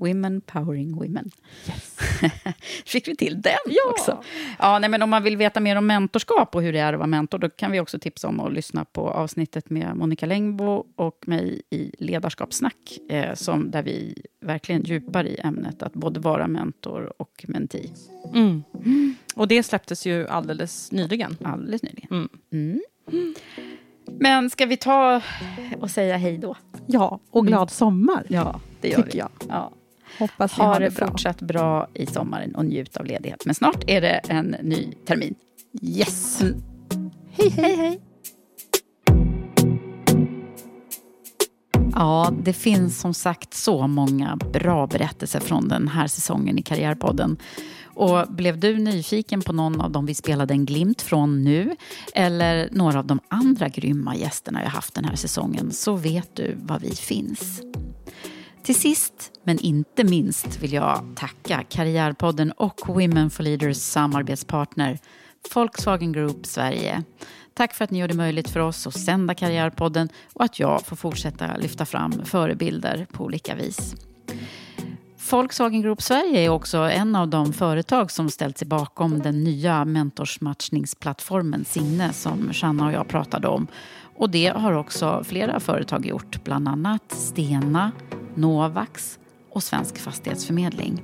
Women 0.00 0.40
powering 0.40 0.94
women. 0.96 1.30
Yes. 1.68 1.98
Fick 2.86 3.08
vi 3.08 3.16
till 3.16 3.40
den 3.42 3.52
Ja. 3.66 3.90
också. 3.90 4.22
Ja, 4.58 4.78
nej, 4.78 4.90
men 4.90 5.02
om 5.02 5.10
man 5.10 5.22
vill 5.22 5.36
veta 5.36 5.60
mer 5.60 5.76
om 5.76 5.86
mentorskap 5.86 6.54
och 6.54 6.62
hur 6.62 6.72
det 6.72 6.78
är 6.78 6.92
att 6.92 6.98
vara 6.98 7.06
mentor, 7.06 7.38
då 7.38 7.48
kan 7.50 7.72
vi 7.72 7.80
också 7.80 7.98
tipsa 7.98 8.28
om 8.28 8.40
att 8.40 8.52
lyssna 8.52 8.84
på 8.84 9.08
avsnittet 9.10 9.70
med 9.70 9.96
Monica 9.96 10.26
Längbo 10.26 10.86
och 10.96 11.24
mig 11.26 11.62
i 11.70 11.90
Ledarskapssnack, 11.98 12.98
eh, 13.10 13.34
som, 13.34 13.70
där 13.70 13.82
vi 13.82 14.22
verkligen 14.40 14.82
djupar 14.82 15.24
i 15.24 15.40
ämnet 15.44 15.82
att 15.82 15.92
både 15.92 16.20
vara 16.20 16.48
mentor 16.48 17.12
och 17.16 17.44
mentee. 17.48 17.90
Mm. 18.34 18.62
Och 19.34 19.48
det 19.48 19.62
släpptes 19.62 20.06
ju 20.06 20.28
alldeles 20.28 20.92
nyligen. 20.92 21.36
Alldeles 21.44 21.82
nyligen. 21.82 22.08
Mm. 22.10 22.28
Mm. 22.52 23.34
Men 24.18 24.50
ska 24.50 24.66
vi 24.66 24.76
ta 24.76 25.22
och 25.80 25.90
säga 25.90 26.16
hej 26.16 26.38
då? 26.38 26.56
Ja, 26.86 27.20
och 27.30 27.46
glad 27.46 27.70
sommar. 27.70 28.26
Ja, 28.28 28.60
det 28.80 28.88
gör 28.88 28.96
Tycker 28.96 29.12
vi. 29.12 29.18
jag. 29.18 29.28
Ja. 29.48 29.70
Hoppas 30.20 30.58
ni 30.58 30.64
Ha 30.64 30.72
har 30.72 30.80
det 30.80 30.88
det 30.88 30.94
bra. 30.96 31.06
fortsatt 31.06 31.42
bra 31.42 31.88
i 31.94 32.06
sommaren 32.06 32.54
och 32.54 32.64
njut 32.64 32.96
av 32.96 33.06
ledighet. 33.06 33.42
Men 33.46 33.54
snart 33.54 33.84
är 33.86 34.00
det 34.00 34.08
en 34.28 34.56
ny 34.62 34.92
termin. 35.06 35.34
Yes. 35.82 36.40
Mm. 36.40 36.60
Hej, 37.32 37.50
hej, 37.50 37.76
hej. 37.76 38.00
Ja, 41.94 42.32
det 42.42 42.52
finns 42.52 43.00
som 43.00 43.14
sagt 43.14 43.54
så 43.54 43.86
många 43.86 44.36
bra 44.52 44.86
berättelser 44.86 45.40
från 45.40 45.68
den 45.68 45.88
här 45.88 46.06
säsongen 46.06 46.58
i 46.58 46.62
Karriärpodden. 46.62 47.36
Och 47.84 48.26
blev 48.28 48.58
du 48.60 48.78
nyfiken 48.78 49.40
på 49.40 49.52
någon 49.52 49.80
av 49.80 49.90
dem 49.90 50.06
vi 50.06 50.14
spelade 50.14 50.54
en 50.54 50.64
glimt 50.66 51.02
från 51.02 51.44
nu 51.44 51.76
eller 52.14 52.68
några 52.72 52.98
av 52.98 53.06
de 53.06 53.20
andra 53.28 53.68
grymma 53.68 54.16
gästerna 54.16 54.62
jag 54.62 54.70
haft 54.70 54.94
den 54.94 55.04
här 55.04 55.16
säsongen 55.16 55.72
så 55.72 55.94
vet 55.94 56.36
du 56.36 56.56
var 56.62 56.78
vi 56.78 56.90
finns. 56.90 57.62
Till 58.62 58.74
sist, 58.74 59.32
men 59.44 59.58
inte 59.58 60.04
minst, 60.04 60.62
vill 60.62 60.72
jag 60.72 61.12
tacka 61.16 61.64
Karriärpodden 61.68 62.52
och 62.52 62.80
Women 62.86 63.30
for 63.30 63.42
Leaders 63.42 63.76
samarbetspartner 63.76 64.98
Volkswagen 65.54 66.12
Group 66.12 66.46
Sverige. 66.46 67.02
Tack 67.54 67.74
för 67.74 67.84
att 67.84 67.90
ni 67.90 67.98
gör 67.98 68.08
det 68.08 68.14
möjligt 68.14 68.50
för 68.50 68.60
oss 68.60 68.86
att 68.86 69.00
sända 69.00 69.34
Karriärpodden 69.34 70.08
och 70.32 70.44
att 70.44 70.58
jag 70.58 70.86
får 70.86 70.96
fortsätta 70.96 71.56
lyfta 71.56 71.86
fram 71.86 72.24
förebilder 72.24 73.06
på 73.12 73.24
olika 73.24 73.54
vis. 73.54 73.94
Volkswagen 75.30 75.82
Group 75.82 76.02
Sverige 76.02 76.40
är 76.40 76.48
också 76.48 76.78
en 76.78 77.16
av 77.16 77.28
de 77.28 77.52
företag 77.52 78.10
som 78.10 78.30
ställt 78.30 78.58
sig 78.58 78.68
bakom 78.68 79.18
den 79.18 79.44
nya 79.44 79.84
mentorsmatchningsplattformen 79.84 81.64
Sinne 81.64 82.12
som 82.12 82.52
Shanna 82.52 82.86
och 82.86 82.92
jag 82.92 83.08
pratade 83.08 83.48
om. 83.48 83.66
Och 84.16 84.30
det 84.30 84.46
har 84.46 84.72
också 84.72 85.24
flera 85.24 85.60
företag 85.60 86.06
gjort, 86.06 86.44
bland 86.44 86.68
annat 86.68 87.12
Stena, 87.12 87.92
Novax 88.34 89.18
och 89.50 89.62
Svensk 89.62 89.98
Fastighetsförmedling. 89.98 91.02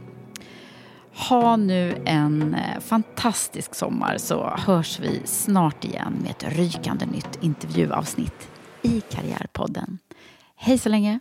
Ha 1.29 1.57
nu 1.57 2.03
en 2.05 2.55
eh, 2.55 2.81
fantastisk 2.81 3.75
sommar 3.75 4.19
så 4.19 4.57
hörs 4.59 5.01
vi 5.01 5.21
snart 5.25 5.85
igen 5.85 6.13
med 6.23 6.31
ett 6.31 6.57
rykande 6.57 7.07
nytt 7.07 7.39
intervjuavsnitt 7.41 8.49
i 8.83 9.01
Karriärpodden. 9.01 9.99
Hej 10.57 10.79
så 10.79 10.89
länge! 10.89 11.21